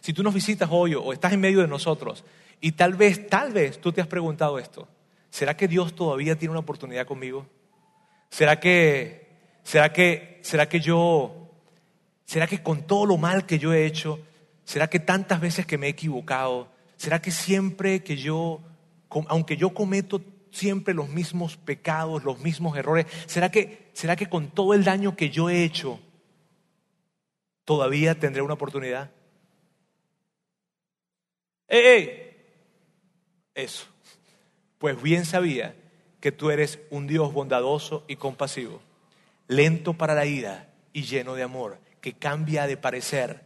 Si 0.00 0.12
tú 0.12 0.22
nos 0.22 0.34
visitas 0.34 0.68
hoy 0.70 0.94
o 0.94 1.12
estás 1.12 1.32
en 1.32 1.40
medio 1.40 1.60
de 1.60 1.68
nosotros 1.68 2.24
y 2.60 2.72
tal 2.72 2.94
vez, 2.94 3.28
tal 3.28 3.52
vez 3.52 3.80
tú 3.80 3.92
te 3.92 4.00
has 4.00 4.06
preguntado 4.06 4.58
esto, 4.58 4.88
¿será 5.30 5.56
que 5.56 5.68
Dios 5.68 5.94
todavía 5.94 6.36
tiene 6.36 6.52
una 6.52 6.60
oportunidad 6.60 7.06
conmigo? 7.06 7.46
¿Será 8.30 8.60
que, 8.60 9.28
será 9.62 9.92
que, 9.92 10.38
será 10.42 10.68
que 10.68 10.80
yo, 10.80 11.39
será 12.30 12.46
que 12.46 12.62
con 12.62 12.86
todo 12.86 13.06
lo 13.06 13.16
mal 13.16 13.44
que 13.44 13.58
yo 13.58 13.72
he 13.72 13.84
hecho, 13.84 14.20
será 14.64 14.88
que 14.88 15.00
tantas 15.00 15.40
veces 15.40 15.66
que 15.66 15.76
me 15.76 15.88
he 15.88 15.90
equivocado, 15.90 16.68
será 16.96 17.20
que 17.20 17.32
siempre 17.32 18.04
que 18.04 18.16
yo, 18.16 18.60
aunque 19.26 19.56
yo 19.56 19.74
cometo 19.74 20.22
siempre 20.52 20.94
los 20.94 21.08
mismos 21.08 21.56
pecados, 21.56 22.22
los 22.22 22.38
mismos 22.38 22.76
errores, 22.78 23.06
será 23.26 23.50
que, 23.50 23.90
será 23.94 24.14
que 24.14 24.28
con 24.28 24.48
todo 24.48 24.74
el 24.74 24.84
daño 24.84 25.16
que 25.16 25.30
yo 25.30 25.50
he 25.50 25.64
hecho, 25.64 25.98
todavía 27.64 28.16
tendré 28.16 28.42
una 28.42 28.54
oportunidad? 28.54 29.10
¡Ey, 31.66 31.84
ey! 31.84 32.36
Eso. 33.56 33.86
Pues 34.78 35.02
bien 35.02 35.24
sabía 35.24 35.74
que 36.20 36.30
tú 36.30 36.52
eres 36.52 36.78
un 36.90 37.08
Dios 37.08 37.32
bondadoso 37.32 38.04
y 38.06 38.14
compasivo, 38.14 38.80
lento 39.48 39.94
para 39.94 40.14
la 40.14 40.26
ira 40.26 40.72
y 40.92 41.02
lleno 41.02 41.34
de 41.34 41.42
amor, 41.42 41.89
que 42.00 42.14
cambia 42.14 42.66
de 42.66 42.76
parecer 42.76 43.44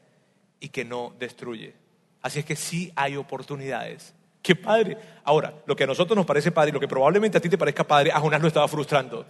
y 0.61 0.69
que 0.69 0.85
no 0.85 1.15
destruye. 1.19 1.75
Así 2.23 2.39
es 2.39 2.45
que 2.45 2.57
sí 2.57 2.93
hay 2.97 3.17
oportunidades. 3.17 4.15
¡Qué 4.45 4.55
padre! 4.55 4.99
Ahora, 5.25 5.55
lo 5.65 5.75
que 5.75 5.85
a 5.85 5.87
nosotros 5.87 6.15
nos 6.15 6.27
parece 6.27 6.53
padre 6.53 6.69
y 6.69 6.73
lo 6.75 6.81
que 6.81 6.87
probablemente 6.87 7.39
a 7.39 7.41
ti 7.41 7.49
te 7.49 7.57
parezca 7.57 7.85
padre, 7.85 8.13
a 8.13 8.21
Jonás 8.21 8.43
lo 8.43 8.49
estaba 8.49 8.69
frustrando. 8.69 9.27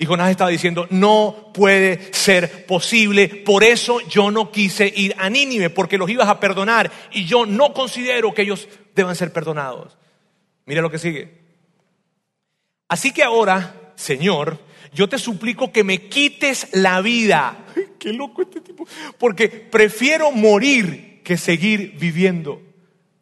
Y 0.00 0.06
Jonás 0.06 0.30
estaba 0.30 0.50
diciendo, 0.50 0.88
no 0.90 1.52
puede 1.54 2.12
ser 2.12 2.66
posible, 2.66 3.28
por 3.28 3.62
eso 3.62 4.00
yo 4.08 4.32
no 4.32 4.50
quise 4.50 4.92
ir 4.94 5.14
a 5.18 5.30
Nínive, 5.30 5.70
porque 5.70 5.96
los 5.96 6.10
ibas 6.10 6.28
a 6.28 6.40
perdonar 6.40 6.90
y 7.12 7.24
yo 7.26 7.46
no 7.46 7.72
considero 7.72 8.34
que 8.34 8.42
ellos 8.42 8.68
deban 8.92 9.14
ser 9.14 9.32
perdonados. 9.32 9.96
Mira 10.64 10.82
lo 10.82 10.90
que 10.90 10.98
sigue. 10.98 11.46
Así 12.88 13.12
que 13.12 13.22
ahora, 13.22 13.92
Señor, 13.94 14.58
yo 14.92 15.08
te 15.08 15.18
suplico 15.18 15.72
que 15.72 15.84
me 15.84 16.08
quites 16.08 16.68
la 16.72 17.00
vida. 17.00 17.64
qué 17.98 18.12
loco 18.12 18.42
este 18.42 18.60
tipo. 18.60 18.86
Porque 19.18 19.48
prefiero 19.48 20.30
morir 20.32 21.22
que 21.24 21.36
seguir 21.36 21.96
viviendo. 21.98 22.62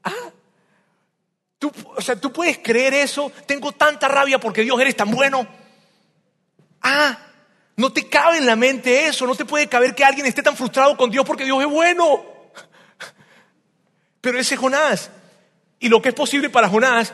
Ah, 0.03 0.31
tú, 1.59 1.73
o 1.97 2.01
sea, 2.01 2.21
tú 2.21 2.33
puedes 2.33 2.59
creer 2.59 2.95
eso. 2.95 3.33
Tengo 3.47 3.73
tanta 3.73 4.09
rabia 4.09 4.39
porque 4.39 4.63
Dios 4.63 4.79
eres 4.81 4.97
tan 4.97 5.11
bueno. 5.11 5.47
Ah, 6.83 7.19
no 7.77 7.93
te 7.93 8.09
cabe 8.09 8.39
en 8.39 8.47
la 8.47 8.57
mente 8.57 9.07
eso. 9.07 9.27
No 9.27 9.35
te 9.35 9.45
puede 9.45 9.69
caber 9.69 9.95
que 9.95 10.05
alguien 10.05 10.27
esté 10.27 10.43
tan 10.43 10.57
frustrado 10.57 10.97
con 10.97 11.11
Dios 11.11 11.25
porque 11.25 11.45
Dios 11.45 11.61
es 11.63 11.69
bueno. 11.69 12.25
Pero 14.21 14.39
ese 14.39 14.55
es 14.55 14.61
Jonás. 14.61 15.11
Y 15.81 15.89
lo 15.89 16.01
que 16.01 16.11
es 16.11 16.15
posible 16.15 16.51
para 16.51 16.69
Jonás 16.69 17.13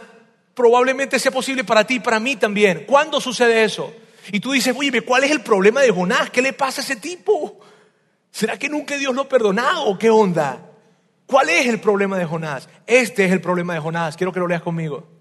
probablemente 0.54 1.18
sea 1.18 1.32
posible 1.32 1.64
para 1.64 1.86
ti 1.86 1.94
y 1.94 2.00
para 2.00 2.20
mí 2.20 2.36
también. 2.36 2.84
¿Cuándo 2.86 3.20
sucede 3.20 3.64
eso? 3.64 3.92
Y 4.32 4.40
tú 4.40 4.52
dices, 4.52 4.74
oye, 4.76 5.00
¿cuál 5.02 5.24
es 5.24 5.30
el 5.30 5.42
problema 5.42 5.80
de 5.80 5.90
Jonás? 5.90 6.30
¿Qué 6.30 6.42
le 6.42 6.52
pasa 6.52 6.80
a 6.80 6.84
ese 6.84 6.96
tipo? 6.96 7.60
¿Será 8.30 8.58
que 8.58 8.68
nunca 8.68 8.96
Dios 8.96 9.14
lo 9.14 9.22
ha 9.22 9.28
perdonado 9.28 9.98
qué 9.98 10.10
onda? 10.10 10.70
¿Cuál 11.26 11.48
es 11.48 11.66
el 11.66 11.80
problema 11.80 12.18
de 12.18 12.24
Jonás? 12.24 12.68
Este 12.86 13.24
es 13.24 13.32
el 13.32 13.40
problema 13.40 13.74
de 13.74 13.80
Jonás. 13.80 14.16
Quiero 14.16 14.32
que 14.32 14.40
lo 14.40 14.48
leas 14.48 14.62
conmigo. 14.62 15.19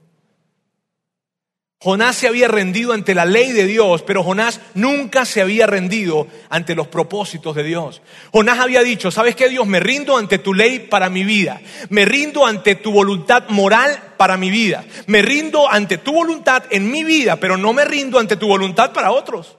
Jonás 1.82 2.18
se 2.18 2.28
había 2.28 2.50
rendido 2.50 2.92
ante 2.92 3.16
la 3.16 3.24
ley 3.24 3.54
de 3.54 3.66
Dios, 3.66 4.02
pero 4.02 4.22
Jonás 4.22 4.60
nunca 4.74 5.24
se 5.24 5.40
había 5.40 5.66
rendido 5.66 6.28
ante 6.50 6.76
los 6.76 6.90
propósitos 6.90 7.56
de 7.56 7.64
Dios. 7.64 8.02
Jonás 8.34 8.60
había 8.60 8.82
dicho, 8.82 9.12
¿sabes 9.12 9.34
qué 9.34 9.48
Dios? 9.48 9.66
Me 9.66 9.80
rindo 9.80 10.18
ante 10.18 10.40
tu 10.40 10.54
ley 10.54 10.80
para 10.80 11.10
mi 11.10 11.24
vida. 11.24 11.62
Me 11.88 12.04
rindo 12.04 12.46
ante 12.46 12.76
tu 12.76 12.92
voluntad 12.92 13.48
moral 13.48 13.98
para 14.18 14.36
mi 14.36 14.50
vida. 14.52 14.84
Me 15.08 15.22
rindo 15.22 15.72
ante 15.72 15.98
tu 16.00 16.12
voluntad 16.12 16.64
en 16.70 16.92
mi 16.92 17.06
vida, 17.06 17.38
pero 17.38 17.56
no 17.56 17.72
me 17.72 17.86
rindo 17.86 18.20
ante 18.20 18.36
tu 18.36 18.48
voluntad 18.48 18.92
para 18.92 19.12
otros. 19.12 19.58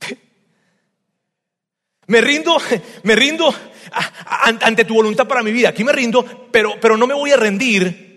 Me 2.08 2.22
rindo, 2.22 2.56
me 3.02 3.14
rindo 3.14 3.54
ante 4.62 4.86
tu 4.86 4.94
voluntad 4.94 5.28
para 5.28 5.42
mi 5.42 5.52
vida. 5.52 5.68
Aquí 5.68 5.84
me 5.84 5.92
rindo, 5.92 6.48
pero, 6.50 6.80
pero 6.80 6.96
no 6.96 7.06
me 7.06 7.12
voy 7.12 7.32
a 7.32 7.36
rendir 7.36 8.07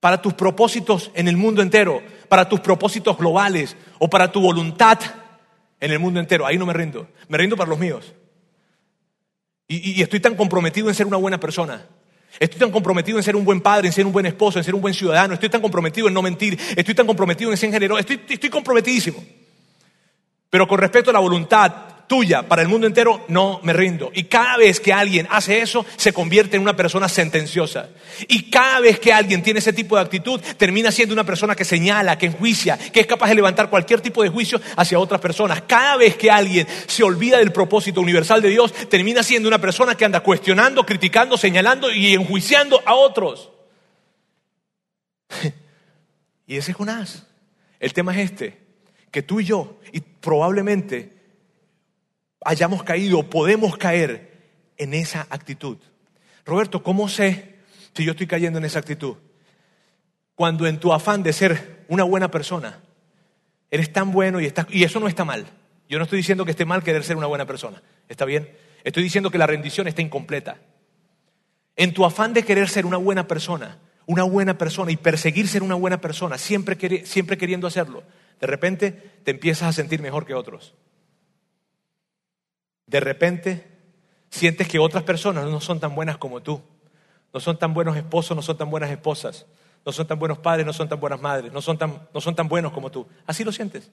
para 0.00 0.20
tus 0.20 0.34
propósitos 0.34 1.10
en 1.14 1.28
el 1.28 1.36
mundo 1.36 1.62
entero, 1.62 2.02
para 2.28 2.48
tus 2.48 2.60
propósitos 2.60 3.16
globales 3.16 3.76
o 3.98 4.08
para 4.08 4.32
tu 4.32 4.40
voluntad 4.40 4.98
en 5.78 5.90
el 5.92 5.98
mundo 5.98 6.18
entero. 6.18 6.46
Ahí 6.46 6.58
no 6.58 6.66
me 6.66 6.72
rindo. 6.72 7.08
Me 7.28 7.38
rindo 7.38 7.56
para 7.56 7.68
los 7.68 7.78
míos. 7.78 8.14
Y, 9.68 10.02
estoy 10.02 10.18
tan 10.18 10.34
comprometido 10.34 10.88
en 10.88 10.94
ser 10.96 11.06
una 11.06 11.16
buena 11.16 11.38
persona. 11.38 11.86
Estoy 12.40 12.58
tan 12.58 12.72
comprometido 12.72 13.18
en 13.18 13.24
ser 13.24 13.36
un 13.36 13.44
buen 13.44 13.60
padre, 13.60 13.86
en 13.86 13.92
ser 13.92 14.04
un 14.04 14.12
buen 14.12 14.26
esposo, 14.26 14.58
en 14.58 14.64
ser 14.64 14.74
un 14.74 14.80
buen 14.80 14.94
ciudadano. 14.94 15.34
Estoy 15.34 15.48
tan 15.48 15.60
comprometido 15.60 16.08
en 16.08 16.14
no 16.14 16.22
mentir. 16.22 16.58
Estoy 16.74 16.94
tan 16.94 17.06
comprometido 17.06 17.52
en 17.52 17.56
ser 17.56 17.70
generoso. 17.70 18.00
Estoy, 18.00 18.20
estoy 18.28 18.50
comprometidísimo. 18.50 19.22
Pero 20.48 20.66
con 20.66 20.78
respecto 20.78 21.10
a 21.10 21.12
la 21.12 21.20
voluntad 21.20 21.72
tuya 22.10 22.42
para 22.42 22.60
el 22.60 22.66
mundo 22.66 22.88
entero, 22.88 23.24
no 23.28 23.60
me 23.62 23.72
rindo. 23.72 24.10
Y 24.12 24.24
cada 24.24 24.56
vez 24.56 24.80
que 24.80 24.92
alguien 24.92 25.28
hace 25.30 25.60
eso, 25.60 25.86
se 25.96 26.12
convierte 26.12 26.56
en 26.56 26.62
una 26.62 26.74
persona 26.74 27.08
sentenciosa. 27.08 27.90
Y 28.26 28.50
cada 28.50 28.80
vez 28.80 28.98
que 28.98 29.12
alguien 29.12 29.44
tiene 29.44 29.60
ese 29.60 29.72
tipo 29.72 29.94
de 29.94 30.02
actitud, 30.02 30.40
termina 30.56 30.90
siendo 30.90 31.12
una 31.12 31.22
persona 31.22 31.54
que 31.54 31.64
señala, 31.64 32.18
que 32.18 32.26
enjuicia, 32.26 32.76
que 32.76 32.98
es 32.98 33.06
capaz 33.06 33.28
de 33.28 33.36
levantar 33.36 33.70
cualquier 33.70 34.00
tipo 34.00 34.24
de 34.24 34.28
juicio 34.28 34.60
hacia 34.74 34.98
otras 34.98 35.20
personas. 35.20 35.62
Cada 35.68 35.96
vez 35.98 36.16
que 36.16 36.32
alguien 36.32 36.66
se 36.88 37.04
olvida 37.04 37.38
del 37.38 37.52
propósito 37.52 38.00
universal 38.00 38.42
de 38.42 38.48
Dios, 38.48 38.72
termina 38.88 39.22
siendo 39.22 39.46
una 39.46 39.60
persona 39.60 39.94
que 39.94 40.04
anda 40.04 40.18
cuestionando, 40.18 40.84
criticando, 40.84 41.36
señalando 41.36 41.92
y 41.92 42.12
enjuiciando 42.12 42.82
a 42.84 42.94
otros. 42.94 43.50
Y 46.48 46.56
ese 46.56 46.72
es 46.72 46.76
Jonás. 46.76 47.28
El 47.78 47.92
tema 47.92 48.12
es 48.12 48.32
este, 48.32 48.58
que 49.12 49.22
tú 49.22 49.38
y 49.38 49.44
yo, 49.44 49.78
y 49.92 50.00
probablemente 50.00 51.19
hayamos 52.44 52.82
caído, 52.82 53.28
podemos 53.28 53.76
caer 53.76 54.30
en 54.76 54.94
esa 54.94 55.26
actitud. 55.30 55.78
Roberto, 56.44 56.82
¿cómo 56.82 57.08
sé 57.08 57.56
si 57.94 58.04
yo 58.04 58.12
estoy 58.12 58.26
cayendo 58.26 58.58
en 58.58 58.64
esa 58.64 58.78
actitud? 58.78 59.16
Cuando 60.34 60.66
en 60.66 60.80
tu 60.80 60.92
afán 60.92 61.22
de 61.22 61.32
ser 61.32 61.84
una 61.88 62.04
buena 62.04 62.30
persona, 62.30 62.80
eres 63.70 63.92
tan 63.92 64.10
bueno 64.12 64.40
y, 64.40 64.46
estás, 64.46 64.66
eso 64.70 65.00
no 65.00 65.08
está 65.08 65.24
mal. 65.24 65.46
Yo 65.88 65.98
no 65.98 66.04
estoy 66.04 66.18
diciendo 66.18 66.44
que 66.44 66.52
esté 66.52 66.64
mal 66.64 66.82
querer 66.82 67.04
ser 67.04 67.16
una 67.16 67.26
buena 67.26 67.46
persona. 67.46 67.82
¿Está 68.08 68.24
bien? 68.24 68.50
Estoy 68.84 69.02
diciendo 69.02 69.30
que 69.30 69.38
la 69.38 69.46
rendición 69.46 69.86
está 69.86 70.00
incompleta. 70.00 70.58
En 71.76 71.92
tu 71.92 72.04
afán 72.04 72.32
de 72.32 72.44
querer 72.44 72.68
ser 72.68 72.86
una 72.86 72.96
buena 72.96 73.26
persona, 73.26 73.78
una 74.06 74.22
buena 74.22 74.56
persona 74.56 74.92
y 74.92 74.96
perseguir 74.96 75.46
ser 75.48 75.62
una 75.62 75.74
buena 75.74 76.00
persona, 76.00 76.38
siempre, 76.38 77.04
siempre 77.04 77.36
queriendo 77.36 77.66
hacerlo, 77.66 78.02
de 78.40 78.46
repente 78.46 78.92
te 79.24 79.32
empiezas 79.32 79.68
a 79.68 79.72
sentir 79.72 80.00
mejor 80.00 80.26
que 80.26 80.34
otros 80.34 80.74
de 82.90 83.00
repente 83.00 83.66
sientes 84.30 84.66
que 84.66 84.80
otras 84.80 85.04
personas 85.04 85.44
no 85.46 85.60
son 85.60 85.78
tan 85.78 85.94
buenas 85.94 86.18
como 86.18 86.42
tú. 86.42 86.60
No 87.32 87.38
son 87.38 87.56
tan 87.56 87.72
buenos 87.72 87.96
esposos, 87.96 88.36
no 88.36 88.42
son 88.42 88.58
tan 88.58 88.68
buenas 88.68 88.90
esposas. 88.90 89.46
No 89.86 89.92
son 89.92 90.06
tan 90.06 90.18
buenos 90.18 90.38
padres, 90.38 90.66
no 90.66 90.72
son 90.72 90.88
tan 90.88 90.98
buenas 90.98 91.20
madres. 91.20 91.52
No 91.52 91.62
son 91.62 91.78
tan, 91.78 92.08
no 92.12 92.20
son 92.20 92.34
tan 92.34 92.48
buenos 92.48 92.72
como 92.72 92.90
tú. 92.90 93.06
Así 93.26 93.44
lo 93.44 93.52
sientes. 93.52 93.90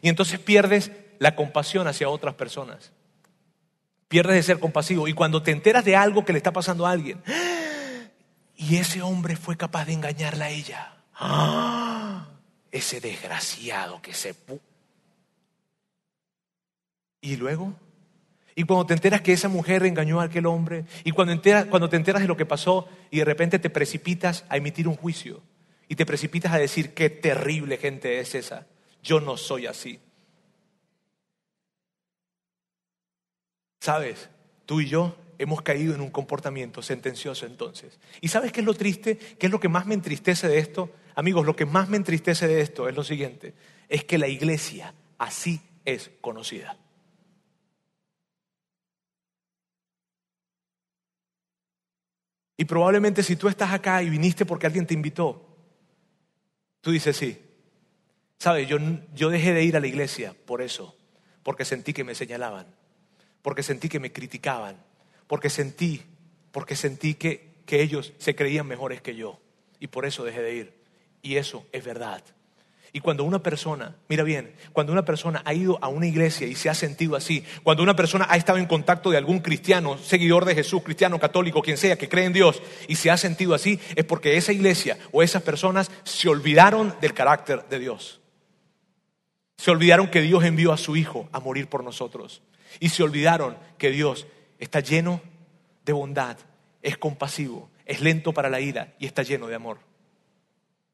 Y 0.00 0.08
entonces 0.08 0.38
pierdes 0.40 0.90
la 1.18 1.36
compasión 1.36 1.86
hacia 1.86 2.08
otras 2.08 2.34
personas. 2.34 2.92
Pierdes 4.08 4.36
de 4.36 4.42
ser 4.42 4.58
compasivo. 4.58 5.06
Y 5.08 5.12
cuando 5.12 5.42
te 5.42 5.50
enteras 5.50 5.84
de 5.84 5.94
algo 5.94 6.24
que 6.24 6.32
le 6.32 6.38
está 6.38 6.52
pasando 6.52 6.86
a 6.86 6.90
alguien, 6.90 7.22
y 8.56 8.76
ese 8.76 9.02
hombre 9.02 9.36
fue 9.36 9.58
capaz 9.58 9.84
de 9.84 9.92
engañarla 9.92 10.46
a 10.46 10.50
ella. 10.50 10.96
¡Ah! 11.14 12.28
Ese 12.70 13.00
desgraciado 13.00 14.00
que 14.00 14.14
se 14.14 14.34
¿Y 17.20 17.36
luego? 17.36 17.74
Y 18.54 18.64
cuando 18.64 18.86
te 18.86 18.94
enteras 18.94 19.22
que 19.22 19.32
esa 19.32 19.48
mujer 19.48 19.84
engañó 19.84 20.20
a 20.20 20.24
aquel 20.24 20.46
hombre, 20.46 20.84
y 21.04 21.12
cuando, 21.12 21.40
te 21.40 21.96
enteras 21.96 22.22
de 22.22 22.28
lo 22.28 22.36
que 22.36 22.46
pasó 22.46 22.88
y 23.10 23.18
de 23.18 23.24
repente 23.24 23.58
te 23.58 23.70
precipitas 23.70 24.44
a 24.48 24.56
emitir 24.56 24.88
un 24.88 24.96
juicio 24.96 25.40
y 25.88 25.96
te 25.96 26.06
precipitas 26.06 26.52
a 26.52 26.58
decir 26.58 26.94
qué 26.94 27.10
terrible 27.10 27.78
gente 27.78 28.20
es 28.20 28.34
esa, 28.34 28.66
yo 29.02 29.20
no 29.20 29.36
soy 29.36 29.66
así. 29.66 29.98
¿Sabes? 33.80 34.28
Tú 34.66 34.80
y 34.80 34.88
yo 34.88 35.16
hemos 35.38 35.62
caído 35.62 35.94
en 35.94 36.00
un 36.00 36.10
comportamiento 36.10 36.82
sentencioso 36.82 37.46
entonces. 37.46 37.98
¿Y 38.20 38.28
sabes 38.28 38.52
qué 38.52 38.60
es 38.60 38.66
lo 38.66 38.74
triste? 38.74 39.16
¿Qué 39.16 39.46
es 39.46 39.52
lo 39.52 39.60
que 39.60 39.68
más 39.68 39.86
me 39.86 39.94
entristece 39.94 40.46
de 40.46 40.58
esto? 40.58 40.90
Amigos, 41.14 41.44
lo 41.44 41.56
que 41.56 41.66
más 41.66 41.88
me 41.88 41.96
entristece 41.96 42.46
de 42.46 42.60
esto 42.60 42.88
es 42.88 42.94
lo 42.94 43.02
siguiente, 43.02 43.54
es 43.88 44.04
que 44.04 44.18
la 44.18 44.28
iglesia 44.28 44.94
así 45.18 45.60
es 45.84 46.10
conocida. 46.20 46.76
Y 52.62 52.64
probablemente 52.64 53.24
si 53.24 53.34
tú 53.34 53.48
estás 53.48 53.72
acá 53.72 54.04
y 54.04 54.08
viniste 54.08 54.46
porque 54.46 54.68
alguien 54.68 54.86
te 54.86 54.94
invitó, 54.94 55.44
tú 56.80 56.92
dices 56.92 57.16
sí. 57.16 57.36
¿Sabes? 58.38 58.68
Yo, 58.68 58.78
yo 59.16 59.30
dejé 59.30 59.52
de 59.52 59.64
ir 59.64 59.76
a 59.76 59.80
la 59.80 59.88
iglesia 59.88 60.32
por 60.46 60.62
eso, 60.62 60.96
porque 61.42 61.64
sentí 61.64 61.92
que 61.92 62.04
me 62.04 62.14
señalaban, 62.14 62.68
porque 63.42 63.64
sentí 63.64 63.88
que 63.88 63.98
me 63.98 64.12
criticaban, 64.12 64.76
porque 65.26 65.50
sentí, 65.50 66.02
porque 66.52 66.76
sentí 66.76 67.14
que, 67.14 67.54
que 67.66 67.82
ellos 67.82 68.12
se 68.18 68.36
creían 68.36 68.68
mejores 68.68 69.02
que 69.02 69.16
yo. 69.16 69.40
Y 69.80 69.88
por 69.88 70.06
eso 70.06 70.22
dejé 70.22 70.42
de 70.42 70.54
ir. 70.54 70.74
Y 71.20 71.38
eso 71.38 71.66
es 71.72 71.84
verdad. 71.84 72.22
Y 72.94 73.00
cuando 73.00 73.24
una 73.24 73.42
persona, 73.42 73.96
mira 74.08 74.22
bien, 74.22 74.54
cuando 74.72 74.92
una 74.92 75.04
persona 75.04 75.40
ha 75.46 75.54
ido 75.54 75.78
a 75.80 75.88
una 75.88 76.06
iglesia 76.06 76.46
y 76.46 76.54
se 76.54 76.68
ha 76.68 76.74
sentido 76.74 77.16
así, 77.16 77.42
cuando 77.62 77.82
una 77.82 77.96
persona 77.96 78.26
ha 78.28 78.36
estado 78.36 78.58
en 78.58 78.66
contacto 78.66 79.10
de 79.10 79.16
algún 79.16 79.40
cristiano, 79.40 79.96
seguidor 79.96 80.44
de 80.44 80.54
Jesús, 80.54 80.82
cristiano, 80.82 81.18
católico, 81.18 81.62
quien 81.62 81.78
sea, 81.78 81.96
que 81.96 82.10
cree 82.10 82.26
en 82.26 82.34
Dios, 82.34 82.62
y 82.88 82.96
se 82.96 83.10
ha 83.10 83.16
sentido 83.16 83.54
así, 83.54 83.80
es 83.96 84.04
porque 84.04 84.36
esa 84.36 84.52
iglesia 84.52 84.98
o 85.10 85.22
esas 85.22 85.42
personas 85.42 85.90
se 86.04 86.28
olvidaron 86.28 86.94
del 87.00 87.14
carácter 87.14 87.66
de 87.70 87.78
Dios. 87.78 88.20
Se 89.56 89.70
olvidaron 89.70 90.08
que 90.08 90.20
Dios 90.20 90.44
envió 90.44 90.72
a 90.72 90.76
su 90.76 90.94
Hijo 90.94 91.30
a 91.32 91.40
morir 91.40 91.68
por 91.68 91.84
nosotros. 91.84 92.42
Y 92.78 92.90
se 92.90 93.02
olvidaron 93.02 93.56
que 93.78 93.90
Dios 93.90 94.26
está 94.58 94.80
lleno 94.80 95.22
de 95.86 95.94
bondad, 95.94 96.36
es 96.82 96.98
compasivo, 96.98 97.70
es 97.86 98.00
lento 98.00 98.34
para 98.34 98.50
la 98.50 98.60
ira 98.60 98.94
y 98.98 99.06
está 99.06 99.22
lleno 99.22 99.46
de 99.46 99.54
amor. 99.54 99.78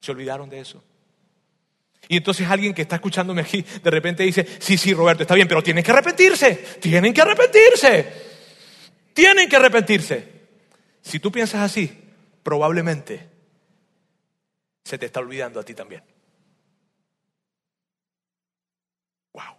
Se 0.01 0.13
olvidaron 0.13 0.49
de 0.49 0.61
eso. 0.61 0.83
Y 2.07 2.19
entonces 2.19 2.49
alguien 2.49 2.73
que 2.73 2.83
está 2.83 2.97
escuchándome 2.97 3.43
aquí 3.43 3.63
de 3.63 3.91
repente 3.91 4.23
dice, 4.23 4.47
sí, 4.61 4.79
sí, 4.79 4.95
Roberto, 4.95 5.23
está 5.23 5.35
bien, 5.35 5.49
pero 5.49 5.63
tienen 5.63 5.83
que 5.83 5.91
arrepentirse, 5.91 6.55
tienen 6.81 7.13
que 7.13 7.21
arrepentirse, 7.21 8.13
tienen 9.13 9.49
que 9.49 9.57
arrepentirse. 9.57 10.39
Si 11.03 11.19
tú 11.19 11.33
piensas 11.33 11.63
así, 11.63 11.91
probablemente 12.43 13.29
se 14.85 14.97
te 14.97 15.07
está 15.07 15.21
olvidando 15.21 15.61
a 15.61 15.65
ti 15.65 15.75
también. 15.75 16.03
Wow. 19.33 19.57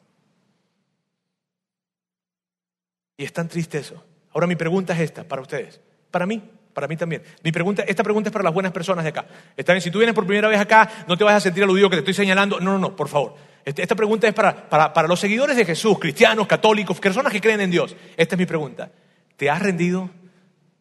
Y 3.18 3.26
es 3.26 3.34
tan 3.34 3.48
triste 3.48 3.80
eso. 3.80 4.04
Ahora 4.32 4.48
mi 4.48 4.56
pregunta 4.56 4.94
es 4.94 5.02
esta 5.02 5.24
para 5.24 5.42
ustedes, 5.42 5.82
para 6.10 6.26
mí 6.26 6.42
para 6.80 6.88
mí 6.88 6.96
también. 6.96 7.22
Mi 7.44 7.52
pregunta, 7.52 7.84
esta 7.86 8.06
pregunta 8.06 8.30
es 8.30 8.32
para 8.32 8.46
las 8.46 8.54
buenas 8.54 8.72
personas 8.72 9.04
de 9.04 9.10
acá. 9.10 9.26
Está 9.58 9.74
bien, 9.74 9.82
si 9.82 9.92
tú 9.92 9.98
vienes 9.98 10.16
por 10.16 10.26
primera 10.26 10.48
vez 10.48 10.58
acá, 10.62 10.90
no 11.10 11.18
te 11.18 11.26
vas 11.26 11.36
a 11.36 11.42
sentir 11.42 11.62
aludido 11.62 11.90
que 11.90 11.98
te 11.98 12.00
estoy 12.00 12.14
señalando. 12.14 12.58
No, 12.62 12.72
no, 12.72 12.80
no, 12.80 12.96
por 12.96 13.10
favor. 13.10 13.36
Este, 13.66 13.82
esta 13.82 13.96
pregunta 13.96 14.30
es 14.30 14.34
para, 14.34 14.70
para, 14.70 14.94
para 14.94 15.10
los 15.10 15.20
seguidores 15.20 15.58
de 15.58 15.66
Jesús, 15.66 16.00
cristianos, 16.00 16.48
católicos, 16.48 16.98
personas 17.02 17.34
que 17.34 17.42
creen 17.42 17.60
en 17.60 17.70
Dios. 17.70 17.98
Esta 18.16 18.36
es 18.36 18.40
mi 18.40 18.46
pregunta. 18.46 18.94
¿Te 19.36 19.50
has 19.50 19.62
rendido 19.62 20.10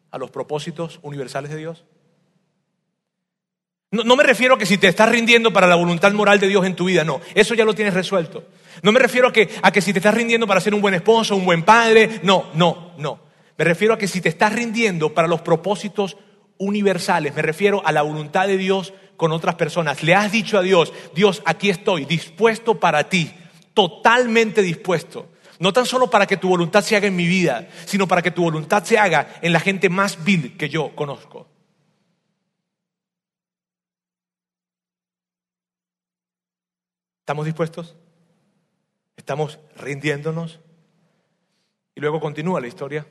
a 0.09 0.17
los 0.17 0.31
propósitos 0.31 1.01
universales 1.01 1.51
de 1.51 1.57
Dios? 1.57 1.83
No, 3.91 4.05
no, 4.05 4.15
me 4.15 4.23
refiero 4.23 4.55
a 4.55 4.57
que 4.57 4.65
si 4.65 4.77
te 4.77 4.87
estás 4.87 5.09
rindiendo 5.09 5.51
para 5.51 5.67
la 5.67 5.75
voluntad 5.75 6.13
moral 6.13 6.39
de 6.39 6.47
Dios 6.47 6.65
en 6.65 6.77
tu 6.77 6.85
vida, 6.85 7.03
no, 7.03 7.19
eso 7.35 7.55
ya 7.55 7.65
lo 7.65 7.73
tienes 7.73 7.93
resuelto. 7.93 8.45
No 8.83 8.93
me 8.93 9.01
refiero 9.01 9.27
a 9.27 9.33
que, 9.33 9.49
a 9.61 9.69
que 9.73 9.81
si 9.81 9.91
te 9.91 9.99
estás 9.99 10.13
rindiendo 10.13 10.47
para 10.47 10.61
ser 10.61 10.73
un 10.73 10.79
buen 10.79 10.93
esposo, 10.93 11.35
un 11.35 11.43
buen 11.43 11.63
padre, 11.63 12.21
no, 12.23 12.51
no, 12.53 12.93
no. 12.97 13.27
Me 13.59 13.65
refiero 13.65 13.93
a 13.93 13.97
que 13.97 14.07
si 14.07 14.21
te 14.21 14.29
estás 14.29 14.53
rindiendo 14.53 15.13
para 15.13 15.27
los 15.27 15.41
propósitos 15.41 16.15
universales, 16.57 17.35
me 17.35 17.41
refiero 17.41 17.85
a 17.85 17.91
la 17.91 18.03
voluntad 18.03 18.47
de 18.47 18.55
Dios 18.55 18.93
con 19.17 19.33
otras 19.33 19.55
personas, 19.55 20.01
le 20.01 20.15
has 20.15 20.31
dicho 20.31 20.57
a 20.57 20.61
Dios, 20.61 20.93
Dios, 21.13 21.41
aquí 21.43 21.69
estoy, 21.69 22.05
dispuesto 22.05 22.79
para 22.79 23.09
ti, 23.09 23.33
totalmente 23.73 24.61
dispuesto. 24.61 25.27
No 25.59 25.73
tan 25.73 25.85
solo 25.85 26.09
para 26.09 26.25
que 26.25 26.37
tu 26.37 26.47
voluntad 26.47 26.85
se 26.85 26.95
haga 26.95 27.07
en 27.07 27.17
mi 27.17 27.27
vida, 27.27 27.67
sino 27.83 28.07
para 28.07 28.21
que 28.21 28.31
tu 28.31 28.43
voluntad 28.43 28.85
se 28.85 28.97
haga 28.97 29.27
en 29.41 29.51
la 29.51 29.59
gente 29.59 29.89
más 29.89 30.23
vil 30.23 30.55
que 30.55 30.69
yo 30.69 30.95
conozco. 30.95 31.49
¿Estamos 37.23 37.45
dispuestos? 37.45 37.97
¿Estamos 39.17 39.59
rindiéndonos? 39.75 40.61
Y 41.93 41.99
luego 41.99 42.21
continúa 42.21 42.61
la 42.61 42.67
historia. 42.67 43.05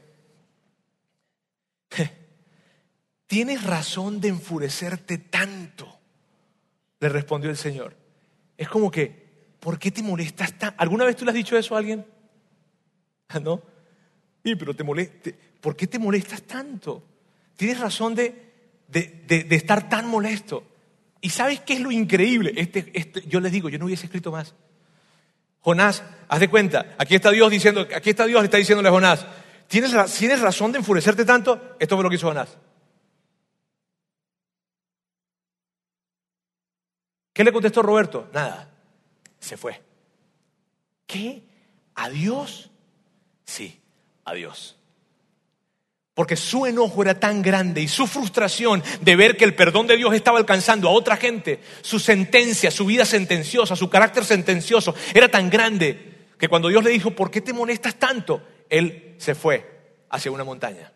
Tienes 3.29 3.63
razón 3.63 4.21
de 4.21 4.29
enfurecerte 4.29 5.19
tanto, 5.19 6.01
le 6.99 7.09
respondió 7.09 7.51
el 7.51 7.57
Señor. 7.57 7.95
Es 8.57 8.69
como 8.69 8.91
que, 8.91 9.55
¿por 9.61 9.79
qué 9.79 9.93
te 9.93 10.03
molestas 10.03 10.59
tanto? 10.59 10.75
¿Alguna 10.79 11.05
vez 11.05 11.15
tú 11.15 11.25
le 11.25 11.31
has 11.31 11.37
dicho 11.37 11.57
eso 11.57 11.77
a 11.77 11.79
alguien? 11.79 12.05
¿No? 13.43 13.63
Sí, 14.43 14.57
pero 14.57 14.75
te 14.75 14.83
moleste. 14.83 15.39
¿Por 15.61 15.77
qué 15.77 15.87
te 15.87 16.01
molestas 16.01 16.43
tanto? 16.43 17.05
Tienes 17.55 17.79
razón 17.79 18.17
de, 18.17 18.53
de, 18.89 19.47
estar 19.51 19.89
tan 19.89 20.09
molesto. 20.09 20.65
¿Y 21.21 21.31
sabes 21.31 21.61
qué 21.61 21.75
es 21.75 21.81
lo 21.81 21.93
increíble? 21.93 22.53
Este, 22.57 22.91
este, 22.95 23.23
yo 23.29 23.39
les 23.39 23.53
digo, 23.53 23.69
yo 23.69 23.79
no 23.79 23.85
hubiese 23.85 24.07
escrito 24.07 24.33
más. 24.33 24.55
Jonás, 25.61 26.03
haz 26.29 26.41
de 26.41 26.49
cuenta, 26.49 26.97
aquí 26.99 27.15
está 27.15 27.31
Dios 27.31 27.51
diciendo, 27.51 27.87
aquí 27.95 28.11
está 28.11 28.27
Dios, 28.27 28.43
está 28.43 28.57
diciéndole 28.57 28.89
a 28.89 28.93
Jonás, 28.93 29.27
¿Tienes, 29.69 30.41
razón 30.41 30.73
de 30.73 30.79
enfurecerte 30.79 31.27
tanto? 31.27 31.77
Esto 31.79 31.95
fue 31.95 32.03
lo 32.03 32.09
que 32.09 32.17
hizo 32.17 32.27
Jonás. 32.27 32.57
¿Qué 37.39 37.45
le 37.45 37.53
contestó 37.53 37.83
Roberto? 37.83 38.27
Nada. 38.33 38.69
Se 39.39 39.57
fue. 39.57 39.81
¿Qué? 41.07 41.45
¿A 41.95 42.11
Dios? 42.11 42.69
Sí, 43.45 43.81
a 44.25 44.35
Dios. 44.35 44.77
Porque 46.15 46.35
su 46.35 46.67
enojo 46.67 47.01
era 47.01 47.21
tan 47.21 47.41
grande 47.41 47.81
y 47.81 47.87
su 47.87 48.09
frustración 48.09 48.83
de 49.03 49.15
ver 49.15 49.37
que 49.37 49.45
el 49.45 49.55
perdón 49.55 49.87
de 49.87 49.97
Dios 49.97 50.15
estaba 50.15 50.41
alcanzando 50.41 50.89
a 50.89 50.91
otra 50.91 51.17
gente, 51.17 51.61
su 51.81 52.01
sentencia, 52.01 52.73
su 52.73 52.85
vida 52.87 53.05
sentenciosa, 53.05 53.77
su 53.77 53.89
carácter 53.89 54.25
sentencioso, 54.25 54.97
era 55.15 55.29
tan 55.29 55.49
grande 55.49 56.27
que 56.41 56.49
cuando 56.49 56.67
Dios 56.67 56.83
le 56.83 56.91
dijo, 56.91 57.13
¿por 57.13 57.31
qué 57.31 57.41
te 57.41 57.53
molestas 57.53 57.95
tanto? 58.01 58.43
él 58.69 59.15
se 59.19 59.37
fue 59.37 59.65
hacia 60.11 60.33
una 60.33 60.43
montaña. 60.43 60.93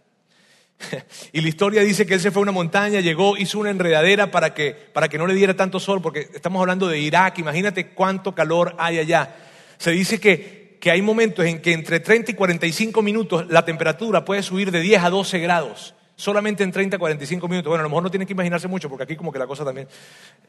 Y 1.33 1.41
la 1.41 1.49
historia 1.49 1.83
dice 1.83 2.07
que 2.07 2.15
él 2.15 2.21
se 2.21 2.31
fue 2.31 2.41
a 2.41 2.45
una 2.45 2.53
montaña, 2.53 3.01
llegó, 3.01 3.37
hizo 3.37 3.59
una 3.59 3.71
enredadera 3.71 4.31
para 4.31 4.55
que, 4.55 4.73
para 4.73 5.09
que 5.09 5.19
no 5.19 5.27
le 5.27 5.35
diera 5.35 5.55
tanto 5.55 5.81
sol, 5.81 6.01
porque 6.03 6.29
estamos 6.35 6.61
hablando 6.61 6.89
de 6.89 6.99
Irak, 6.99 7.39
imagínate 7.39 7.89
cuánto 7.89 8.35
calor 8.35 8.75
hay 8.79 8.99
allá. 8.99 9.35
Se 9.79 9.91
dice 9.91 10.21
que, 10.21 10.79
que 10.81 10.91
hay 10.91 11.03
momentos 11.03 11.45
en 11.45 11.61
que 11.61 11.73
entre 11.73 12.01
30 12.01 12.33
y 12.33 12.35
45 12.35 13.03
minutos 13.03 13.47
la 13.49 13.65
temperatura 13.65 14.25
puede 14.25 14.43
subir 14.43 14.71
de 14.71 14.81
10 14.81 15.03
a 15.03 15.11
12 15.11 15.39
grados, 15.39 15.95
solamente 16.17 16.63
en 16.65 16.73
30 16.73 16.97
y 16.97 16.99
45 16.99 17.49
minutos. 17.49 17.69
Bueno, 17.69 17.81
a 17.81 17.85
lo 17.85 17.89
mejor 17.89 18.03
no 18.05 18.11
tienen 18.11 18.27
que 18.27 18.33
imaginarse 18.33 18.69
mucho, 18.69 18.89
porque 18.89 19.05
aquí 19.05 19.17
como 19.17 19.33
que 19.33 19.39
la 19.39 19.47
cosa 19.47 19.65
también 19.65 19.89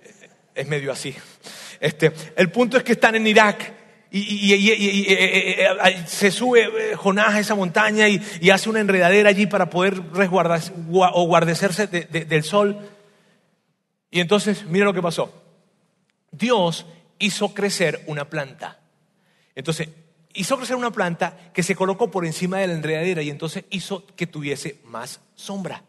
eh, 0.03 0.29
es 0.55 0.67
medio 0.67 0.91
así. 0.91 1.15
Este, 1.79 2.11
el 2.35 2.49
punto 2.51 2.77
es 2.77 2.83
que 2.83 2.93
están 2.93 3.15
en 3.15 3.27
Irak 3.27 3.82
y, 4.15 5.99
se 6.05 6.29
sube 6.29 6.95
Jonás 6.95 7.33
a 7.33 7.39
esa 7.39 7.55
montaña 7.55 8.07
y, 8.07 8.49
hace 8.51 8.69
una 8.69 8.79
enredadera 8.79 9.29
allí 9.29 9.47
para 9.47 9.71
poder 9.71 10.01
resguardar 10.13 10.61
o 10.91 11.25
guardecerse 11.25 11.87
del 11.87 12.43
sol. 12.43 12.77
Y 14.11 14.19
entonces, 14.19 14.65
mira 14.67 14.85
lo 14.85 14.93
que 14.93 15.01
pasó. 15.01 15.33
Dios 16.31 16.85
hizo 17.17 17.55
crecer 17.55 18.03
una 18.05 18.29
planta. 18.29 18.79
Entonces, 19.55 19.89
hizo 20.35 20.57
crecer 20.57 20.75
una 20.75 20.91
planta 20.91 21.51
que 21.51 21.63
se 21.63 21.75
colocó 21.75 22.11
por 22.11 22.25
encima 22.25 22.59
de 22.59 22.67
la 22.67 22.73
enredadera 22.73 23.23
y 23.23 23.31
entonces 23.31 23.65
hizo 23.71 24.05
que 24.15 24.27
tuviese 24.27 24.77
más 24.85 25.21
sombra. 25.33 25.83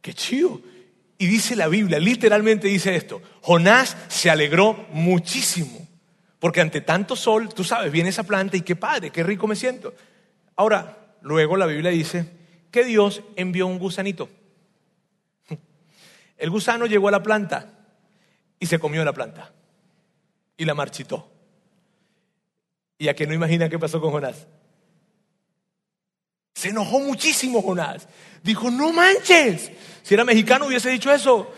¡Qué 0.00 0.14
chido! 0.14 0.62
Y 1.18 1.26
dice 1.26 1.56
la 1.56 1.68
Biblia, 1.68 1.98
literalmente 1.98 2.68
dice 2.68 2.94
esto, 2.94 3.20
Jonás 3.42 3.96
se 4.08 4.30
alegró 4.30 4.86
muchísimo 4.92 5.87
porque 6.38 6.60
ante 6.60 6.80
tanto 6.80 7.16
sol, 7.16 7.52
tú 7.52 7.64
sabes, 7.64 7.90
viene 7.90 8.10
esa 8.10 8.22
planta 8.22 8.56
y 8.56 8.62
qué 8.62 8.76
padre, 8.76 9.10
qué 9.10 9.22
rico 9.22 9.46
me 9.46 9.56
siento. 9.56 9.94
Ahora, 10.56 11.16
luego 11.20 11.56
la 11.56 11.66
Biblia 11.66 11.90
dice 11.90 12.30
que 12.70 12.84
Dios 12.84 13.22
envió 13.36 13.66
un 13.66 13.78
gusanito. 13.78 14.28
El 16.36 16.50
gusano 16.50 16.86
llegó 16.86 17.08
a 17.08 17.12
la 17.12 17.22
planta 17.22 17.72
y 18.60 18.66
se 18.66 18.78
comió 18.78 19.04
la 19.04 19.12
planta 19.12 19.52
y 20.56 20.64
la 20.64 20.74
marchitó. 20.74 21.30
¿Y 22.98 23.08
a 23.08 23.14
que 23.14 23.26
no 23.26 23.34
imagina 23.34 23.68
qué 23.68 23.78
pasó 23.78 24.00
con 24.00 24.10
Jonás? 24.10 24.46
Se 26.54 26.70
enojó 26.70 26.98
muchísimo 26.98 27.62
Jonás. 27.62 28.08
Dijo, 28.42 28.68
no 28.70 28.92
manches. 28.92 29.70
Si 30.02 30.14
era 30.14 30.24
mexicano 30.24 30.66
hubiese 30.66 30.90
dicho 30.90 31.12
eso. 31.12 31.52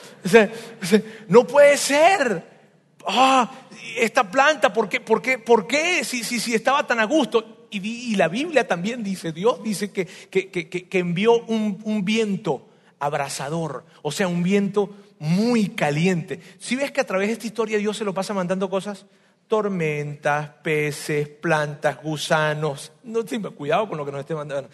No 1.28 1.46
puede 1.46 1.78
ser. 1.78 2.59
Ah, 3.06 3.50
esta 3.96 4.30
planta, 4.30 4.72
¿por 4.72 4.88
qué? 4.88 5.00
¿Por 5.00 5.22
qué? 5.22 5.38
¿Por 5.38 5.66
qué? 5.66 6.04
Si, 6.04 6.22
si, 6.24 6.40
si 6.40 6.54
estaba 6.54 6.86
tan 6.86 7.00
a 7.00 7.04
gusto. 7.04 7.66
Y, 7.70 8.16
la 8.16 8.26
Biblia 8.28 8.66
también 8.66 9.04
dice, 9.04 9.32
Dios 9.32 9.62
dice 9.62 9.92
que, 9.92 10.06
que, 10.06 10.98
envió 10.98 11.40
un, 11.44 11.80
un, 11.84 12.04
viento 12.04 12.66
abrasador, 12.98 13.84
o 14.02 14.10
sea, 14.10 14.26
un 14.26 14.42
viento 14.42 14.90
muy 15.20 15.68
caliente. 15.68 16.40
Si 16.58 16.74
ves 16.74 16.90
que 16.90 17.00
a 17.00 17.06
través 17.06 17.28
de 17.28 17.34
esta 17.34 17.46
historia 17.46 17.78
Dios 17.78 17.96
se 17.96 18.04
lo 18.04 18.12
pasa 18.12 18.34
mandando 18.34 18.68
cosas, 18.68 19.06
tormentas, 19.50 20.48
peces, 20.62 21.28
plantas, 21.28 22.00
gusanos. 22.00 22.92
No, 23.02 23.24
cuidado 23.56 23.88
con 23.88 23.98
lo 23.98 24.06
que 24.06 24.12
nos 24.12 24.20
esté 24.20 24.34
mandando. 24.34 24.70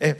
Eh, 0.00 0.16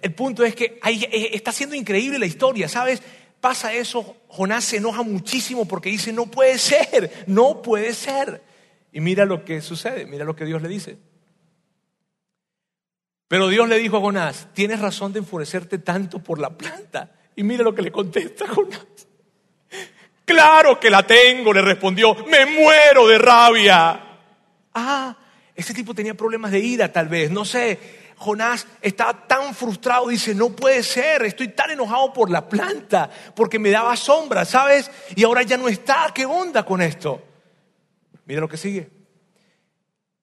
el, 0.00 0.14
punto 0.14 0.44
es 0.44 0.54
que 0.54 0.80
eh, 0.82 1.30
está 1.34 1.52
siendo 1.52 1.74
increíble 1.74 2.18
la 2.18 2.24
historia, 2.24 2.68
¿sabes? 2.68 3.02
Pasa 3.40 3.72
eso, 3.72 4.16
Jonás 4.28 4.64
se 4.64 4.78
enoja 4.78 5.02
muchísimo 5.02 5.66
porque 5.66 5.90
dice, 5.90 6.12
no 6.12 6.26
puede 6.26 6.58
ser, 6.58 7.24
no 7.26 7.62
puede 7.62 7.94
ser. 7.94 8.42
Y 8.92 9.00
mira 9.00 9.24
lo 9.24 9.44
que 9.44 9.60
sucede, 9.60 10.06
mira 10.06 10.24
lo 10.24 10.34
que 10.34 10.44
Dios 10.44 10.60
le 10.60 10.68
dice. 10.68 10.98
Pero 13.28 13.48
Dios 13.48 13.68
le 13.68 13.78
dijo 13.78 13.98
a 13.98 14.00
Jonás, 14.00 14.48
tienes 14.54 14.80
razón 14.80 15.12
de 15.12 15.20
enfurecerte 15.20 15.78
tanto 15.78 16.18
por 16.18 16.38
la 16.38 16.56
planta. 16.56 17.12
Y 17.36 17.44
mira 17.44 17.62
lo 17.62 17.74
que 17.74 17.82
le 17.82 17.92
contesta 17.92 18.48
Jonás. 18.48 18.86
Claro 20.24 20.80
que 20.80 20.90
la 20.90 21.06
tengo, 21.06 21.52
le 21.52 21.62
respondió, 21.62 22.14
me 22.26 22.44
muero 22.44 23.06
de 23.06 23.18
rabia. 23.18 24.04
Ah, 24.74 25.16
ese 25.54 25.72
tipo 25.72 25.94
tenía 25.94 26.14
problemas 26.14 26.50
de 26.50 26.60
ira 26.60 26.92
tal 26.92 27.08
vez, 27.08 27.30
no 27.30 27.44
sé. 27.44 27.78
Jonás 28.18 28.66
estaba 28.82 29.26
tan 29.26 29.54
frustrado, 29.54 30.08
dice, 30.08 30.34
no 30.34 30.50
puede 30.50 30.82
ser, 30.82 31.24
estoy 31.24 31.48
tan 31.48 31.70
enojado 31.70 32.12
por 32.12 32.30
la 32.30 32.48
planta, 32.48 33.10
porque 33.34 33.58
me 33.58 33.70
daba 33.70 33.96
sombra, 33.96 34.44
¿sabes? 34.44 34.90
Y 35.16 35.24
ahora 35.24 35.42
ya 35.42 35.56
no 35.56 35.68
está, 35.68 36.10
¿qué 36.14 36.26
onda 36.26 36.64
con 36.64 36.82
esto? 36.82 37.22
Mira 38.26 38.40
lo 38.40 38.48
que 38.48 38.56
sigue. 38.56 38.90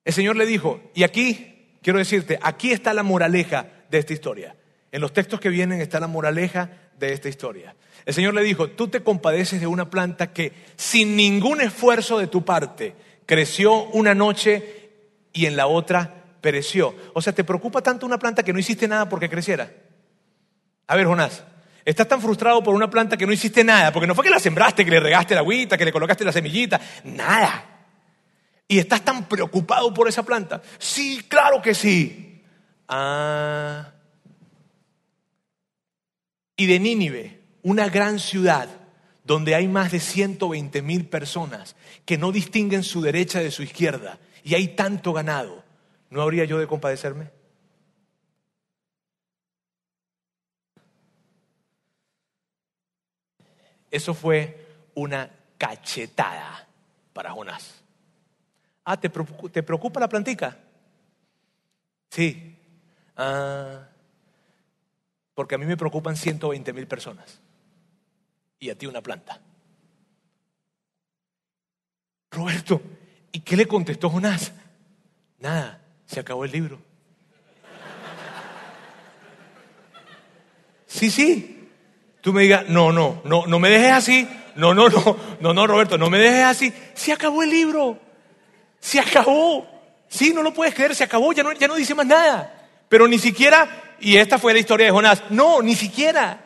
El 0.04 0.14
Señor 0.14 0.36
le 0.36 0.46
dijo, 0.46 0.82
y 0.94 1.04
aquí 1.04 1.56
Quiero 1.86 2.00
decirte, 2.00 2.40
aquí 2.42 2.72
está 2.72 2.96
la 2.96 3.04
moraleja 3.04 3.68
de 3.92 4.00
esta 4.00 4.12
historia. 4.12 4.56
En 4.92 5.02
los 5.02 5.14
textos 5.14 5.40
que 5.40 5.50
vienen 5.50 5.82
está 5.82 6.00
la 6.00 6.08
moraleja 6.08 6.72
de 6.98 7.14
esta 7.14 7.30
historia. 7.30 7.76
El 8.08 8.16
Señor 8.16 8.34
le 8.34 8.42
dijo, 8.42 8.72
tú 8.72 8.88
te 8.88 9.04
compadeces 9.04 9.62
de 9.62 9.68
una 9.68 9.88
planta 9.88 10.34
que 10.34 10.52
sin 10.78 11.16
ningún 11.16 11.62
esfuerzo 11.62 12.18
de 12.18 12.26
tu 12.26 12.44
parte 12.44 12.96
creció 13.28 13.84
una 13.90 14.16
noche 14.16 14.90
y 15.32 15.46
en 15.46 15.56
la 15.56 15.68
otra 15.68 16.25
pereció. 16.46 16.96
O 17.14 17.24
sea, 17.24 17.34
¿te 17.34 17.44
preocupa 17.44 17.82
tanto 17.82 18.06
una 18.06 18.20
planta 18.20 18.44
que 18.44 18.54
no 18.54 18.60
hiciste 18.60 18.88
nada 18.88 19.10
porque 19.10 19.28
creciera? 19.28 19.68
A 20.86 20.96
ver, 20.96 21.08
Jonás, 21.08 21.44
estás 21.84 22.08
tan 22.08 22.22
frustrado 22.22 22.62
por 22.62 22.76
una 22.76 22.88
planta 22.88 23.18
que 23.18 23.26
no 23.26 23.34
hiciste 23.34 23.64
nada, 23.64 23.92
porque 23.92 24.06
no 24.06 24.14
fue 24.14 24.24
que 24.24 24.30
la 24.30 24.38
sembraste, 24.38 24.86
que 24.86 24.92
le 24.92 25.00
regaste 25.00 25.34
la 25.34 25.40
agüita, 25.40 25.76
que 25.76 25.86
le 25.86 25.92
colocaste 25.92 26.24
la 26.24 26.32
semillita, 26.32 26.80
nada. 27.04 27.88
¿Y 28.68 28.78
estás 28.78 29.02
tan 29.02 29.28
preocupado 29.28 29.92
por 29.92 30.08
esa 30.08 30.22
planta? 30.22 30.62
Sí, 30.78 31.26
claro 31.28 31.64
que 31.64 31.74
sí. 31.74 32.44
Ah. 32.88 33.92
Y 36.56 36.68
de 36.68 36.80
Nínive, 36.80 37.42
una 37.64 37.90
gran 37.90 38.20
ciudad 38.20 38.70
donde 39.24 39.56
hay 39.56 39.68
más 39.68 39.92
de 39.92 40.00
120 40.00 40.84
mil 40.84 41.08
personas 41.08 41.76
que 42.06 42.20
no 42.20 42.32
distinguen 42.32 42.84
su 42.84 43.02
derecha 43.02 43.40
de 43.40 43.50
su 43.50 43.64
izquierda 43.64 44.20
y 44.44 44.54
hay 44.54 44.76
tanto 44.76 45.12
ganado, 45.12 45.65
¿no 46.10 46.22
habría 46.22 46.46
yo 46.46 46.58
de 46.58 46.68
compadecerme? 46.68 47.30
Eso 53.92 54.14
fue 54.14 54.68
una 54.94 55.30
cachetada 55.58 56.68
para 57.14 57.32
Jonás. 57.32 57.82
Ah, 58.84 59.00
¿te 59.00 59.10
preocupa, 59.10 60.00
la 60.00 60.10
plantica? 60.10 60.58
Sí. 62.10 62.58
Ah, 63.16 63.88
porque 65.34 65.56
a 65.56 65.58
mí 65.58 65.66
me 65.66 65.78
preocupan 65.78 66.16
120 66.16 66.74
mil 66.74 66.88
personas. 66.88 67.40
Y 68.60 68.70
a 68.70 68.78
ti 68.78 68.86
una 68.86 69.02
planta. 69.02 69.40
Roberto, 72.32 72.82
¿y 73.32 73.40
qué 73.40 73.56
le 73.56 73.66
contestó 73.66 74.10
Jonás? 74.10 74.52
Nada, 75.40 75.85
se 76.06 76.20
acabó 76.20 76.46
el 76.46 76.52
libro. 76.52 76.80
Sí, 80.88 81.12
sí. 81.12 81.70
Tú 82.22 82.34
me 82.34 82.44
digas, 82.44 82.70
no, 82.70 82.92
no, 82.92 83.22
no, 83.26 83.46
no 83.46 83.60
me 83.60 83.70
dejes 83.70 83.92
así. 83.92 84.28
No, 84.56 84.74
no, 84.74 84.90
no, 84.90 85.18
no, 85.42 85.54
no, 85.54 85.68
Roberto, 85.68 85.98
no 85.98 86.10
me 86.10 86.18
dejes 86.18 86.44
así. 86.44 86.74
Se 86.94 87.12
acabó 87.12 87.44
el 87.44 87.50
libro. 87.50 88.00
Se 88.80 89.00
acabó. 89.00 89.68
Sí, 90.08 90.34
no 90.34 90.42
lo 90.42 90.54
puedes 90.54 90.74
creer, 90.74 90.96
se 90.96 91.04
acabó, 91.04 91.34
ya 91.34 91.44
no, 91.44 91.52
ya 91.54 91.68
no 91.68 91.76
dice 91.76 91.94
más 91.94 92.06
nada. 92.06 92.70
Pero 92.88 93.08
ni 93.08 93.20
siquiera, 93.20 93.96
y 94.00 94.18
esta 94.18 94.38
fue 94.38 94.54
la 94.54 94.60
historia 94.60 94.86
de 94.86 94.92
Jonás, 94.92 95.24
no, 95.30 95.62
ni 95.62 95.76
siquiera. 95.76 96.42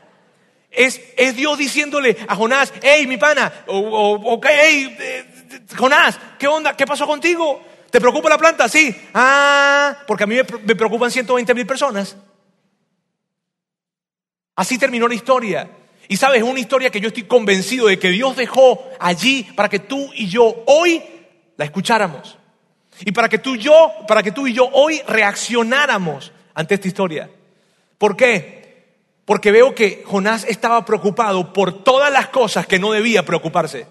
Es, 0.71 1.01
es 1.17 1.35
Dios 1.35 1.57
diciéndole 1.57 2.17
a 2.27 2.35
Jonás, 2.35 2.73
hey, 2.81 3.05
mi 3.07 3.17
pana, 3.17 3.51
o, 3.67 4.39
hey, 4.43 4.95
eh, 4.99 5.25
Jonás, 5.77 6.19
¿qué 6.37 6.47
onda? 6.47 6.75
¿Qué 6.75 6.85
pasó 6.85 7.05
contigo? 7.05 7.61
¿Te 7.91 7.99
preocupa 7.99 8.29
la 8.29 8.37
planta? 8.37 8.69
Sí. 8.69 8.95
Ah, 9.13 9.97
porque 10.07 10.23
a 10.23 10.27
mí 10.27 10.35
me, 10.35 10.43
preocupan 10.75 11.09
120 11.09 11.53
mil 11.53 11.65
personas. 11.65 12.15
Así 14.55 14.77
terminó 14.77 15.07
la 15.07 15.15
historia. 15.15 15.69
Y 16.07 16.17
sabes, 16.17 16.41
es 16.41 16.47
una 16.47 16.59
historia 16.59 16.89
que 16.89 16.99
yo 16.99 17.07
estoy 17.07 17.23
convencido 17.23 17.87
de 17.87 17.99
que 17.99 18.09
Dios 18.09 18.35
dejó 18.35 18.83
allí 18.99 19.43
para 19.55 19.69
que 19.69 19.79
tú 19.79 20.11
y 20.13 20.27
yo 20.27 20.63
hoy 20.67 21.03
la 21.57 21.65
escucháramos. 21.65 22.37
Y 23.01 23.11
para 23.11 23.29
que 23.29 23.39
tú 23.39 23.55
y 23.55 23.59
yo, 23.59 23.91
para 24.07 24.21
que 24.21 24.31
tú 24.31 24.47
y 24.47 24.53
yo 24.53 24.69
hoy 24.73 25.01
reaccionáramos 25.07 26.31
ante 26.53 26.75
esta 26.75 26.87
historia. 26.87 27.29
¿Por 27.97 28.15
qué? 28.17 28.59
Porque 29.25 29.51
veo 29.51 29.75
que 29.75 30.03
Jonás 30.05 30.43
estaba 30.43 30.83
preocupado 30.83 31.53
por 31.53 31.83
todas 31.83 32.11
las 32.11 32.29
cosas 32.29 32.67
que 32.67 32.79
no 32.79 32.91
debía 32.91 33.23
preocuparse. 33.23 33.87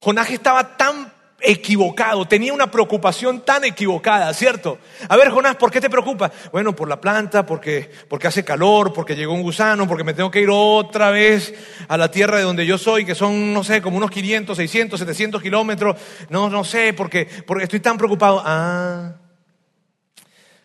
Jonás 0.00 0.30
estaba 0.30 0.76
tan 0.76 1.12
equivocado, 1.42 2.26
tenía 2.26 2.52
una 2.52 2.70
preocupación 2.70 3.44
tan 3.44 3.64
equivocada, 3.64 4.32
¿cierto? 4.32 4.78
A 5.08 5.16
ver, 5.16 5.30
Jonás, 5.30 5.56
¿por 5.56 5.70
qué 5.70 5.80
te 5.80 5.90
preocupa? 5.90 6.30
Bueno, 6.52 6.74
por 6.74 6.88
la 6.88 7.00
planta, 7.00 7.44
porque, 7.44 7.90
porque 8.08 8.28
hace 8.28 8.44
calor, 8.44 8.92
porque 8.92 9.16
llegó 9.16 9.34
un 9.34 9.42
gusano, 9.42 9.88
porque 9.88 10.04
me 10.04 10.14
tengo 10.14 10.30
que 10.30 10.40
ir 10.40 10.48
otra 10.50 11.10
vez 11.10 11.54
a 11.88 11.96
la 11.96 12.10
tierra 12.10 12.38
de 12.38 12.44
donde 12.44 12.64
yo 12.64 12.78
soy, 12.78 13.04
que 13.04 13.14
son, 13.14 13.52
no 13.52 13.64
sé, 13.64 13.82
como 13.82 13.96
unos 13.96 14.10
500, 14.10 14.56
600, 14.56 15.00
700 15.00 15.42
kilómetros, 15.42 15.96
no, 16.28 16.48
no 16.48 16.64
sé, 16.64 16.92
porque, 16.92 17.26
porque 17.46 17.64
estoy 17.64 17.80
tan 17.80 17.98
preocupado. 17.98 18.42
Ah, 18.44 19.14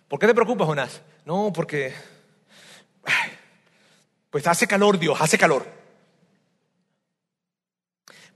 ¿por 0.07 0.19
qué 0.19 0.27
te 0.27 0.33
preocupa, 0.33 0.65
Jonás? 0.65 1.01
No, 1.25 1.51
porque, 1.53 1.93
pues 4.29 4.45
hace 4.47 4.67
calor, 4.67 4.99
Dios, 4.99 5.17
hace 5.19 5.37
calor. 5.37 5.65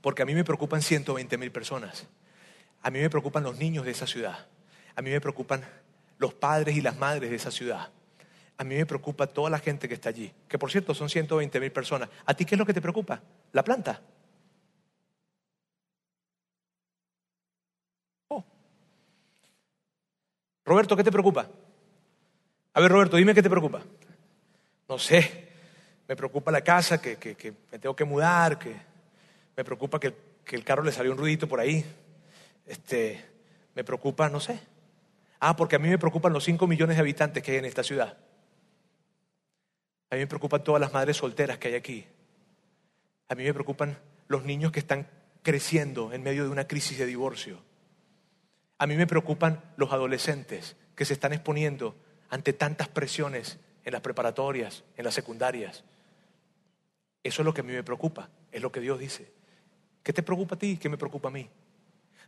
Porque 0.00 0.22
a 0.22 0.26
mí 0.26 0.34
me 0.34 0.44
preocupan 0.44 0.82
120 0.82 1.38
mil 1.38 1.52
personas. 1.52 2.06
A 2.82 2.90
mí 2.90 2.98
me 2.98 3.08
preocupan 3.08 3.44
los 3.44 3.58
niños 3.58 3.84
de 3.84 3.92
esa 3.92 4.06
ciudad. 4.06 4.46
A 4.96 5.02
mí 5.02 5.10
me 5.10 5.20
preocupan 5.20 5.62
los 6.18 6.34
padres 6.34 6.76
y 6.76 6.80
las 6.80 6.96
madres 6.96 7.30
de 7.30 7.36
esa 7.36 7.50
ciudad. 7.50 7.90
A 8.58 8.64
mí 8.64 8.76
me 8.76 8.86
preocupa 8.86 9.26
toda 9.26 9.50
la 9.50 9.58
gente 9.58 9.88
que 9.88 9.94
está 9.94 10.08
allí, 10.08 10.32
que 10.48 10.58
por 10.58 10.70
cierto 10.70 10.94
son 10.94 11.08
120 11.08 11.60
mil 11.60 11.72
personas. 11.72 12.08
¿A 12.26 12.34
ti 12.34 12.44
qué 12.44 12.54
es 12.54 12.58
lo 12.58 12.66
que 12.66 12.74
te 12.74 12.80
preocupa? 12.80 13.20
La 13.52 13.64
planta. 13.64 14.00
Oh. 18.28 18.44
Roberto, 20.64 20.96
¿qué 20.96 21.04
te 21.04 21.12
preocupa? 21.12 21.48
A 22.74 22.80
ver, 22.80 22.90
Roberto, 22.90 23.16
dime 23.16 23.34
qué 23.34 23.42
te 23.42 23.50
preocupa. 23.50 23.82
No 24.88 24.98
sé, 24.98 25.48
me 26.08 26.16
preocupa 26.16 26.50
la 26.50 26.62
casa, 26.62 27.00
que, 27.00 27.54
me 27.70 27.78
tengo 27.78 27.96
que 27.96 28.04
mudar, 28.04 28.58
que 28.58 28.74
me 29.56 29.64
preocupa 29.64 29.98
que, 29.98 30.14
que 30.44 30.56
el 30.56 30.64
carro 30.64 30.82
le 30.82 30.92
salió 30.92 31.12
un 31.12 31.18
ruidito 31.18 31.48
por 31.48 31.60
ahí 31.60 31.84
este, 32.66 33.24
me 33.74 33.84
preocupa, 33.84 34.28
no 34.28 34.40
sé. 34.40 34.60
Ah, 35.40 35.56
porque 35.56 35.76
a 35.76 35.78
mí 35.78 35.88
me 35.88 35.98
preocupan 35.98 36.32
los 36.32 36.44
5 36.44 36.66
millones 36.66 36.96
de 36.96 37.00
habitantes 37.00 37.42
que 37.42 37.52
hay 37.52 37.58
en 37.58 37.64
esta 37.64 37.82
ciudad. 37.82 38.16
A 40.10 40.14
mí 40.14 40.20
me 40.20 40.26
preocupan 40.26 40.62
todas 40.62 40.80
las 40.80 40.92
madres 40.92 41.16
solteras 41.16 41.58
que 41.58 41.68
hay 41.68 41.74
aquí. 41.74 42.06
A 43.28 43.34
mí 43.34 43.44
me 43.44 43.54
preocupan 43.54 43.98
los 44.28 44.44
niños 44.44 44.70
que 44.70 44.80
están 44.80 45.08
creciendo 45.42 46.12
en 46.12 46.22
medio 46.22 46.44
de 46.44 46.50
una 46.50 46.68
crisis 46.68 46.98
de 46.98 47.06
divorcio. 47.06 47.58
A 48.78 48.86
mí 48.86 48.96
me 48.96 49.06
preocupan 49.06 49.62
los 49.76 49.92
adolescentes 49.92 50.76
que 50.94 51.04
se 51.04 51.14
están 51.14 51.32
exponiendo 51.32 51.96
ante 52.28 52.52
tantas 52.52 52.88
presiones 52.88 53.58
en 53.84 53.92
las 53.92 54.02
preparatorias, 54.02 54.84
en 54.96 55.04
las 55.04 55.14
secundarias. 55.14 55.84
Eso 57.22 57.42
es 57.42 57.46
lo 57.46 57.54
que 57.54 57.60
a 57.60 57.64
mí 57.64 57.72
me 57.72 57.84
preocupa, 57.84 58.30
es 58.50 58.60
lo 58.62 58.70
que 58.70 58.80
Dios 58.80 58.98
dice. 58.98 59.32
¿Qué 60.02 60.12
te 60.12 60.22
preocupa 60.22 60.56
a 60.56 60.58
ti? 60.58 60.76
¿Qué 60.76 60.88
me 60.88 60.98
preocupa 60.98 61.28
a 61.28 61.32
mí? 61.32 61.48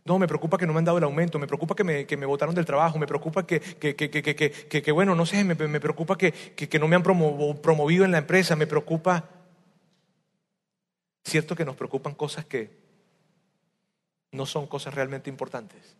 No, 0.05 0.19
me 0.19 0.27
preocupa 0.27 0.59
que 0.59 0.67
no 0.67 0.73
me 0.73 0.79
han 0.79 0.85
dado 0.85 0.99
el 0.99 1.03
aumento, 1.03 1.39
me 1.39 1.47
preocupa 1.47 1.75
que 1.75 1.83
me, 1.83 2.05
que 2.05 2.15
me 2.15 2.27
botaron 2.27 2.53
del 2.53 2.63
trabajo, 2.63 2.99
me 2.99 3.07
preocupa 3.07 3.45
que, 3.47 3.59
que, 3.59 3.95
que, 3.95 4.11
que, 4.11 4.91
bueno, 4.91 5.15
no 5.15 5.25
sé, 5.25 5.43
me, 5.43 5.55
me 5.55 5.79
preocupa 5.79 6.15
que, 6.15 6.31
que, 6.31 6.79
no 6.79 6.87
me 6.87 6.95
han 6.95 7.01
promovido 7.01 8.05
en 8.05 8.11
la 8.11 8.19
empresa, 8.19 8.55
me 8.55 8.67
preocupa... 8.67 9.27
Cierto 11.23 11.55
que 11.55 11.65
nos 11.65 11.75
preocupan 11.75 12.13
cosas 12.13 12.45
que 12.45 12.69
no 14.31 14.45
son 14.45 14.67
cosas 14.67 14.93
realmente 14.93 15.27
importantes. 15.27 15.95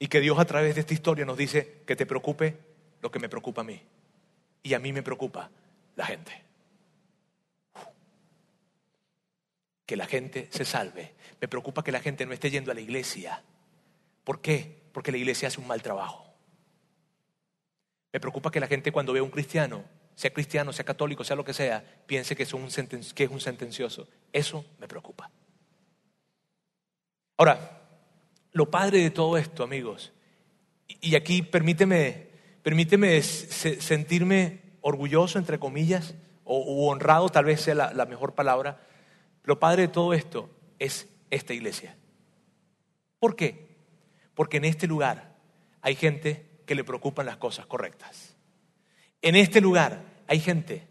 Y 0.00 0.08
que 0.08 0.20
Dios 0.20 0.36
a 0.40 0.44
través 0.44 0.74
de 0.74 0.80
esta 0.80 0.92
historia 0.92 1.24
nos 1.24 1.36
dice 1.36 1.82
que 1.86 1.94
te 1.94 2.04
preocupe 2.04 2.56
lo 3.00 3.12
que 3.12 3.20
me 3.20 3.28
preocupa 3.28 3.60
a 3.60 3.64
mí. 3.64 3.80
Y 4.64 4.74
a 4.74 4.80
mí 4.80 4.92
me 4.92 5.04
preocupa 5.04 5.50
la 5.94 6.06
gente. 6.06 6.45
Que 9.86 9.96
la 9.96 10.06
gente 10.06 10.48
se 10.50 10.64
salve. 10.64 11.14
Me 11.40 11.48
preocupa 11.48 11.82
que 11.82 11.92
la 11.92 12.00
gente 12.00 12.26
no 12.26 12.32
esté 12.32 12.50
yendo 12.50 12.70
a 12.70 12.74
la 12.74 12.80
iglesia. 12.80 13.42
¿Por 14.24 14.40
qué? 14.40 14.82
Porque 14.92 15.12
la 15.12 15.18
iglesia 15.18 15.48
hace 15.48 15.60
un 15.60 15.66
mal 15.66 15.82
trabajo. 15.82 16.26
Me 18.12 18.20
preocupa 18.20 18.50
que 18.50 18.60
la 18.60 18.66
gente 18.66 18.92
cuando 18.92 19.12
ve 19.12 19.20
a 19.20 19.22
un 19.22 19.30
cristiano, 19.30 19.84
sea 20.14 20.32
cristiano, 20.32 20.72
sea 20.72 20.84
católico, 20.84 21.22
sea 21.22 21.36
lo 21.36 21.44
que 21.44 21.52
sea, 21.52 21.84
piense 22.06 22.34
que 22.34 22.44
es 22.44 22.54
un, 22.54 22.68
que 23.14 23.24
es 23.24 23.30
un 23.30 23.40
sentencioso. 23.40 24.08
Eso 24.32 24.64
me 24.80 24.88
preocupa. 24.88 25.30
Ahora, 27.36 27.82
lo 28.52 28.70
padre 28.70 29.00
de 29.00 29.10
todo 29.10 29.36
esto, 29.36 29.62
amigos, 29.62 30.12
y 30.88 31.14
aquí 31.14 31.42
permíteme, 31.42 32.28
permíteme 32.62 33.22
sentirme 33.22 34.62
orgulloso, 34.80 35.38
entre 35.38 35.58
comillas, 35.58 36.14
o 36.44 36.90
honrado, 36.90 37.28
tal 37.28 37.44
vez 37.44 37.60
sea 37.60 37.74
la 37.74 38.06
mejor 38.06 38.34
palabra. 38.34 38.80
Lo 39.46 39.58
padre 39.58 39.82
de 39.82 39.88
todo 39.88 40.12
esto 40.12 40.50
es 40.78 41.08
esta 41.30 41.54
iglesia. 41.54 41.96
¿Por 43.18 43.36
qué? 43.36 43.68
Porque 44.34 44.58
en 44.58 44.66
este 44.66 44.86
lugar 44.86 45.36
hay 45.80 45.94
gente 45.94 46.44
que 46.66 46.74
le 46.74 46.84
preocupan 46.84 47.26
las 47.26 47.36
cosas 47.36 47.64
correctas. 47.64 48.36
En 49.22 49.36
este 49.36 49.60
lugar 49.60 50.04
hay 50.26 50.40
gente 50.40 50.86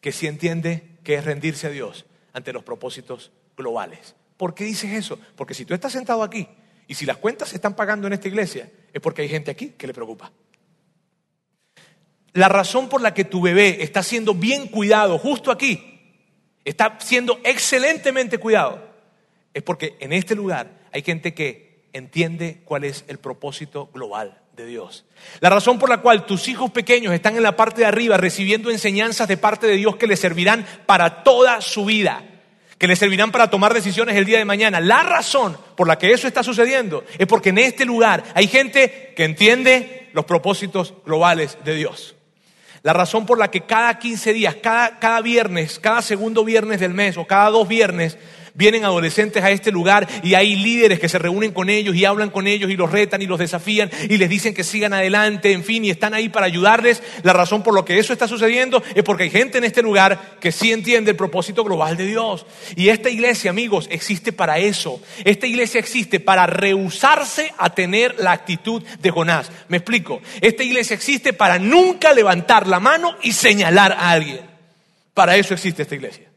que 0.00 0.12
sí 0.12 0.28
entiende 0.28 0.98
que 1.02 1.16
es 1.16 1.24
rendirse 1.24 1.66
a 1.66 1.70
Dios 1.70 2.06
ante 2.32 2.52
los 2.52 2.62
propósitos 2.62 3.32
globales. 3.56 4.14
¿Por 4.36 4.54
qué 4.54 4.64
dices 4.64 4.92
eso? 4.92 5.18
Porque 5.34 5.54
si 5.54 5.64
tú 5.64 5.74
estás 5.74 5.92
sentado 5.92 6.22
aquí 6.22 6.48
y 6.86 6.94
si 6.94 7.04
las 7.04 7.16
cuentas 7.16 7.48
se 7.48 7.56
están 7.56 7.74
pagando 7.74 8.06
en 8.06 8.12
esta 8.12 8.28
iglesia, 8.28 8.70
es 8.92 9.00
porque 9.00 9.22
hay 9.22 9.28
gente 9.28 9.50
aquí 9.50 9.70
que 9.76 9.88
le 9.88 9.92
preocupa. 9.92 10.32
La 12.34 12.48
razón 12.48 12.88
por 12.88 13.02
la 13.02 13.12
que 13.12 13.24
tu 13.24 13.42
bebé 13.42 13.82
está 13.82 14.04
siendo 14.04 14.32
bien 14.32 14.68
cuidado 14.68 15.18
justo 15.18 15.50
aquí, 15.50 15.89
está 16.64 16.98
siendo 17.00 17.40
excelentemente 17.44 18.38
cuidado, 18.38 18.82
es 19.54 19.62
porque 19.62 19.96
en 20.00 20.12
este 20.12 20.34
lugar 20.34 20.70
hay 20.92 21.02
gente 21.02 21.34
que 21.34 21.80
entiende 21.92 22.60
cuál 22.64 22.84
es 22.84 23.04
el 23.08 23.18
propósito 23.18 23.90
global 23.92 24.40
de 24.56 24.66
Dios. 24.66 25.04
La 25.40 25.50
razón 25.50 25.78
por 25.78 25.88
la 25.88 25.98
cual 25.98 26.26
tus 26.26 26.48
hijos 26.48 26.70
pequeños 26.70 27.14
están 27.14 27.36
en 27.36 27.42
la 27.42 27.56
parte 27.56 27.80
de 27.80 27.86
arriba 27.86 28.16
recibiendo 28.16 28.70
enseñanzas 28.70 29.28
de 29.28 29.36
parte 29.36 29.66
de 29.66 29.76
Dios 29.76 29.96
que 29.96 30.06
les 30.06 30.20
servirán 30.20 30.66
para 30.86 31.22
toda 31.22 31.60
su 31.60 31.84
vida 31.84 32.24
que 32.80 32.86
les 32.86 32.98
servirán 32.98 33.30
para 33.30 33.50
tomar 33.50 33.74
decisiones 33.74 34.16
el 34.16 34.24
día 34.24 34.38
de 34.38 34.46
mañana. 34.46 34.80
La 34.80 35.02
razón 35.02 35.54
por 35.76 35.86
la 35.86 35.98
que 35.98 36.12
eso 36.12 36.26
está 36.26 36.42
sucediendo 36.42 37.04
es 37.18 37.26
porque 37.26 37.50
en 37.50 37.58
este 37.58 37.84
lugar 37.84 38.24
hay 38.34 38.46
gente 38.46 39.12
que 39.14 39.24
entiende 39.24 40.08
los 40.14 40.24
propósitos 40.24 40.94
globales 41.04 41.58
de 41.62 41.74
Dios. 41.74 42.16
La 42.82 42.92
razón 42.92 43.26
por 43.26 43.38
la 43.38 43.50
que 43.50 43.62
cada 43.62 43.98
15 43.98 44.32
días, 44.32 44.56
cada, 44.62 44.98
cada 44.98 45.20
viernes, 45.20 45.78
cada 45.78 46.00
segundo 46.00 46.44
viernes 46.44 46.80
del 46.80 46.94
mes 46.94 47.16
o 47.16 47.26
cada 47.26 47.50
dos 47.50 47.68
viernes 47.68 48.16
vienen 48.54 48.84
adolescentes 48.84 49.42
a 49.42 49.50
este 49.50 49.70
lugar 49.70 50.08
y 50.22 50.34
hay 50.34 50.56
líderes 50.56 50.98
que 50.98 51.08
se 51.08 51.18
reúnen 51.18 51.52
con 51.52 51.70
ellos 51.70 51.94
y 51.94 52.04
hablan 52.04 52.30
con 52.30 52.46
ellos 52.46 52.70
y 52.70 52.76
los 52.76 52.90
retan 52.90 53.22
y 53.22 53.26
los 53.26 53.38
desafían 53.38 53.90
y 54.08 54.16
les 54.16 54.28
dicen 54.28 54.54
que 54.54 54.64
sigan 54.64 54.92
adelante, 54.92 55.52
en 55.52 55.64
fin, 55.64 55.84
y 55.84 55.90
están 55.90 56.14
ahí 56.14 56.28
para 56.28 56.46
ayudarles. 56.46 57.02
La 57.22 57.32
razón 57.32 57.62
por 57.62 57.74
lo 57.74 57.84
que 57.84 57.98
eso 57.98 58.12
está 58.12 58.28
sucediendo 58.28 58.82
es 58.94 59.02
porque 59.02 59.24
hay 59.24 59.30
gente 59.30 59.58
en 59.58 59.64
este 59.64 59.82
lugar 59.82 60.38
que 60.40 60.52
sí 60.52 60.72
entiende 60.72 61.10
el 61.10 61.16
propósito 61.16 61.64
global 61.64 61.96
de 61.96 62.06
Dios. 62.06 62.46
Y 62.76 62.88
esta 62.88 63.10
iglesia, 63.10 63.50
amigos, 63.50 63.88
existe 63.90 64.32
para 64.32 64.58
eso. 64.58 65.00
Esta 65.24 65.46
iglesia 65.46 65.78
existe 65.78 66.20
para 66.20 66.46
rehusarse 66.46 67.52
a 67.58 67.70
tener 67.70 68.16
la 68.18 68.32
actitud 68.32 68.82
de 69.00 69.10
Jonás. 69.10 69.50
Me 69.68 69.78
explico. 69.78 70.20
Esta 70.40 70.62
iglesia 70.62 70.94
existe 70.94 71.32
para 71.32 71.58
nunca 71.58 72.12
levantar 72.12 72.66
la 72.66 72.80
mano 72.80 73.16
y 73.22 73.32
señalar 73.32 73.92
a 73.92 74.10
alguien. 74.10 74.40
Para 75.14 75.36
eso 75.36 75.54
existe 75.54 75.82
esta 75.82 75.94
iglesia. 75.94 76.29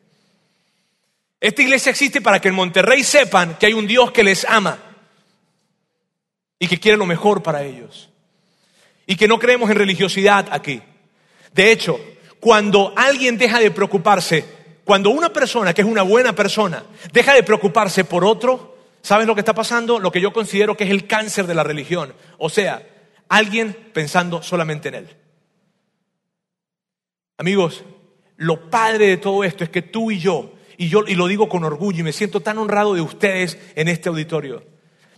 Esta 1.43 1.61
iglesia 1.61 1.89
existe 1.89 2.21
para 2.21 2.39
que 2.39 2.47
en 2.47 2.55
Monterrey 2.55 3.03
sepan 3.03 3.57
que 3.59 3.65
hay 3.65 3.73
un 3.73 3.85
Dios 3.85 4.13
que 4.13 4.23
les 4.23 4.45
ama 4.45 4.79
y 6.57 6.69
que 6.69 6.79
quiere 6.79 6.97
lo 6.97 7.05
mejor 7.05 7.43
para 7.43 7.63
ellos. 7.63 8.09
Y 9.05 9.17
que 9.17 9.27
no 9.27 9.39
creemos 9.39 9.69
en 9.69 9.75
religiosidad 9.75 10.47
aquí. 10.51 10.81
De 11.51 11.69
hecho, 11.69 11.99
cuando 12.39 12.93
alguien 12.95 13.37
deja 13.37 13.59
de 13.59 13.71
preocuparse, 13.71 14.45
cuando 14.85 15.09
una 15.09 15.33
persona 15.33 15.73
que 15.73 15.81
es 15.81 15.87
una 15.87 16.03
buena 16.03 16.33
persona 16.33 16.85
deja 17.11 17.33
de 17.33 17.43
preocuparse 17.43 18.05
por 18.05 18.23
otro, 18.23 18.77
¿sabes 19.01 19.27
lo 19.27 19.35
que 19.35 19.41
está 19.41 19.53
pasando? 19.53 19.99
Lo 19.99 20.13
que 20.13 20.21
yo 20.21 20.31
considero 20.31 20.77
que 20.77 20.85
es 20.85 20.91
el 20.91 21.07
cáncer 21.07 21.45
de 21.45 21.55
la 21.55 21.63
religión. 21.63 22.13
O 22.37 22.49
sea, 22.49 22.87
alguien 23.27 23.91
pensando 23.91 24.41
solamente 24.41 24.87
en 24.87 24.95
él. 24.95 25.09
Amigos, 27.37 27.83
lo 28.37 28.69
padre 28.69 29.07
de 29.07 29.17
todo 29.17 29.43
esto 29.43 29.65
es 29.65 29.69
que 29.69 29.81
tú 29.81 30.09
y 30.09 30.19
yo 30.19 30.52
y 30.77 30.89
yo 30.89 31.03
y 31.07 31.15
lo 31.15 31.27
digo 31.27 31.49
con 31.49 31.63
orgullo 31.63 31.99
y 31.99 32.03
me 32.03 32.13
siento 32.13 32.39
tan 32.39 32.57
honrado 32.57 32.93
de 32.93 33.01
ustedes 33.01 33.57
en 33.75 33.87
este 33.87 34.09
auditorio. 34.09 34.63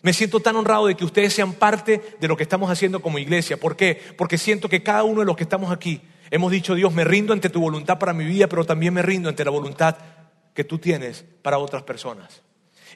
Me 0.01 0.14
siento 0.14 0.39
tan 0.39 0.56
honrado 0.56 0.86
de 0.86 0.95
que 0.95 1.03
ustedes 1.03 1.34
sean 1.34 1.53
parte 1.53 1.99
de 2.20 2.28
lo 2.28 2.38
que 2.38 2.43
estamos 2.43 2.70
haciendo 2.70 3.01
como 3.01 3.18
iglesia. 3.18 3.58
¿Por 3.58 3.76
qué? 3.76 3.99
Porque 4.18 4.38
siento 4.38 4.70
que 4.70 4.84
cada 4.84 5.03
uno 5.03 5.22
de 5.22 5.26
los 5.26 5.36
que 5.36 5.43
estamos 5.43 5.72
aquí 5.72 6.01
hemos 6.30 6.51
dicho, 6.51 6.76
Dios, 6.76 6.93
me 6.93 7.03
rindo 7.03 7.34
ante 7.34 7.49
tu 7.49 7.60
voluntad 7.60 7.97
para 7.97 8.14
mi 8.14 8.24
vida, 8.24 8.47
pero 8.47 8.66
también 8.66 8.93
me 8.93 9.01
rindo 9.01 9.30
ante 9.30 9.43
la 9.43 9.51
voluntad 9.51 9.97
que 10.53 10.64
tú 10.64 10.78
tienes 10.78 11.26
para 11.41 11.58
otras 11.58 11.84
personas. 11.84 12.43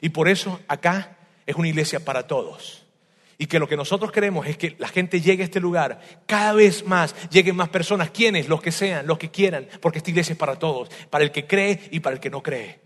Y 0.00 0.10
por 0.10 0.28
eso 0.28 0.60
acá 0.68 1.16
es 1.46 1.56
una 1.56 1.68
iglesia 1.68 1.98
para 2.04 2.26
todos. 2.26 2.79
Y 3.40 3.46
que 3.46 3.58
lo 3.58 3.66
que 3.66 3.74
nosotros 3.74 4.12
queremos 4.12 4.46
es 4.46 4.58
que 4.58 4.76
la 4.78 4.88
gente 4.88 5.18
llegue 5.22 5.42
a 5.42 5.46
este 5.46 5.60
lugar, 5.60 5.98
cada 6.26 6.52
vez 6.52 6.84
más, 6.84 7.14
lleguen 7.30 7.56
más 7.56 7.70
personas, 7.70 8.10
quienes, 8.10 8.50
los 8.50 8.60
que 8.60 8.70
sean, 8.70 9.06
los 9.06 9.16
que 9.16 9.30
quieran, 9.30 9.66
porque 9.80 9.96
esta 9.96 10.10
iglesia 10.10 10.34
es 10.34 10.38
para 10.38 10.58
todos, 10.58 10.90
para 11.08 11.24
el 11.24 11.32
que 11.32 11.46
cree 11.46 11.88
y 11.90 12.00
para 12.00 12.16
el 12.16 12.20
que 12.20 12.28
no 12.28 12.42
cree. 12.42 12.80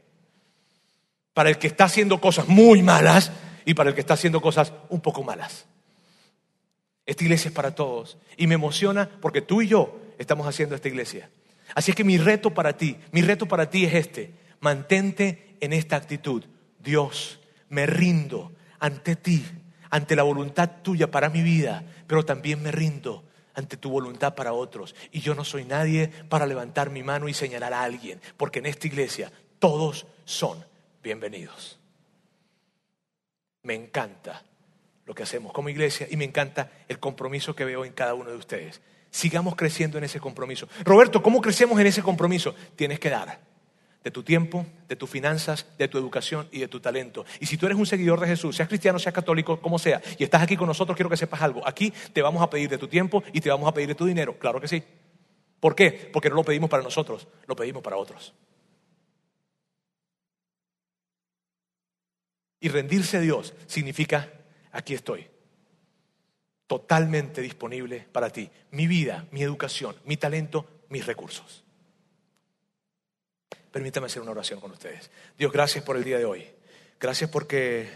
Para 1.33 1.49
el 1.49 1.59
que 1.59 1.67
está 1.67 1.87
haciendo 1.87 2.21
cosas 2.21 2.47
muy 2.47 2.85
malas 2.85 3.33
y 3.65 3.75
para 3.75 3.89
el 3.89 3.97
que 3.97 4.01
está 4.01 4.15
haciendo 4.15 4.41
cosas 4.41 4.73
un 4.91 5.01
poco 5.01 5.25
malas. 5.25 5.67
Esta 7.05 7.25
iglesia 7.25 7.49
es 7.49 7.55
para 7.55 7.75
todos 7.75 8.17
y 8.37 8.47
me 8.47 8.55
emociona 8.55 9.11
porque 9.21 9.43
tú 9.43 9.61
y 9.61 9.67
yo 9.67 9.99
estamos 10.19 10.47
haciendo 10.47 10.77
esta 10.77 10.87
iglesia. 10.87 11.31
Así 11.75 11.91
es 11.91 11.97
que 11.97 12.05
mi 12.05 12.17
reto 12.17 12.55
para 12.55 12.77
ti, 12.77 12.97
mi 13.11 13.23
reto 13.23 13.49
para 13.49 13.71
ti 13.71 13.87
es 13.87 13.95
este, 13.95 14.31
mantente 14.61 15.57
en 15.61 15.73
esta 15.73 15.97
actitud. 15.97 16.45
Dios, 16.79 17.41
me 17.71 17.87
rindo 17.87 18.53
ante 18.79 19.17
ti 19.17 19.45
ante 19.95 20.17
la 20.17 20.25
voluntad 20.25 20.83
tuya 20.83 21.09
para 21.09 21.31
mi 21.31 21.41
vida, 21.41 21.85
pero 22.09 22.25
también 22.25 22.61
me 22.61 22.73
rindo 22.73 23.23
ante 23.55 23.77
tu 23.77 23.91
voluntad 23.91 24.35
para 24.35 24.53
otros. 24.53 24.93
Y 25.13 25.21
yo 25.21 25.37
no 25.37 25.45
soy 25.45 25.65
nadie 25.65 26.09
para 26.29 26.47
levantar 26.47 26.91
mi 26.91 27.05
mano 27.05 27.29
y 27.29 27.33
señalar 27.33 27.73
a 27.73 27.85
alguien, 27.85 28.21
porque 28.37 28.59
en 28.59 28.67
esta 28.67 28.89
iglesia 28.89 29.31
todos 29.61 30.09
son 30.25 30.59
bienvenidos. 31.01 31.79
Me 33.63 33.75
encanta 33.75 34.43
lo 35.07 35.15
que 35.15 35.23
hacemos 35.23 35.53
como 35.53 35.69
iglesia 35.69 36.09
y 36.11 36.17
me 36.17 36.25
encanta 36.25 36.73
el 36.89 36.99
compromiso 36.99 37.55
que 37.55 37.65
veo 37.65 37.85
en 37.85 37.93
cada 37.93 38.15
uno 38.15 38.31
de 38.31 38.37
ustedes. 38.37 38.81
Sigamos 39.13 39.55
creciendo 39.55 39.97
en 39.97 40.03
ese 40.03 40.19
compromiso. 40.19 40.69
Roberto, 40.83 41.23
¿cómo 41.23 41.41
crecemos 41.41 41.79
en 41.79 41.87
ese 41.87 42.03
compromiso? 42.03 42.57
Tienes 42.75 42.99
que 42.99 43.11
dar 43.11 43.39
de 44.05 44.11
tu 44.11 44.23
tiempo, 44.23 44.67
de 44.87 44.97
tus 44.97 45.09
finanzas, 45.09 45.67
de 45.79 45.89
tu 45.89 45.97
educación 45.97 46.47
y 46.53 46.61
de 46.61 46.69
tu 46.69 46.79
talento. 46.79 47.25
Y 47.41 47.47
si 47.47 47.57
tú 47.57 47.65
eres 47.65 47.79
un 47.79 47.87
seguidor 47.87 48.21
de 48.21 48.27
Jesús, 48.27 48.55
seas 48.55 48.69
cristiano, 48.69 48.99
seas 48.99 49.15
católico, 49.15 49.59
como 49.61 49.79
sea, 49.79 50.03
y 50.19 50.25
estás 50.25 50.43
aquí 50.43 50.57
con 50.57 50.69
nosotros, 50.69 50.95
quiero 50.95 51.09
que 51.09 51.17
sepas 51.17 51.41
algo. 51.41 51.67
Aquí 51.67 51.91
te 52.13 52.21
vamos 52.21 52.43
a 52.43 52.51
pedir 52.51 52.69
de 52.69 52.77
tu 52.77 52.87
tiempo 52.87 53.25
y 53.33 53.41
te 53.41 53.49
vamos 53.49 53.67
a 53.67 53.73
pedir 53.73 53.89
de 53.89 53.95
tu 53.95 54.05
dinero. 54.05 54.39
Claro 54.39 54.61
que 54.61 54.69
sí. 54.69 54.85
¿Por 55.59 55.75
qué? 55.75 56.11
Porque 56.13 56.29
no 56.29 56.35
lo 56.35 56.45
pedimos 56.45 56.69
para 56.69 56.83
nosotros, 56.83 57.27
lo 57.47 57.57
pedimos 57.57 57.83
para 57.83 57.97
otros. 57.97 58.35
Y 62.61 62.69
rendirse 62.69 63.17
a 63.17 63.21
Dios 63.21 63.55
significa, 63.67 64.31
aquí 64.71 64.93
estoy, 64.93 65.27
totalmente 66.67 67.41
disponible 67.41 68.07
para 68.13 68.29
ti. 68.29 68.51
Mi 68.71 68.87
vida, 68.87 69.27
mi 69.31 69.43
educación, 69.43 69.97
mi 70.05 70.19
talento, 70.19 70.67
mis 70.91 71.07
recursos. 71.07 71.64
Permítame 73.75 74.07
hacer 74.07 74.23
una 74.23 74.31
oración 74.31 74.61
con 74.61 74.71
ustedes. 74.71 75.11
Dios, 75.37 75.51
gracias 75.51 75.83
por 75.83 75.97
el 75.97 76.05
día 76.05 76.17
de 76.17 76.25
hoy. 76.25 76.47
Gracias 77.01 77.29
porque 77.29 77.91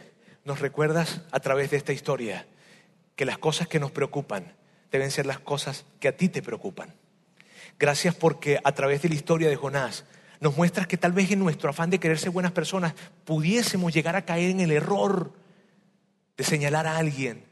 nos 0.44 0.58
recuerdas 0.58 1.20
a 1.30 1.38
través 1.38 1.70
de 1.70 1.76
esta 1.76 1.92
historia 1.92 2.48
que 3.14 3.24
las 3.24 3.38
cosas 3.38 3.68
que 3.68 3.78
nos 3.78 3.92
preocupan 3.92 4.56
deben 4.90 5.12
ser 5.12 5.24
las 5.24 5.38
cosas 5.38 5.84
que 6.00 6.08
a 6.08 6.16
ti 6.16 6.28
te 6.28 6.42
preocupan. 6.42 6.96
Gracias 7.78 8.16
porque 8.16 8.58
a 8.64 8.72
través 8.72 9.02
de 9.02 9.08
la 9.08 9.14
historia 9.14 9.48
de 9.48 9.54
Jonás 9.54 10.04
nos 10.40 10.56
muestras 10.56 10.88
que 10.88 10.96
tal 10.96 11.12
vez 11.12 11.30
en 11.30 11.38
nuestro 11.38 11.70
afán 11.70 11.90
de 11.90 12.00
querer 12.00 12.18
ser 12.18 12.30
buenas 12.30 12.50
personas 12.50 12.94
pudiésemos 13.24 13.94
llegar 13.94 14.16
a 14.16 14.24
caer 14.24 14.50
en 14.50 14.58
el 14.58 14.72
error 14.72 15.32
de 16.36 16.42
señalar 16.42 16.88
a 16.88 16.96
alguien. 16.96 17.44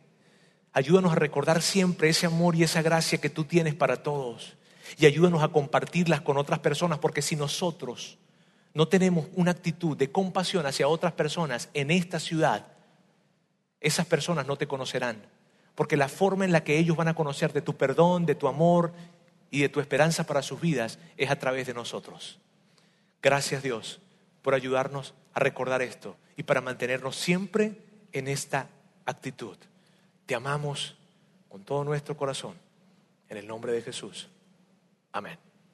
Ayúdanos 0.72 1.12
a 1.12 1.14
recordar 1.14 1.62
siempre 1.62 2.08
ese 2.08 2.26
amor 2.26 2.56
y 2.56 2.64
esa 2.64 2.82
gracia 2.82 3.18
que 3.18 3.30
tú 3.30 3.44
tienes 3.44 3.76
para 3.76 4.02
todos. 4.02 4.55
Y 4.98 5.06
ayúdanos 5.06 5.42
a 5.42 5.48
compartirlas 5.48 6.20
con 6.20 6.36
otras 6.36 6.60
personas, 6.60 6.98
porque 6.98 7.22
si 7.22 7.36
nosotros 7.36 8.18
no 8.74 8.88
tenemos 8.88 9.26
una 9.34 9.52
actitud 9.52 9.96
de 9.96 10.10
compasión 10.10 10.66
hacia 10.66 10.88
otras 10.88 11.12
personas 11.12 11.70
en 11.72 11.90
esta 11.90 12.20
ciudad, 12.20 12.66
esas 13.80 14.06
personas 14.06 14.46
no 14.46 14.56
te 14.56 14.66
conocerán. 14.66 15.22
Porque 15.74 15.96
la 15.96 16.08
forma 16.08 16.44
en 16.44 16.52
la 16.52 16.64
que 16.64 16.78
ellos 16.78 16.96
van 16.96 17.08
a 17.08 17.14
conocer 17.14 17.52
de 17.52 17.62
tu 17.62 17.76
perdón, 17.76 18.26
de 18.26 18.34
tu 18.34 18.48
amor 18.48 18.92
y 19.50 19.60
de 19.60 19.68
tu 19.68 19.80
esperanza 19.80 20.24
para 20.24 20.42
sus 20.42 20.60
vidas 20.60 20.98
es 21.16 21.30
a 21.30 21.38
través 21.38 21.66
de 21.66 21.74
nosotros. 21.74 22.38
Gracias 23.22 23.62
Dios 23.62 24.00
por 24.42 24.54
ayudarnos 24.54 25.14
a 25.34 25.40
recordar 25.40 25.82
esto 25.82 26.16
y 26.36 26.42
para 26.42 26.60
mantenernos 26.60 27.16
siempre 27.16 27.80
en 28.12 28.28
esta 28.28 28.68
actitud. 29.04 29.56
Te 30.26 30.34
amamos 30.34 30.96
con 31.48 31.64
todo 31.64 31.84
nuestro 31.84 32.16
corazón. 32.16 32.54
En 33.28 33.38
el 33.38 33.46
nombre 33.46 33.72
de 33.72 33.82
Jesús. 33.82 34.28
Amen. 35.16 35.45